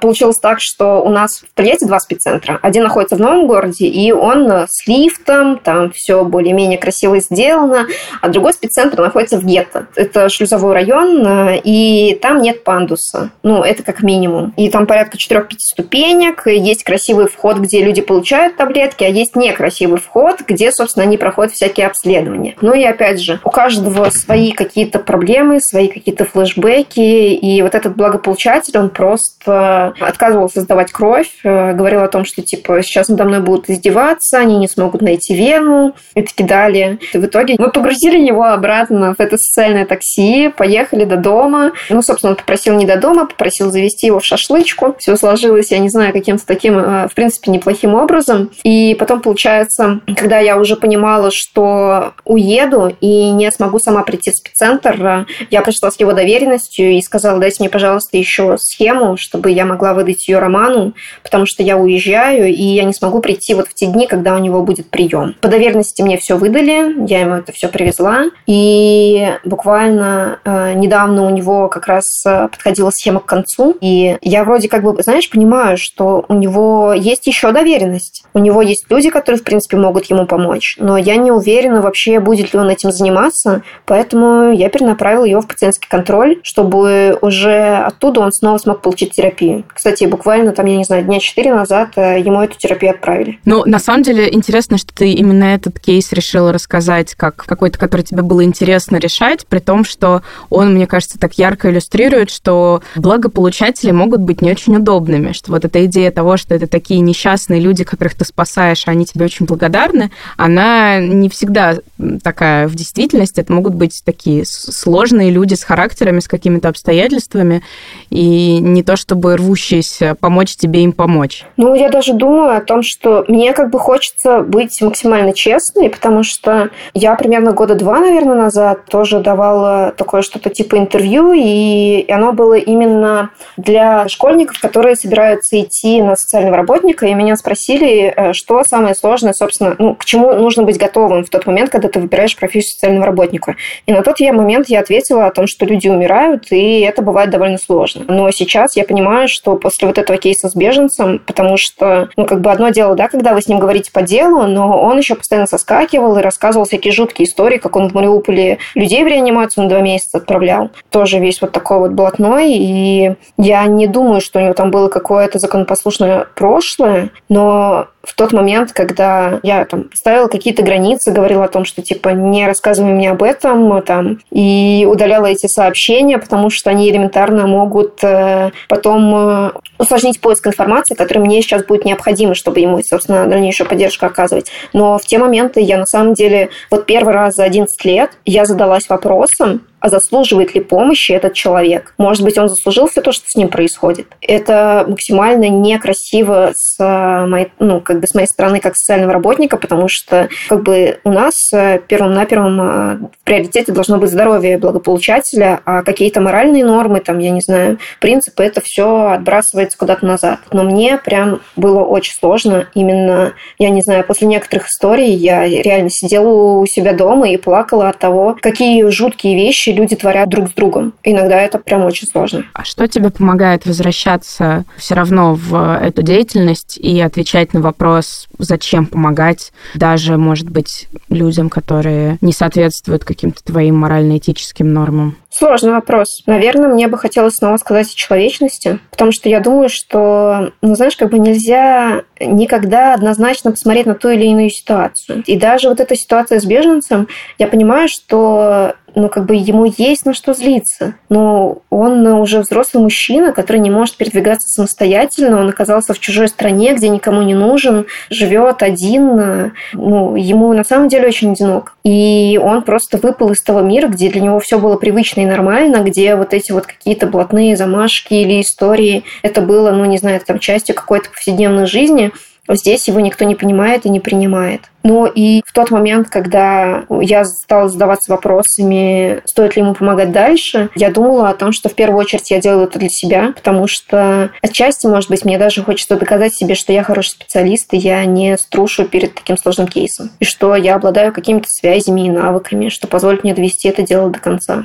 Получилось 0.00 0.38
так, 0.38 0.58
что 0.60 1.02
у 1.02 1.08
нас 1.08 1.30
в 1.40 1.54
Тольятти 1.54 1.84
два 1.84 2.00
спеццентра. 2.00 2.58
Один 2.62 2.84
находится 2.84 3.16
в 3.16 3.20
новом 3.20 3.46
городе, 3.46 3.86
и 3.86 4.12
он 4.12 4.50
с 4.50 4.86
лифтом, 4.86 5.58
там 5.58 5.92
все 5.92 6.24
более-менее 6.24 6.78
красиво 6.78 7.20
сделано, 7.20 7.86
а 8.20 8.28
другой 8.28 8.52
спеццентр 8.52 9.00
находится 9.00 9.38
в 9.38 9.44
гетто. 9.44 9.86
Это 9.94 10.28
шлюзовой 10.28 10.72
район, 10.74 11.26
и 11.64 12.18
там 12.20 12.42
нет 12.42 12.64
пандуса. 12.64 13.30
Ну, 13.42 13.62
это 13.62 13.82
как 13.82 14.02
минимум. 14.02 14.52
И 14.56 14.70
там 14.70 14.86
порядка 14.86 15.16
4-5 15.16 15.46
ступенек, 15.58 16.46
есть 16.46 16.84
красивый 16.84 17.26
вход, 17.28 17.58
где 17.58 17.82
люди 17.82 18.02
получают 18.02 18.56
таблетки, 18.56 19.04
а 19.04 19.08
есть 19.08 19.36
некрасивый 19.36 19.98
вход, 19.98 20.40
где, 20.46 20.72
собственно, 20.72 21.04
они 21.04 21.16
проходят 21.16 21.52
всякие 21.52 21.86
обследования. 21.86 22.56
Ну 22.60 22.74
и 22.74 22.82
опять 22.84 23.20
же, 23.20 23.40
у 23.44 23.50
каждого 23.50 24.10
свои 24.10 24.52
какие-то 24.52 24.98
проблемы, 24.98 25.60
свои 25.60 25.88
какие-то 25.88 26.24
флешбеки, 26.24 27.00
и 27.00 27.62
вот 27.62 27.74
этот 27.74 27.96
благополучатель, 27.96 28.78
он 28.78 28.90
просто 28.90 29.41
отказывался 29.48 30.60
сдавать 30.60 30.92
кровь, 30.92 31.30
э, 31.44 31.72
говорил 31.72 32.02
о 32.02 32.08
том, 32.08 32.24
что 32.24 32.42
типа 32.42 32.82
сейчас 32.82 33.08
надо 33.08 33.24
мной 33.24 33.40
будут 33.40 33.70
издеваться, 33.70 34.38
они 34.38 34.58
не 34.58 34.68
смогут 34.68 35.02
найти 35.02 35.34
вену 35.34 35.94
и 36.14 36.22
таки 36.22 36.44
далее. 36.44 36.98
И 37.12 37.18
в 37.18 37.24
итоге 37.24 37.56
мы 37.58 37.70
погрузили 37.70 38.18
его 38.18 38.44
обратно 38.44 39.14
в 39.14 39.20
это 39.20 39.36
социальное 39.36 39.86
такси, 39.86 40.52
поехали 40.56 41.04
до 41.04 41.16
дома. 41.16 41.72
Ну, 41.88 42.02
собственно, 42.02 42.32
он 42.32 42.36
попросил 42.36 42.74
не 42.76 42.86
до 42.86 42.96
дома, 42.96 43.26
попросил 43.26 43.70
завести 43.70 44.06
его 44.06 44.20
в 44.20 44.24
шашлычку. 44.24 44.96
Все 44.98 45.16
сложилось, 45.16 45.70
я 45.70 45.78
не 45.78 45.88
знаю, 45.88 46.12
каким-то 46.12 46.46
таким, 46.46 46.78
э, 46.78 47.08
в 47.08 47.14
принципе, 47.14 47.50
неплохим 47.50 47.94
образом. 47.94 48.50
И 48.64 48.94
потом, 48.98 49.20
получается, 49.20 50.00
когда 50.16 50.38
я 50.38 50.58
уже 50.58 50.76
понимала, 50.76 51.30
что 51.32 52.14
уеду 52.24 52.96
и 53.00 53.30
не 53.30 53.50
смогу 53.50 53.78
сама 53.78 54.02
прийти 54.02 54.30
в 54.30 54.34
спеццентр, 54.34 55.04
э, 55.04 55.24
я 55.50 55.62
пришла 55.62 55.90
с 55.90 55.98
его 55.98 56.12
доверенностью 56.12 56.92
и 56.92 57.02
сказала, 57.02 57.38
дайте 57.38 57.56
мне, 57.60 57.70
пожалуйста, 57.70 58.16
еще 58.16 58.56
схему, 58.58 59.16
чтобы 59.32 59.50
я 59.50 59.64
могла 59.64 59.94
выдать 59.94 60.28
ее 60.28 60.40
Роману, 60.40 60.92
потому 61.22 61.46
что 61.46 61.62
я 61.62 61.78
уезжаю, 61.78 62.48
и 62.48 62.62
я 62.62 62.84
не 62.84 62.92
смогу 62.92 63.20
прийти 63.20 63.54
вот 63.54 63.66
в 63.66 63.72
те 63.72 63.86
дни, 63.86 64.06
когда 64.06 64.34
у 64.34 64.38
него 64.38 64.62
будет 64.62 64.90
прием. 64.90 65.36
По 65.40 65.48
доверенности 65.48 66.02
мне 66.02 66.18
все 66.18 66.36
выдали, 66.36 67.08
я 67.08 67.20
ему 67.20 67.36
это 67.36 67.50
все 67.52 67.68
привезла, 67.68 68.24
и 68.46 69.32
буквально 69.42 70.38
э, 70.44 70.74
недавно 70.74 71.24
у 71.24 71.30
него 71.30 71.70
как 71.70 71.86
раз 71.86 72.04
э, 72.26 72.48
подходила 72.48 72.90
схема 72.90 73.20
к 73.20 73.24
концу, 73.24 73.74
и 73.80 74.18
я 74.20 74.44
вроде 74.44 74.68
как 74.68 74.82
бы, 74.82 75.02
знаешь, 75.02 75.30
понимаю, 75.30 75.78
что 75.78 76.26
у 76.28 76.34
него 76.34 76.92
есть 76.92 77.26
еще 77.26 77.52
доверенность. 77.52 78.24
У 78.34 78.38
него 78.38 78.60
есть 78.60 78.84
люди, 78.90 79.08
которые, 79.08 79.40
в 79.40 79.44
принципе, 79.44 79.78
могут 79.78 80.10
ему 80.10 80.26
помочь, 80.26 80.76
но 80.78 80.98
я 80.98 81.16
не 81.16 81.30
уверена 81.30 81.80
вообще, 81.80 82.20
будет 82.20 82.52
ли 82.52 82.58
он 82.58 82.68
этим 82.68 82.92
заниматься, 82.92 83.62
поэтому 83.86 84.52
я 84.52 84.68
перенаправила 84.68 85.24
его 85.24 85.40
в 85.40 85.48
пациентский 85.48 85.88
контроль, 85.88 86.40
чтобы 86.42 87.16
уже 87.22 87.76
оттуда 87.76 88.20
он 88.20 88.30
снова 88.30 88.58
смог 88.58 88.82
получить 88.82 89.14
терапию. 89.22 89.64
Кстати, 89.72 90.04
буквально 90.04 90.52
там, 90.52 90.66
я 90.66 90.76
не 90.76 90.84
знаю, 90.84 91.04
дня 91.04 91.20
четыре 91.20 91.54
назад 91.54 91.92
э, 91.96 92.20
ему 92.20 92.40
эту 92.42 92.58
терапию 92.58 92.92
отправили. 92.92 93.38
Ну, 93.44 93.62
на 93.64 93.78
самом 93.78 94.02
деле, 94.02 94.32
интересно, 94.32 94.78
что 94.78 94.92
ты 94.92 95.12
именно 95.12 95.44
этот 95.44 95.78
кейс 95.78 96.12
решила 96.12 96.52
рассказать 96.52 97.14
как 97.14 97.36
какой-то, 97.36 97.78
который 97.78 98.02
тебе 98.02 98.22
было 98.22 98.42
интересно 98.44 98.96
решать, 98.96 99.46
при 99.46 99.60
том, 99.60 99.84
что 99.84 100.22
он, 100.50 100.74
мне 100.74 100.86
кажется, 100.86 101.18
так 101.18 101.34
ярко 101.34 101.70
иллюстрирует, 101.70 102.30
что 102.30 102.82
благополучатели 102.96 103.92
могут 103.92 104.20
быть 104.20 104.42
не 104.42 104.50
очень 104.50 104.76
удобными, 104.76 105.32
что 105.32 105.52
вот 105.52 105.64
эта 105.64 105.84
идея 105.86 106.10
того, 106.10 106.36
что 106.36 106.54
это 106.54 106.66
такие 106.66 107.00
несчастные 107.00 107.60
люди, 107.60 107.84
которых 107.84 108.14
ты 108.14 108.24
спасаешь, 108.24 108.84
а 108.86 108.90
они 108.90 109.06
тебе 109.06 109.24
очень 109.24 109.46
благодарны, 109.46 110.10
она 110.36 110.98
не 110.98 111.28
всегда 111.28 111.76
такая 112.22 112.66
в 112.66 112.74
действительности. 112.74 113.40
Это 113.40 113.52
могут 113.52 113.74
быть 113.74 114.02
такие 114.04 114.44
сложные 114.46 115.30
люди 115.30 115.54
с 115.54 115.62
характерами, 115.62 116.20
с 116.20 116.28
какими-то 116.28 116.68
обстоятельствами, 116.68 117.62
и 118.10 118.58
не 118.58 118.82
то 118.82 118.96
чтобы 119.12 119.36
рвущиеся 119.36 120.16
помочь 120.18 120.56
тебе 120.56 120.80
им 120.80 120.92
помочь. 120.92 121.44
Ну, 121.58 121.74
я 121.74 121.90
даже 121.90 122.14
думаю 122.14 122.56
о 122.56 122.62
том, 122.62 122.80
что 122.82 123.26
мне 123.28 123.52
как 123.52 123.68
бы 123.68 123.78
хочется 123.78 124.40
быть 124.40 124.80
максимально 124.80 125.34
честной, 125.34 125.90
потому 125.90 126.22
что 126.22 126.70
я 126.94 127.14
примерно 127.14 127.52
года 127.52 127.74
два, 127.74 128.00
наверное, 128.00 128.36
назад 128.36 128.86
тоже 128.86 129.20
давала 129.20 129.92
такое 129.94 130.22
что-то 130.22 130.48
типа 130.48 130.78
интервью, 130.78 131.34
и 131.36 132.10
оно 132.10 132.32
было 132.32 132.54
именно 132.54 133.32
для 133.58 134.08
школьников, 134.08 134.58
которые 134.60 134.96
собираются 134.96 135.60
идти 135.60 136.00
на 136.00 136.16
социального 136.16 136.56
работника, 136.56 137.04
и 137.04 137.12
меня 137.12 137.36
спросили, 137.36 138.14
э, 138.16 138.32
что 138.32 138.64
самое 138.64 138.94
сложное, 138.94 139.34
собственно, 139.34 139.76
ну, 139.78 139.94
к 139.94 140.06
чему 140.06 140.32
нужно 140.32 140.62
быть 140.62 140.78
готовым 140.78 141.22
в 141.26 141.28
тот 141.28 141.44
момент, 141.44 141.68
когда 141.68 141.88
ты 141.88 142.00
выбираешь 142.00 142.34
профессию 142.34 142.72
социального 142.72 143.04
работника. 143.04 143.56
И 143.84 143.92
на 143.92 144.02
тот 144.02 144.20
момент 144.20 144.70
я 144.70 144.80
ответила 144.80 145.26
о 145.26 145.30
том, 145.30 145.46
что 145.46 145.66
люди 145.66 145.88
умирают, 145.88 146.50
и 146.50 146.80
это 146.80 147.02
бывает 147.02 147.28
довольно 147.28 147.58
сложно. 147.58 148.06
Но 148.08 148.30
сейчас 148.30 148.74
я 148.74 148.84
понимаю, 148.84 149.01
что 149.26 149.56
после 149.56 149.88
вот 149.88 149.98
этого 149.98 150.18
кейса 150.18 150.48
с 150.48 150.54
беженцем, 150.54 151.20
потому 151.26 151.56
что, 151.56 152.08
ну, 152.16 152.24
как 152.24 152.40
бы 152.40 152.50
одно 152.50 152.70
дело, 152.70 152.94
да, 152.94 153.08
когда 153.08 153.34
вы 153.34 153.42
с 153.42 153.48
ним 153.48 153.58
говорите 153.58 153.92
по 153.92 154.02
делу, 154.02 154.46
но 154.46 154.80
он 154.82 154.98
еще 154.98 155.14
постоянно 155.14 155.46
соскакивал 155.46 156.18
и 156.18 156.22
рассказывал 156.22 156.66
всякие 156.66 156.92
жуткие 156.92 157.28
истории, 157.28 157.58
как 157.58 157.76
он 157.76 157.88
в 157.88 157.94
Мариуполе 157.94 158.58
людей 158.74 159.04
в 159.04 159.06
реанимацию 159.06 159.64
на 159.64 159.70
два 159.70 159.80
месяца 159.80 160.18
отправлял. 160.18 160.70
Тоже 160.90 161.18
весь 161.18 161.40
вот 161.40 161.52
такой 161.52 161.78
вот 161.78 161.92
блатной, 161.92 162.52
и 162.54 163.14
я 163.38 163.66
не 163.66 163.86
думаю, 163.86 164.20
что 164.20 164.38
у 164.38 164.42
него 164.42 164.54
там 164.54 164.70
было 164.70 164.88
какое-то 164.88 165.38
законопослушное 165.38 166.26
прошлое, 166.34 167.10
но 167.28 167.88
в 168.04 168.14
тот 168.14 168.32
момент, 168.32 168.72
когда 168.72 169.38
я 169.42 169.64
там 169.64 169.84
ставила 169.94 170.26
какие-то 170.26 170.62
границы, 170.62 171.12
говорила 171.12 171.44
о 171.44 171.48
том, 171.48 171.64
что 171.64 171.82
типа 171.82 172.10
не 172.10 172.46
рассказывай 172.46 172.92
мне 172.92 173.10
об 173.10 173.22
этом, 173.22 173.80
там, 173.82 174.18
и 174.30 174.86
удаляла 174.90 175.26
эти 175.26 175.46
сообщения, 175.46 176.18
потому 176.18 176.50
что 176.50 176.70
они 176.70 176.90
элементарно 176.90 177.46
могут 177.46 178.02
э, 178.02 178.50
потом 178.68 178.91
э, 178.98 179.52
усложнить 179.78 180.20
поиск 180.20 180.46
информации, 180.46 180.94
которая 180.94 181.24
мне 181.24 181.42
сейчас 181.42 181.64
будет 181.64 181.84
необходима, 181.84 182.34
чтобы 182.34 182.60
ему, 182.60 182.82
собственно, 182.82 183.26
дальнейшую 183.26 183.68
поддержку 183.68 184.06
оказывать. 184.06 184.50
Но 184.72 184.98
в 184.98 185.04
те 185.06 185.18
моменты 185.18 185.60
я 185.60 185.78
на 185.78 185.86
самом 185.86 186.14
деле, 186.14 186.50
вот 186.70 186.86
первый 186.86 187.14
раз 187.14 187.34
за 187.34 187.44
11 187.44 187.84
лет 187.84 188.10
я 188.24 188.44
задалась 188.44 188.88
вопросом, 188.88 189.62
а 189.82 189.88
заслуживает 189.88 190.54
ли 190.54 190.60
помощи 190.60 191.10
этот 191.10 191.34
человек. 191.34 191.92
Может 191.98 192.22
быть, 192.22 192.38
он 192.38 192.48
заслужил 192.48 192.86
все 192.86 193.00
то, 193.00 193.10
что 193.10 193.24
с 193.26 193.34
ним 193.34 193.48
происходит. 193.48 194.06
Это 194.20 194.84
максимально 194.88 195.48
некрасиво 195.48 196.52
с 196.54 196.80
э, 196.80 197.26
моей, 197.26 197.48
ну, 197.58 197.80
как 197.80 197.98
бы 197.98 198.06
с 198.06 198.14
моей 198.14 198.28
стороны, 198.28 198.60
как 198.60 198.76
социального 198.76 199.12
работника, 199.12 199.56
потому 199.56 199.88
что 199.88 200.28
как 200.48 200.62
бы 200.62 201.00
у 201.02 201.10
нас 201.10 201.34
э, 201.52 201.80
первым 201.88 202.14
на 202.14 202.24
первом 202.26 202.60
э, 202.60 202.98
приоритете 203.24 203.72
должно 203.72 203.98
быть 203.98 204.10
здоровье 204.10 204.56
благополучателя, 204.56 205.60
а 205.64 205.82
какие-то 205.82 206.20
моральные 206.20 206.64
нормы, 206.64 207.00
там, 207.00 207.18
я 207.18 207.30
не 207.30 207.40
знаю, 207.40 207.78
принципы, 207.98 208.44
это 208.44 208.60
все 208.64 209.08
отбрасывается 209.08 209.76
куда-то 209.76 210.06
назад. 210.06 210.38
Но 210.52 210.62
мне 210.62 210.96
прям 210.96 211.40
было 211.56 211.80
очень 211.80 212.14
сложно 212.14 212.68
именно, 212.74 213.32
я 213.58 213.70
не 213.70 213.82
знаю, 213.82 214.04
после 214.04 214.28
некоторых 214.28 214.66
историй 214.68 215.12
я 215.12 215.44
реально 215.44 215.90
сидела 215.90 216.60
у 216.60 216.66
себя 216.66 216.92
дома 216.92 217.30
и 217.30 217.36
плакала 217.36 217.88
от 217.88 217.98
того, 217.98 218.36
какие 218.40 218.88
жуткие 218.88 219.34
вещи 219.34 219.71
люди 219.72 219.96
творят 219.96 220.28
друг 220.28 220.48
с 220.48 220.52
другом. 220.52 220.94
Иногда 221.02 221.40
это 221.40 221.58
прям 221.58 221.84
очень 221.84 222.06
сложно. 222.06 222.44
А 222.52 222.64
что 222.64 222.86
тебе 222.86 223.10
помогает 223.10 223.66
возвращаться 223.66 224.64
все 224.76 224.94
равно 224.94 225.34
в 225.34 225.78
эту 225.82 226.02
деятельность 226.02 226.78
и 226.78 227.00
отвечать 227.00 227.52
на 227.52 227.60
вопрос, 227.60 228.28
зачем 228.38 228.86
помогать 228.86 229.52
даже, 229.74 230.16
может 230.16 230.48
быть, 230.48 230.88
людям, 231.08 231.50
которые 231.50 232.18
не 232.20 232.32
соответствуют 232.32 233.04
каким-то 233.04 233.42
твоим 233.44 233.78
морально-этическим 233.78 234.72
нормам? 234.72 235.16
Сложный 235.30 235.72
вопрос. 235.72 236.22
Наверное, 236.26 236.68
мне 236.68 236.88
бы 236.88 236.98
хотелось 236.98 237.36
снова 237.36 237.56
сказать 237.56 237.88
о 237.88 237.96
человечности, 237.96 238.80
потому 238.90 239.12
что 239.12 239.30
я 239.30 239.40
думаю, 239.40 239.70
что, 239.70 240.52
ну, 240.60 240.74
знаешь, 240.74 240.96
как 240.96 241.10
бы 241.10 241.18
нельзя 241.18 242.02
никогда 242.20 242.92
однозначно 242.92 243.50
посмотреть 243.50 243.86
на 243.86 243.94
ту 243.94 244.10
или 244.10 244.26
иную 244.26 244.50
ситуацию. 244.50 245.22
И 245.26 245.38
даже 245.38 245.68
вот 245.68 245.80
эта 245.80 245.96
ситуация 245.96 246.38
с 246.38 246.44
беженцем, 246.44 247.08
я 247.38 247.46
понимаю, 247.46 247.88
что 247.88 248.74
ну, 248.94 249.08
как 249.08 249.26
бы 249.26 249.34
ему 249.34 249.64
есть 249.64 250.04
на 250.04 250.14
что 250.14 250.34
злиться. 250.34 250.94
Но 251.08 251.58
он 251.70 252.06
уже 252.06 252.40
взрослый 252.40 252.82
мужчина, 252.82 253.32
который 253.32 253.58
не 253.58 253.70
может 253.70 253.96
передвигаться 253.96 254.48
самостоятельно. 254.48 255.40
Он 255.40 255.48
оказался 255.48 255.94
в 255.94 255.98
чужой 255.98 256.28
стране, 256.28 256.74
где 256.74 256.88
никому 256.88 257.22
не 257.22 257.34
нужен, 257.34 257.86
живет 258.10 258.62
один. 258.62 259.52
Ну, 259.72 260.16
ему 260.16 260.52
на 260.52 260.64
самом 260.64 260.88
деле 260.88 261.08
очень 261.08 261.32
одинок. 261.32 261.76
И 261.84 262.38
он 262.42 262.62
просто 262.62 262.98
выпал 262.98 263.32
из 263.32 263.42
того 263.42 263.60
мира, 263.60 263.88
где 263.88 264.10
для 264.10 264.20
него 264.20 264.40
все 264.40 264.58
было 264.58 264.76
привычно 264.76 265.20
и 265.20 265.26
нормально, 265.26 265.82
где 265.82 266.14
вот 266.16 266.34
эти 266.34 266.52
вот 266.52 266.66
какие-то 266.66 267.06
блатные 267.06 267.56
замашки 267.56 268.14
или 268.14 268.40
истории, 268.40 269.04
это 269.22 269.40
было, 269.40 269.70
ну, 269.70 269.84
не 269.84 269.98
знаю, 269.98 270.20
там 270.24 270.38
частью 270.38 270.74
какой-то 270.74 271.10
повседневной 271.10 271.66
жизни. 271.66 272.12
Здесь 272.48 272.88
его 272.88 272.98
никто 272.98 273.24
не 273.24 273.36
понимает 273.36 273.86
и 273.86 273.90
не 273.90 274.00
принимает. 274.00 274.62
Но 274.82 275.06
и 275.06 275.42
в 275.46 275.52
тот 275.52 275.70
момент, 275.70 276.08
когда 276.08 276.84
я 277.00 277.24
стала 277.24 277.68
задаваться 277.68 278.10
вопросами, 278.10 279.22
стоит 279.26 279.54
ли 279.54 279.62
ему 279.62 279.74
помогать 279.74 280.10
дальше, 280.10 280.68
я 280.74 280.90
думала 280.90 281.28
о 281.28 281.34
том, 281.34 281.52
что 281.52 281.68
в 281.68 281.74
первую 281.74 282.00
очередь 282.00 282.32
я 282.32 282.40
делаю 282.40 282.66
это 282.66 282.80
для 282.80 282.88
себя, 282.88 283.32
потому 283.36 283.68
что 283.68 284.30
отчасти, 284.42 284.88
может 284.88 285.08
быть, 285.08 285.24
мне 285.24 285.38
даже 285.38 285.62
хочется 285.62 285.96
доказать 285.96 286.34
себе, 286.34 286.56
что 286.56 286.72
я 286.72 286.82
хороший 286.82 287.10
специалист, 287.10 287.72
и 287.74 287.76
я 287.76 288.04
не 288.04 288.36
струшу 288.36 288.86
перед 288.86 289.14
таким 289.14 289.38
сложным 289.38 289.68
кейсом, 289.68 290.10
и 290.18 290.24
что 290.24 290.56
я 290.56 290.74
обладаю 290.74 291.12
какими-то 291.12 291.46
связями 291.48 292.06
и 292.06 292.10
навыками, 292.10 292.70
что 292.70 292.88
позволит 292.88 293.22
мне 293.22 293.34
довести 293.34 293.68
это 293.68 293.82
дело 293.82 294.10
до 294.10 294.18
конца. 294.18 294.64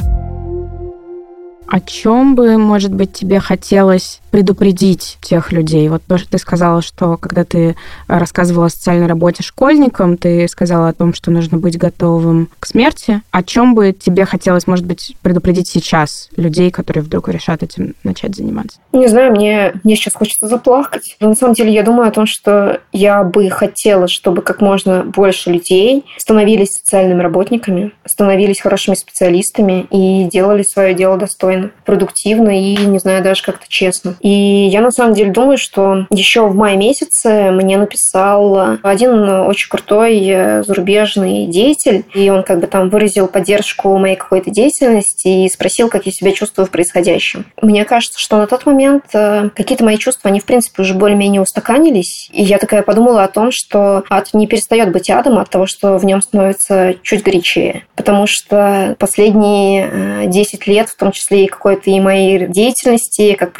О 1.67 1.81
чем 1.81 2.35
бы, 2.35 2.57
может 2.57 2.93
быть, 2.93 3.11
тебе 3.11 3.39
хотелось 3.41 4.21
предупредить 4.31 5.17
тех 5.21 5.51
людей? 5.51 5.89
Вот 5.89 6.03
то, 6.07 6.17
что 6.17 6.31
ты 6.31 6.37
сказала, 6.37 6.81
что 6.81 7.17
когда 7.17 7.43
ты 7.43 7.75
рассказывала 8.07 8.67
о 8.67 8.69
социальной 8.69 9.07
работе 9.07 9.43
школьникам, 9.43 10.17
ты 10.17 10.47
сказала 10.47 10.89
о 10.89 10.93
том, 10.93 11.13
что 11.13 11.31
нужно 11.31 11.57
быть 11.57 11.77
готовым 11.77 12.49
к 12.59 12.65
смерти. 12.65 13.21
О 13.31 13.43
чем 13.43 13.75
бы 13.75 13.93
тебе 13.93 14.25
хотелось, 14.25 14.67
может 14.67 14.85
быть, 14.85 15.15
предупредить 15.21 15.67
сейчас 15.67 16.29
людей, 16.35 16.71
которые 16.71 17.03
вдруг 17.03 17.29
решат 17.29 17.63
этим 17.63 17.95
начать 18.03 18.35
заниматься? 18.35 18.79
Не 18.93 19.07
знаю, 19.07 19.31
мне, 19.31 19.73
мне 19.83 19.95
сейчас 19.95 20.13
хочется 20.13 20.47
заплакать. 20.47 21.15
Но 21.19 21.29
на 21.29 21.35
самом 21.35 21.53
деле 21.53 21.71
я 21.71 21.83
думаю 21.83 22.07
о 22.07 22.11
том, 22.11 22.25
что 22.25 22.81
я 22.91 23.23
бы 23.23 23.49
хотела, 23.49 24.07
чтобы 24.07 24.41
как 24.41 24.61
можно 24.61 25.03
больше 25.03 25.51
людей 25.51 26.05
становились 26.17 26.77
социальными 26.77 27.21
работниками, 27.21 27.91
становились 28.05 28.59
хорошими 28.59 28.95
специалистами 28.95 29.87
и 29.91 30.25
делали 30.25 30.63
свое 30.63 30.93
дело 30.93 31.17
достойно 31.17 31.71
продуктивно 31.85 32.49
и, 32.49 32.77
не 32.77 32.99
знаю, 32.99 33.23
даже 33.23 33.43
как-то 33.43 33.65
честно. 33.67 34.15
И 34.21 34.29
я 34.29 34.81
на 34.81 34.91
самом 34.91 35.13
деле 35.13 35.31
думаю, 35.31 35.57
что 35.57 36.07
еще 36.09 36.47
в 36.47 36.55
мае 36.55 36.77
месяце 36.77 37.51
мне 37.51 37.77
написал 37.77 38.77
один 38.83 39.29
очень 39.29 39.69
крутой 39.69 40.23
э, 40.27 40.63
зарубежный 40.63 41.47
деятель, 41.47 42.05
и 42.13 42.29
он 42.29 42.43
как 42.43 42.59
бы 42.59 42.67
там 42.67 42.89
выразил 42.89 43.27
поддержку 43.27 43.97
моей 43.97 44.15
какой-то 44.15 44.51
деятельности 44.51 45.27
и 45.27 45.49
спросил, 45.49 45.89
как 45.89 46.05
я 46.05 46.11
себя 46.11 46.31
чувствую 46.31 46.65
в 46.65 46.71
происходящем. 46.71 47.45
Мне 47.61 47.85
кажется, 47.85 48.19
что 48.19 48.37
на 48.37 48.47
тот 48.47 48.65
момент 48.65 49.05
э, 49.13 49.49
какие-то 49.55 49.83
мои 49.83 49.97
чувства, 49.97 50.29
они, 50.29 50.39
в 50.39 50.45
принципе, 50.45 50.81
уже 50.81 50.93
более-менее 50.93 51.41
устаканились, 51.41 52.29
и 52.31 52.43
я 52.43 52.57
такая 52.57 52.81
подумала 52.81 53.23
о 53.23 53.27
том, 53.27 53.51
что 53.51 54.03
ад 54.09 54.33
не 54.33 54.47
перестает 54.47 54.91
быть 54.91 55.09
адом 55.09 55.37
от 55.39 55.49
того, 55.49 55.65
что 55.65 55.97
в 55.97 56.05
нем 56.05 56.21
становится 56.21 56.95
чуть 57.03 57.23
горячее. 57.23 57.85
Потому 57.95 58.27
что 58.27 58.95
последние 58.99 60.27
10 60.27 60.67
э, 60.67 60.71
лет, 60.71 60.89
в 60.89 60.97
том 60.97 61.11
числе 61.11 61.45
и 61.45 61.47
какой-то 61.47 61.89
и 61.89 61.99
моей 61.99 62.47
деятельности 62.47 63.33
как 63.33 63.53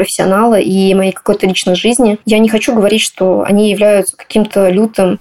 профессионала, 0.47 0.59
и 0.59 0.93
моей 0.93 1.11
какой-то 1.11 1.47
личной 1.47 1.75
жизни. 1.75 2.17
Я 2.25 2.39
не 2.39 2.49
хочу 2.49 2.73
говорить, 2.73 3.01
что 3.01 3.43
они 3.47 3.71
являются 3.71 4.15
каким-то 4.15 4.69
лютым 4.69 5.19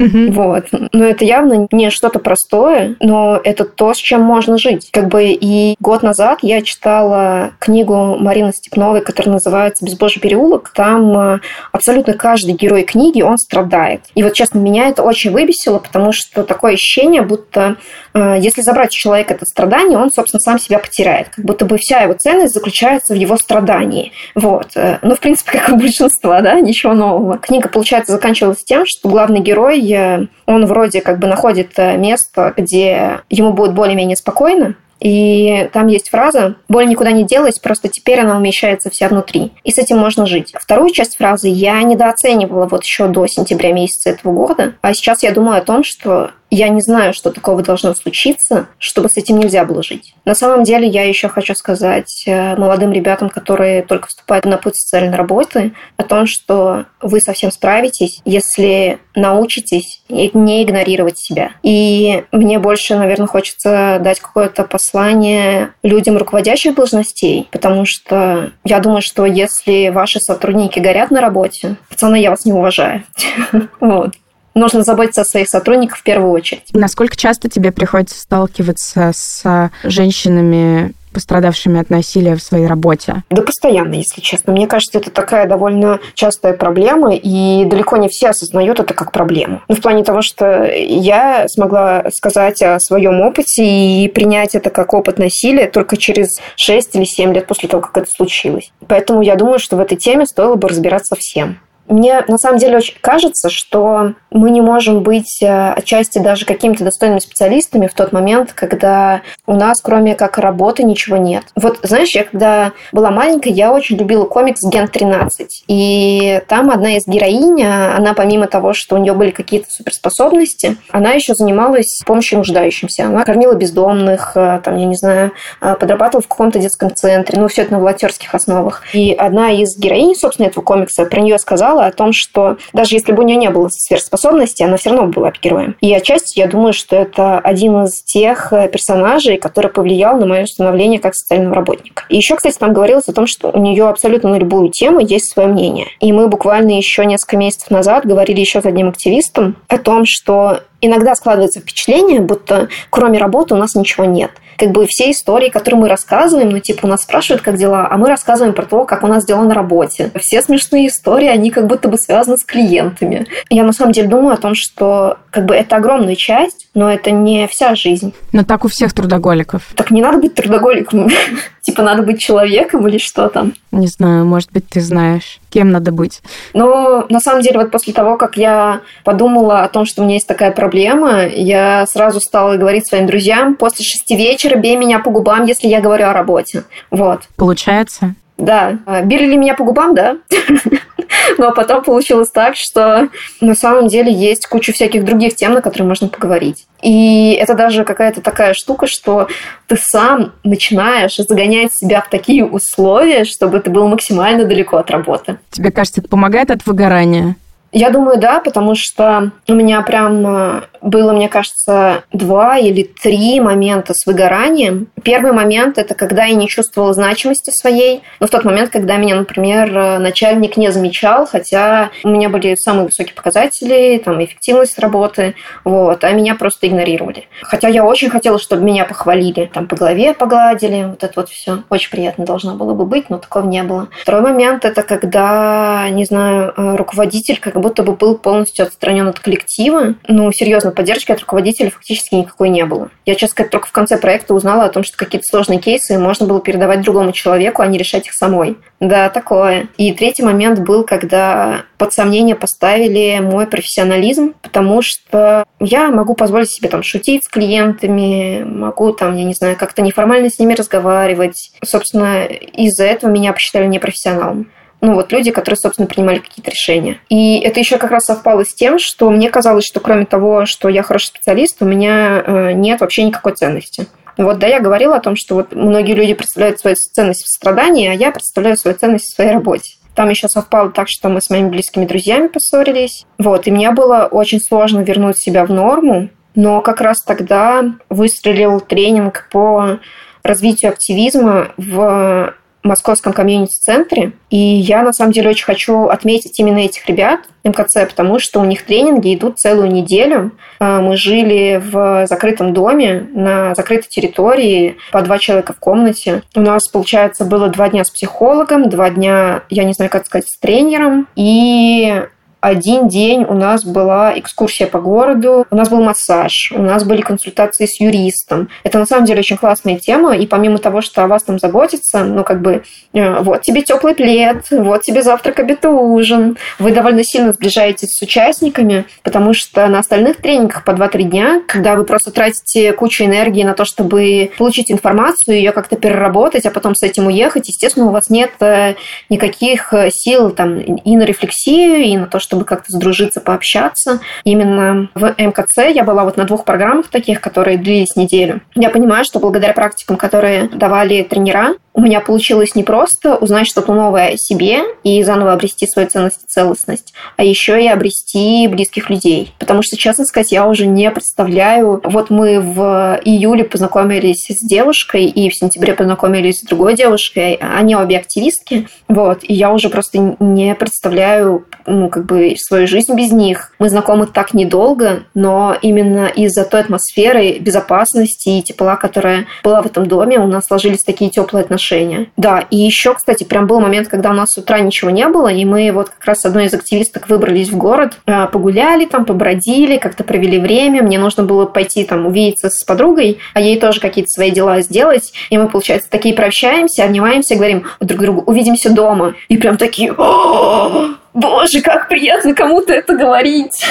Угу. 0.00 0.30
Вот. 0.30 0.66
Но 0.92 1.04
это 1.04 1.24
явно 1.24 1.66
не 1.72 1.90
что-то 1.90 2.20
простое, 2.20 2.94
но 3.00 3.40
это 3.42 3.64
то, 3.64 3.92
с 3.92 3.96
чем 3.96 4.20
можно 4.20 4.56
жить. 4.56 4.90
Как 4.92 5.08
бы 5.08 5.24
и 5.32 5.74
год 5.80 6.04
назад 6.04 6.38
я 6.42 6.62
читала 6.62 7.50
книгу 7.58 8.16
Марины 8.16 8.52
Степновой, 8.52 9.00
которая 9.00 9.34
называется 9.34 9.84
«Безбожий 9.84 10.22
переулок». 10.22 10.70
Там 10.72 11.18
э, 11.18 11.40
абсолютно 11.72 12.12
каждый 12.12 12.54
герой 12.54 12.84
книги, 12.84 13.22
он 13.22 13.38
страдает. 13.38 14.02
И 14.14 14.22
вот, 14.22 14.34
честно, 14.34 14.58
меня 14.60 14.86
это 14.86 15.02
очень 15.02 15.32
выбесило, 15.32 15.80
потому 15.80 16.12
что 16.12 16.44
такое 16.44 16.74
ощущение, 16.74 17.22
будто 17.22 17.74
если 18.14 18.62
забрать 18.62 18.90
у 18.90 18.98
человека 18.98 19.34
это 19.34 19.44
страдание, 19.44 19.98
он, 19.98 20.10
собственно, 20.10 20.40
сам 20.40 20.58
себя 20.58 20.78
потеряет. 20.78 21.28
Как 21.28 21.44
будто 21.44 21.64
бы 21.64 21.78
вся 21.78 22.00
его 22.00 22.14
ценность 22.14 22.54
заключается 22.54 23.14
в 23.14 23.16
его 23.16 23.36
страдании. 23.36 24.12
Вот. 24.34 24.68
Э, 24.76 24.98
ну, 25.02 25.14
в 25.14 25.20
принципе, 25.20 25.52
как 25.58 25.70
у 25.70 25.76
большинства, 25.76 26.40
да, 26.40 26.60
ничего 26.60 26.94
нового. 26.94 27.38
Книга, 27.38 27.68
получается, 27.68 28.12
заканчивалась 28.12 28.64
тем, 28.64 28.84
что 28.86 29.08
главный 29.08 29.40
герой 29.40 30.28
он 30.46 30.66
вроде 30.66 31.00
как 31.00 31.18
бы 31.18 31.26
находит 31.26 31.72
э, 31.76 31.96
место, 31.96 32.54
где 32.56 33.20
ему 33.28 33.52
будет 33.52 33.74
более-менее 33.74 34.16
спокойно, 34.16 34.76
и 35.00 35.68
там 35.72 35.86
есть 35.86 36.10
фраза 36.10 36.56
«боль 36.68 36.86
никуда 36.86 37.12
не 37.12 37.24
делась, 37.24 37.58
просто 37.58 37.88
теперь 37.88 38.20
она 38.20 38.36
умещается 38.36 38.90
вся 38.90 39.08
внутри». 39.08 39.52
И 39.62 39.70
с 39.70 39.78
этим 39.78 39.98
можно 39.98 40.26
жить. 40.26 40.52
Вторую 40.58 40.90
часть 40.90 41.16
фразы 41.16 41.48
я 41.48 41.80
недооценивала 41.82 42.66
вот 42.66 42.84
еще 42.84 43.06
до 43.06 43.26
сентября 43.26 43.72
месяца 43.72 44.10
этого 44.10 44.32
года. 44.32 44.74
А 44.80 44.94
сейчас 44.94 45.22
я 45.22 45.30
думаю 45.30 45.58
о 45.58 45.64
том, 45.64 45.84
что 45.84 46.32
я 46.50 46.68
не 46.68 46.80
знаю, 46.80 47.12
что 47.12 47.30
такого 47.30 47.62
должно 47.62 47.94
случиться, 47.94 48.68
чтобы 48.78 49.08
с 49.08 49.16
этим 49.16 49.38
нельзя 49.38 49.64
было 49.64 49.82
жить. 49.82 50.14
На 50.24 50.34
самом 50.34 50.64
деле, 50.64 50.86
я 50.86 51.04
еще 51.04 51.28
хочу 51.28 51.54
сказать 51.54 52.24
э, 52.26 52.56
молодым 52.56 52.92
ребятам, 52.92 53.28
которые 53.28 53.82
только 53.82 54.08
вступают 54.08 54.44
на 54.46 54.56
путь 54.56 54.76
социальной 54.76 55.16
работы, 55.16 55.72
о 55.96 56.04
том, 56.04 56.26
что 56.26 56.86
вы 57.02 57.20
совсем 57.20 57.50
справитесь, 57.50 58.20
если 58.24 58.98
научитесь 59.14 60.02
не 60.08 60.62
игнорировать 60.62 61.18
себя. 61.18 61.52
И 61.62 62.24
мне 62.32 62.58
больше, 62.58 62.96
наверное, 62.96 63.26
хочется 63.26 63.98
дать 64.00 64.20
какое-то 64.20 64.64
послание 64.64 65.74
людям 65.82 66.16
руководящих 66.16 66.74
должностей, 66.74 67.48
потому 67.50 67.84
что 67.84 68.52
я 68.64 68.80
думаю, 68.80 69.02
что 69.02 69.26
если 69.26 69.88
ваши 69.88 70.20
сотрудники 70.20 70.78
горят 70.78 71.10
на 71.10 71.20
работе, 71.20 71.76
пацаны, 71.88 72.20
я 72.20 72.30
вас 72.30 72.44
не 72.44 72.52
уважаю. 72.52 73.02
Вот 73.80 74.14
нужно 74.58 74.82
заботиться 74.82 75.22
о 75.22 75.24
своих 75.24 75.48
сотрудниках 75.48 75.98
в 75.98 76.02
первую 76.02 76.32
очередь. 76.32 76.64
Насколько 76.72 77.16
часто 77.16 77.48
тебе 77.48 77.72
приходится 77.72 78.20
сталкиваться 78.20 79.12
с 79.14 79.70
женщинами, 79.84 80.92
пострадавшими 81.12 81.80
от 81.80 81.90
насилия 81.90 82.36
в 82.36 82.42
своей 82.42 82.66
работе? 82.66 83.24
Да 83.30 83.42
постоянно, 83.42 83.94
если 83.94 84.20
честно. 84.20 84.52
Мне 84.52 84.66
кажется, 84.66 84.98
это 84.98 85.10
такая 85.10 85.48
довольно 85.48 85.98
частая 86.14 86.52
проблема, 86.54 87.14
и 87.14 87.64
далеко 87.64 87.96
не 87.96 88.08
все 88.08 88.28
осознают 88.28 88.78
это 88.80 88.94
как 88.94 89.10
проблему. 89.10 89.62
Ну, 89.68 89.74
в 89.74 89.80
плане 89.80 90.04
того, 90.04 90.22
что 90.22 90.64
я 90.72 91.46
смогла 91.48 92.04
сказать 92.12 92.62
о 92.62 92.78
своем 92.78 93.20
опыте 93.20 93.64
и 93.64 94.08
принять 94.08 94.54
это 94.54 94.70
как 94.70 94.94
опыт 94.94 95.18
насилия 95.18 95.66
только 95.66 95.96
через 95.96 96.38
6 96.56 96.96
или 96.96 97.04
7 97.04 97.32
лет 97.32 97.46
после 97.46 97.68
того, 97.68 97.82
как 97.82 97.96
это 97.96 98.06
случилось. 98.14 98.70
Поэтому 98.86 99.22
я 99.22 99.34
думаю, 99.34 99.58
что 99.58 99.76
в 99.76 99.80
этой 99.80 99.96
теме 99.96 100.26
стоило 100.26 100.54
бы 100.54 100.68
разбираться 100.68 101.16
всем. 101.16 101.58
Мне 101.88 102.24
на 102.28 102.38
самом 102.38 102.58
деле 102.58 102.78
очень 102.78 102.96
кажется, 103.00 103.50
что 103.50 104.14
мы 104.30 104.50
не 104.50 104.60
можем 104.60 105.02
быть 105.02 105.42
э, 105.42 105.72
отчасти 105.72 106.18
даже 106.18 106.44
какими-то 106.44 106.84
достойными 106.84 107.20
специалистами 107.20 107.86
в 107.86 107.94
тот 107.94 108.12
момент, 108.12 108.52
когда 108.52 109.22
у 109.46 109.54
нас 109.54 109.80
кроме 109.80 110.14
как 110.14 110.38
работы 110.38 110.82
ничего 110.82 111.16
нет. 111.16 111.44
Вот, 111.56 111.78
знаешь, 111.82 112.14
я 112.14 112.24
когда 112.24 112.72
была 112.92 113.10
маленькая, 113.10 113.50
я 113.50 113.72
очень 113.72 113.96
любила 113.96 114.24
комикс 114.24 114.60
«Ген 114.62 114.86
13». 114.86 115.46
И 115.68 116.42
там 116.48 116.70
одна 116.70 116.96
из 116.96 117.06
героинь, 117.06 117.64
она 117.64 118.14
помимо 118.14 118.46
того, 118.46 118.72
что 118.72 118.96
у 118.96 118.98
нее 118.98 119.14
были 119.14 119.30
какие-то 119.30 119.68
суперспособности, 119.70 120.76
она 120.90 121.12
еще 121.12 121.34
занималась 121.34 122.00
помощью 122.08 122.38
нуждающимся. 122.38 123.04
Она 123.04 123.22
кормила 123.24 123.52
бездомных, 123.52 124.32
э, 124.34 124.60
там, 124.64 124.78
я 124.78 124.86
не 124.86 124.96
знаю, 124.96 125.32
э, 125.60 125.76
подрабатывала 125.78 126.22
в 126.22 126.26
каком-то 126.26 126.58
детском 126.58 126.92
центре, 126.94 127.38
ну, 127.38 127.48
все 127.48 127.62
это 127.62 127.72
на 127.72 127.78
волонтерских 127.78 128.34
основах. 128.34 128.82
И 128.94 129.12
одна 129.12 129.50
из 129.50 129.76
героинь, 129.76 130.16
собственно, 130.16 130.46
этого 130.46 130.64
комикса 130.64 131.04
про 131.04 131.20
нее 131.20 131.38
сказала, 131.38 131.77
сказала 131.78 131.86
о 131.86 131.92
том, 131.92 132.12
что 132.12 132.56
даже 132.72 132.96
если 132.96 133.12
бы 133.12 133.22
у 133.22 133.26
нее 133.26 133.36
не 133.36 133.50
было 133.50 133.68
сверхспособностей, 133.70 134.64
она 134.64 134.76
все 134.76 134.90
равно 134.90 135.06
была 135.06 135.30
бы 135.30 135.36
героем. 135.40 135.76
И 135.80 135.92
отчасти 135.94 136.38
я 136.38 136.46
думаю, 136.46 136.72
что 136.72 136.96
это 136.96 137.38
один 137.38 137.84
из 137.84 138.02
тех 138.02 138.52
э, 138.52 138.68
персонажей, 138.68 139.36
который 139.38 139.70
повлиял 139.70 140.18
на 140.18 140.26
мое 140.26 140.46
становление 140.46 140.98
как 141.00 141.14
социального 141.14 141.54
работника. 141.54 142.04
И 142.08 142.16
еще, 142.16 142.36
кстати, 142.36 142.58
там 142.58 142.72
говорилось 142.72 143.08
о 143.08 143.12
том, 143.12 143.26
что 143.26 143.50
у 143.50 143.60
нее 143.60 143.88
абсолютно 143.88 144.30
на 144.30 144.36
любую 144.36 144.70
тему 144.70 145.00
есть 145.00 145.32
свое 145.32 145.48
мнение. 145.48 145.86
И 146.00 146.12
мы 146.12 146.28
буквально 146.28 146.76
еще 146.76 147.04
несколько 147.04 147.36
месяцев 147.36 147.70
назад 147.70 148.06
говорили 148.06 148.40
еще 148.40 148.60
с 148.60 148.66
одним 148.66 148.88
активистом 148.88 149.56
о 149.68 149.78
том, 149.78 150.04
что 150.06 150.60
иногда 150.80 151.14
складывается 151.14 151.60
впечатление, 151.60 152.20
будто 152.20 152.68
кроме 152.90 153.18
работы 153.18 153.54
у 153.54 153.58
нас 153.58 153.74
ничего 153.74 154.04
нет. 154.04 154.30
Как 154.58 154.72
бы 154.72 154.86
все 154.86 155.12
истории, 155.12 155.50
которые 155.50 155.80
мы 155.80 155.88
рассказываем, 155.88 156.50
ну, 156.50 156.58
типа, 156.58 156.86
у 156.86 156.88
нас 156.88 157.02
спрашивают, 157.02 157.42
как 157.42 157.56
дела, 157.56 157.86
а 157.88 157.96
мы 157.96 158.08
рассказываем 158.08 158.54
про 158.54 158.66
то, 158.66 158.84
как 158.84 159.04
у 159.04 159.06
нас 159.06 159.24
дела 159.24 159.44
на 159.44 159.54
работе. 159.54 160.10
Все 160.16 160.42
смешные 160.42 160.88
истории, 160.88 161.28
они 161.28 161.50
как 161.50 161.66
будто 161.66 161.88
бы 161.88 161.96
связаны 161.96 162.36
с 162.36 162.44
клиентами. 162.44 163.26
Я 163.50 163.62
на 163.64 163.72
самом 163.72 163.92
деле 163.92 164.08
думаю 164.08 164.34
о 164.34 164.38
том, 164.38 164.54
что 164.54 165.18
как 165.30 165.46
бы 165.46 165.54
это 165.54 165.76
огромная 165.76 166.16
часть, 166.16 166.67
но 166.74 166.90
это 166.90 167.10
не 167.10 167.46
вся 167.48 167.74
жизнь. 167.74 168.14
Но 168.32 168.44
так 168.44 168.64
у 168.64 168.68
всех 168.68 168.92
трудоголиков. 168.92 169.62
Так 169.74 169.90
не 169.90 170.02
надо 170.02 170.18
быть 170.18 170.34
трудоголиком. 170.34 171.08
Типа 171.62 171.82
надо 171.82 172.02
быть 172.02 172.20
человеком 172.20 172.86
или 172.86 172.98
что 172.98 173.28
там? 173.28 173.52
Не 173.72 173.86
знаю, 173.86 174.24
может 174.24 174.50
быть, 174.52 174.68
ты 174.68 174.80
знаешь, 174.80 175.40
кем 175.50 175.70
надо 175.70 175.92
быть. 175.92 176.22
Но 176.54 177.04
на 177.08 177.20
самом 177.20 177.42
деле 177.42 177.58
вот 177.58 177.70
после 177.70 177.92
того, 177.92 178.16
как 178.16 178.36
я 178.36 178.80
подумала 179.04 179.62
о 179.62 179.68
том, 179.68 179.84
что 179.84 180.02
у 180.02 180.04
меня 180.04 180.14
есть 180.14 180.26
такая 180.26 180.50
проблема, 180.50 181.26
я 181.26 181.86
сразу 181.86 182.20
стала 182.20 182.56
говорить 182.56 182.88
своим 182.88 183.06
друзьям, 183.06 183.54
после 183.54 183.84
шести 183.84 184.16
вечера 184.16 184.56
бей 184.56 184.76
меня 184.76 184.98
по 184.98 185.10
губам, 185.10 185.44
если 185.44 185.68
я 185.68 185.80
говорю 185.80 186.06
о 186.06 186.12
работе. 186.12 186.64
Вот. 186.90 187.22
Получается? 187.36 188.14
Да. 188.38 188.78
Били 189.04 189.26
ли 189.26 189.36
меня 189.36 189.54
по 189.54 189.64
губам, 189.64 189.94
да? 189.94 190.16
Но 191.38 191.52
потом 191.52 191.82
получилось 191.82 192.30
так, 192.30 192.54
что 192.56 193.08
на 193.40 193.54
самом 193.54 193.88
деле 193.88 194.12
есть 194.12 194.46
куча 194.46 194.72
всяких 194.72 195.04
других 195.04 195.34
тем, 195.36 195.52
на 195.52 195.60
которые 195.60 195.88
можно 195.88 196.08
поговорить. 196.08 196.66
И 196.82 197.32
это 197.32 197.54
даже 197.54 197.84
какая-то 197.84 198.20
такая 198.20 198.54
штука, 198.54 198.86
что 198.86 199.28
ты 199.66 199.76
сам 199.76 200.32
начинаешь 200.44 201.16
загонять 201.16 201.74
себя 201.74 202.00
в 202.00 202.08
такие 202.08 202.44
условия, 202.46 203.24
чтобы 203.24 203.60
ты 203.60 203.70
был 203.70 203.88
максимально 203.88 204.44
далеко 204.44 204.76
от 204.76 204.90
работы. 204.90 205.38
Тебе 205.50 205.70
кажется, 205.70 206.00
это 206.00 206.08
помогает 206.08 206.50
от 206.50 206.64
выгорания? 206.66 207.36
Я 207.72 207.90
думаю, 207.90 208.18
да, 208.18 208.40
потому 208.40 208.74
что 208.74 209.32
у 209.46 209.52
меня 209.52 209.82
прям 209.82 210.26
э, 210.26 210.62
было, 210.80 211.12
мне 211.12 211.28
кажется, 211.28 212.04
два 212.12 212.56
или 212.56 212.82
три 212.82 213.40
момента 213.40 213.92
с 213.94 214.06
выгоранием. 214.06 214.88
Первый 215.02 215.32
момент– 215.32 215.76
это 215.78 215.94
когда 215.94 216.24
я 216.24 216.34
не 216.34 216.48
чувствовала 216.48 216.94
значимости 216.94 217.50
своей. 217.50 218.02
Но 218.20 218.26
в 218.26 218.30
тот 218.30 218.44
момент, 218.44 218.70
когда 218.70 218.96
меня, 218.96 219.16
например, 219.16 219.76
э, 219.76 219.98
начальник 219.98 220.56
не 220.56 220.72
замечал, 220.72 221.26
хотя 221.26 221.90
у 222.04 222.08
меня 222.08 222.30
были 222.30 222.54
самые 222.54 222.86
высокие 222.86 223.14
показатели, 223.14 224.00
там, 224.02 224.24
эффективность 224.24 224.78
работы, 224.78 225.34
вот, 225.64 226.04
а 226.04 226.12
меня 226.12 226.36
просто 226.36 226.68
игнорировали. 226.68 227.28
Хотя 227.42 227.68
я 227.68 227.84
очень 227.84 228.08
хотела, 228.08 228.38
чтобы 228.38 228.62
меня 228.62 228.86
похвалили, 228.86 229.50
там, 229.52 229.66
по 229.66 229.76
голове 229.76 230.14
погладили, 230.14 230.84
вот 230.84 231.04
это 231.04 231.12
вот 231.16 231.28
все. 231.28 231.64
Очень 231.68 231.90
приятно 231.90 232.24
должно 232.24 232.54
было 232.54 232.72
бы 232.72 232.86
быть, 232.86 233.10
но 233.10 233.18
такого 233.18 233.46
не 233.46 233.62
было. 233.62 233.88
Второй 234.00 234.22
момент– 234.22 234.64
это 234.64 234.82
когда, 234.82 235.86
не 235.90 236.06
знаю, 236.06 236.54
э, 236.56 236.76
руководитель 236.76 237.38
как 237.38 237.57
как 237.58 237.64
будто 237.64 237.82
бы 237.82 237.96
был 237.96 238.16
полностью 238.16 238.64
отстранен 238.66 239.08
от 239.08 239.18
коллектива. 239.18 239.96
Ну, 240.06 240.30
серьезно, 240.30 240.70
поддержки 240.70 241.10
от 241.10 241.18
руководителя 241.18 241.70
фактически 241.70 242.14
никакой 242.14 242.50
не 242.50 242.64
было. 242.64 242.88
Я, 243.04 243.14
честно 243.16 243.30
сказать, 243.30 243.50
только 243.50 243.66
в 243.66 243.72
конце 243.72 243.98
проекта 243.98 244.32
узнала 244.32 244.66
о 244.66 244.68
том, 244.68 244.84
что 244.84 244.96
какие-то 244.96 245.24
сложные 245.28 245.58
кейсы 245.58 245.98
можно 245.98 246.24
было 246.24 246.40
передавать 246.40 246.82
другому 246.82 247.10
человеку, 247.10 247.60
а 247.60 247.66
не 247.66 247.76
решать 247.76 248.06
их 248.06 248.12
самой. 248.12 248.58
Да, 248.78 249.08
такое. 249.08 249.66
И 249.76 249.92
третий 249.92 250.22
момент 250.22 250.60
был, 250.60 250.84
когда 250.84 251.64
под 251.78 251.92
сомнение 251.92 252.36
поставили 252.36 253.18
мой 253.20 253.48
профессионализм, 253.48 254.34
потому 254.40 254.80
что 254.80 255.44
я 255.58 255.88
могу 255.90 256.14
позволить 256.14 256.52
себе 256.52 256.68
там 256.68 256.84
шутить 256.84 257.24
с 257.24 257.28
клиентами, 257.28 258.44
могу 258.44 258.92
там, 258.92 259.16
я 259.16 259.24
не 259.24 259.34
знаю, 259.34 259.56
как-то 259.56 259.82
неформально 259.82 260.30
с 260.30 260.38
ними 260.38 260.54
разговаривать. 260.54 261.50
Собственно, 261.64 262.24
из-за 262.24 262.84
этого 262.84 263.10
меня 263.10 263.32
посчитали 263.32 263.66
непрофессионалом 263.66 264.46
ну 264.80 264.94
вот 264.94 265.12
люди, 265.12 265.30
которые, 265.30 265.58
собственно, 265.58 265.86
принимали 265.86 266.18
какие-то 266.18 266.50
решения. 266.50 267.00
И 267.08 267.38
это 267.40 267.58
еще 267.58 267.78
как 267.78 267.90
раз 267.90 268.04
совпало 268.04 268.44
с 268.44 268.54
тем, 268.54 268.78
что 268.78 269.10
мне 269.10 269.30
казалось, 269.30 269.64
что 269.66 269.80
кроме 269.80 270.06
того, 270.06 270.46
что 270.46 270.68
я 270.68 270.82
хороший 270.82 271.06
специалист, 271.06 271.60
у 271.60 271.64
меня 271.64 272.22
э, 272.24 272.52
нет 272.52 272.80
вообще 272.80 273.04
никакой 273.04 273.32
ценности. 273.32 273.86
Вот, 274.16 274.38
да, 274.38 274.48
я 274.48 274.60
говорила 274.60 274.96
о 274.96 275.00
том, 275.00 275.14
что 275.16 275.36
вот 275.36 275.54
многие 275.54 275.94
люди 275.94 276.12
представляют 276.12 276.58
свою 276.58 276.76
ценность 276.76 277.24
в 277.24 277.28
страдании, 277.28 277.88
а 277.88 277.92
я 277.92 278.10
представляю 278.10 278.56
свою 278.56 278.76
ценность 278.76 279.06
в 279.06 279.14
своей 279.14 279.30
работе. 279.30 279.74
Там 279.94 280.10
еще 280.10 280.28
совпало 280.28 280.70
так, 280.70 280.88
что 280.88 281.08
мы 281.08 281.20
с 281.20 281.30
моими 281.30 281.48
близкими 281.48 281.84
друзьями 281.84 282.28
поссорились. 282.28 283.04
Вот, 283.18 283.46
и 283.46 283.50
мне 283.50 283.70
было 283.70 284.08
очень 284.10 284.40
сложно 284.40 284.80
вернуть 284.80 285.20
себя 285.20 285.44
в 285.44 285.50
норму, 285.50 286.08
но 286.34 286.60
как 286.60 286.80
раз 286.80 287.02
тогда 287.04 287.64
выстрелил 287.90 288.60
тренинг 288.60 289.28
по 289.30 289.78
развитию 290.22 290.70
активизма 290.70 291.48
в 291.56 292.34
московском 292.62 293.12
комьюнити-центре. 293.12 294.12
И 294.30 294.36
я, 294.36 294.82
на 294.82 294.92
самом 294.92 295.12
деле, 295.12 295.30
очень 295.30 295.44
хочу 295.44 295.84
отметить 295.86 296.38
именно 296.38 296.58
этих 296.58 296.86
ребят, 296.86 297.20
МКЦ, 297.44 297.88
потому 297.88 298.18
что 298.18 298.40
у 298.40 298.44
них 298.44 298.62
тренинги 298.64 299.14
идут 299.14 299.38
целую 299.38 299.70
неделю. 299.70 300.32
А, 300.58 300.80
мы 300.80 300.96
жили 300.96 301.62
в 301.64 302.06
закрытом 302.06 302.52
доме, 302.52 303.06
на 303.12 303.54
закрытой 303.54 303.88
территории, 303.88 304.76
по 304.92 305.02
два 305.02 305.18
человека 305.18 305.52
в 305.52 305.58
комнате. 305.58 306.22
У 306.34 306.40
нас, 306.40 306.68
получается, 306.68 307.24
было 307.24 307.48
два 307.48 307.68
дня 307.68 307.84
с 307.84 307.90
психологом, 307.90 308.68
два 308.68 308.90
дня, 308.90 309.44
я 309.50 309.64
не 309.64 309.72
знаю, 309.72 309.90
как 309.90 310.06
сказать, 310.06 310.28
с 310.28 310.38
тренером. 310.38 311.06
И 311.14 312.02
один 312.40 312.88
день 312.88 313.24
у 313.24 313.34
нас 313.34 313.64
была 313.64 314.18
экскурсия 314.18 314.66
по 314.66 314.80
городу, 314.80 315.46
у 315.50 315.56
нас 315.56 315.68
был 315.68 315.82
массаж, 315.82 316.52
у 316.54 316.62
нас 316.62 316.84
были 316.84 317.00
консультации 317.00 317.66
с 317.66 317.80
юристом. 317.80 318.48
Это 318.62 318.78
на 318.78 318.86
самом 318.86 319.06
деле 319.06 319.20
очень 319.20 319.36
классная 319.36 319.76
тема, 319.76 320.16
и 320.16 320.26
помимо 320.26 320.58
того, 320.58 320.80
что 320.80 321.02
о 321.02 321.08
вас 321.08 321.24
там 321.24 321.38
заботятся, 321.38 322.04
ну 322.04 322.22
как 322.22 322.40
бы 322.40 322.62
э, 322.92 323.20
вот 323.20 323.42
тебе 323.42 323.62
теплый 323.62 323.94
плед, 323.94 324.46
вот 324.50 324.82
тебе 324.82 325.02
завтрак, 325.02 325.40
обед 325.40 325.64
и 325.64 325.68
ужин. 325.68 326.36
Вы 326.58 326.72
довольно 326.72 327.02
сильно 327.02 327.32
сближаетесь 327.32 327.90
с 327.90 328.02
участниками, 328.02 328.84
потому 329.02 329.34
что 329.34 329.66
на 329.66 329.80
остальных 329.80 330.18
тренингах 330.18 330.64
по 330.64 330.70
2-3 330.70 331.02
дня, 331.02 331.42
когда 331.46 331.74
вы 331.74 331.84
просто 331.84 332.12
тратите 332.12 332.72
кучу 332.72 333.04
энергии 333.04 333.42
на 333.42 333.54
то, 333.54 333.64
чтобы 333.64 334.30
получить 334.38 334.70
информацию, 334.70 335.36
ее 335.36 335.52
как-то 335.52 335.76
переработать, 335.76 336.46
а 336.46 336.50
потом 336.50 336.74
с 336.76 336.82
этим 336.84 337.06
уехать, 337.08 337.48
естественно, 337.48 337.86
у 337.86 337.90
вас 337.90 338.10
нет 338.10 338.30
э, 338.40 338.74
никаких 339.08 339.72
э, 339.72 339.90
сил 339.90 340.30
там 340.30 340.60
и 340.60 340.96
на 340.96 341.02
рефлексию, 341.02 341.82
и 341.82 341.96
на 341.96 342.06
то, 342.06 342.20
чтобы 342.28 342.44
как-то 342.44 342.70
сдружиться, 342.70 343.22
пообщаться. 343.22 344.00
Именно 344.24 344.90
в 344.94 345.14
МКЦ 345.16 345.74
я 345.74 345.82
была 345.82 346.04
вот 346.04 346.18
на 346.18 346.24
двух 346.24 346.44
программах 346.44 346.88
таких, 346.88 347.22
которые 347.22 347.56
длились 347.56 347.96
неделю. 347.96 348.42
Я 348.54 348.68
понимаю, 348.68 349.06
что 349.06 349.18
благодаря 349.18 349.54
практикам, 349.54 349.96
которые 349.96 350.48
давали 350.48 351.02
тренера, 351.04 351.54
у 351.78 351.80
меня 351.80 352.00
получилось 352.00 352.56
не 352.56 352.64
просто 352.64 353.14
узнать 353.14 353.46
что-то 353.46 353.72
новое 353.72 354.08
о 354.08 354.16
себе 354.16 354.62
и 354.82 355.00
заново 355.04 355.32
обрести 355.32 355.64
свою 355.68 355.88
ценность 355.88 356.24
и 356.24 356.26
целостность, 356.26 356.92
а 357.16 357.22
еще 357.22 357.62
и 357.62 357.68
обрести 357.68 358.48
близких 358.48 358.90
людей. 358.90 359.32
Потому 359.38 359.62
что, 359.62 359.76
честно 359.76 360.04
сказать, 360.04 360.32
я 360.32 360.48
уже 360.48 360.66
не 360.66 360.90
представляю... 360.90 361.80
Вот 361.84 362.10
мы 362.10 362.40
в 362.40 363.00
июле 363.04 363.44
познакомились 363.44 364.26
с 364.28 364.44
девушкой, 364.44 365.04
и 365.04 365.30
в 365.30 365.36
сентябре 365.36 365.72
познакомились 365.74 366.40
с 366.40 366.42
другой 366.42 366.74
девушкой. 366.74 367.34
Они 367.34 367.76
обе 367.76 367.98
активистки. 367.98 368.66
Вот. 368.88 369.20
И 369.22 369.32
я 369.32 369.52
уже 369.52 369.68
просто 369.68 370.16
не 370.18 370.56
представляю, 370.56 371.46
ну, 371.64 371.88
как 371.90 372.06
бы, 372.06 372.34
свою 372.38 372.66
жизнь 372.66 372.92
без 372.96 373.12
них. 373.12 373.52
Мы 373.60 373.68
знакомы 373.68 374.08
так 374.08 374.34
недолго, 374.34 375.04
но 375.14 375.56
именно 375.62 376.06
из-за 376.08 376.44
той 376.44 376.62
атмосферы 376.62 377.38
безопасности 377.38 378.30
и 378.30 378.42
тепла, 378.42 378.74
которая 378.74 379.26
была 379.44 379.62
в 379.62 379.66
этом 379.66 379.86
доме, 379.86 380.18
у 380.18 380.26
нас 380.26 380.46
сложились 380.46 380.82
такие 380.82 381.12
теплые 381.12 381.44
отношения 381.44 381.67
отношения. 381.68 382.06
Да, 382.16 382.44
и 382.50 382.56
еще, 382.56 382.94
кстати, 382.94 383.24
прям 383.24 383.46
был 383.46 383.60
момент, 383.60 383.88
когда 383.88 384.10
у 384.10 384.14
нас 384.14 384.30
с 384.30 384.38
утра 384.38 384.60
ничего 384.60 384.90
не 384.90 385.06
было, 385.08 385.28
и 385.28 385.44
мы 385.44 385.70
вот 385.72 385.90
как 385.90 386.04
раз 386.04 386.20
с 386.20 386.24
одной 386.24 386.46
из 386.46 386.54
активисток 386.54 387.08
выбрались 387.08 387.50
в 387.50 387.56
город, 387.56 387.94
а, 388.06 388.26
погуляли 388.26 388.86
там, 388.86 389.04
побродили, 389.04 389.78
как-то 389.78 390.04
провели 390.04 390.38
время. 390.38 390.82
Мне 390.82 390.98
нужно 390.98 391.24
было 391.24 391.46
пойти 391.46 391.84
там 391.84 392.06
увидеться 392.06 392.50
с 392.50 392.64
подругой, 392.64 393.18
а 393.34 393.40
ей 393.40 393.58
тоже 393.58 393.80
какие-то 393.80 394.08
свои 394.08 394.30
дела 394.30 394.60
сделать. 394.60 395.12
И 395.30 395.38
мы, 395.38 395.48
получается, 395.48 395.90
такие 395.90 396.14
прощаемся, 396.14 396.84
обнимаемся, 396.84 397.36
говорим 397.36 397.64
друг 397.80 398.00
другу, 398.00 398.22
увидимся 398.26 398.70
дома. 398.70 399.14
И 399.28 399.36
прям 399.36 399.56
такие, 399.56 399.92
боже, 399.92 401.60
как 401.62 401.88
приятно 401.88 402.34
кому-то 402.34 402.72
это 402.72 402.96
говорить. 402.96 403.64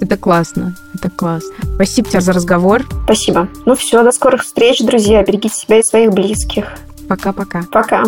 Это 0.00 0.16
классно, 0.16 0.74
это 0.94 1.10
классно. 1.10 1.54
Спасибо 1.76 2.08
тебе 2.08 2.20
за 2.20 2.32
разговор. 2.32 2.82
Спасибо. 3.04 3.48
Ну 3.66 3.76
все, 3.76 4.02
до 4.02 4.10
скорых 4.10 4.42
встреч, 4.42 4.80
друзья. 4.80 5.22
Берегите 5.22 5.54
себя 5.54 5.78
и 5.78 5.82
своих 5.82 6.12
близких. 6.12 6.66
Пока-пока. 7.08 7.62
Пока. 7.70 8.04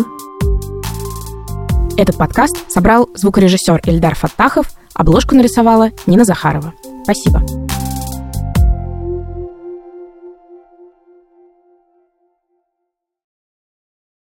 Этот 1.97 2.17
подкаст 2.17 2.69
собрал 2.69 3.09
звукорежиссер 3.13 3.81
Ильдар 3.85 4.15
Фаттахов, 4.15 4.67
обложку 4.93 5.35
нарисовала 5.35 5.91
Нина 6.05 6.25
Захарова. 6.25 6.73
Спасибо. 7.03 7.64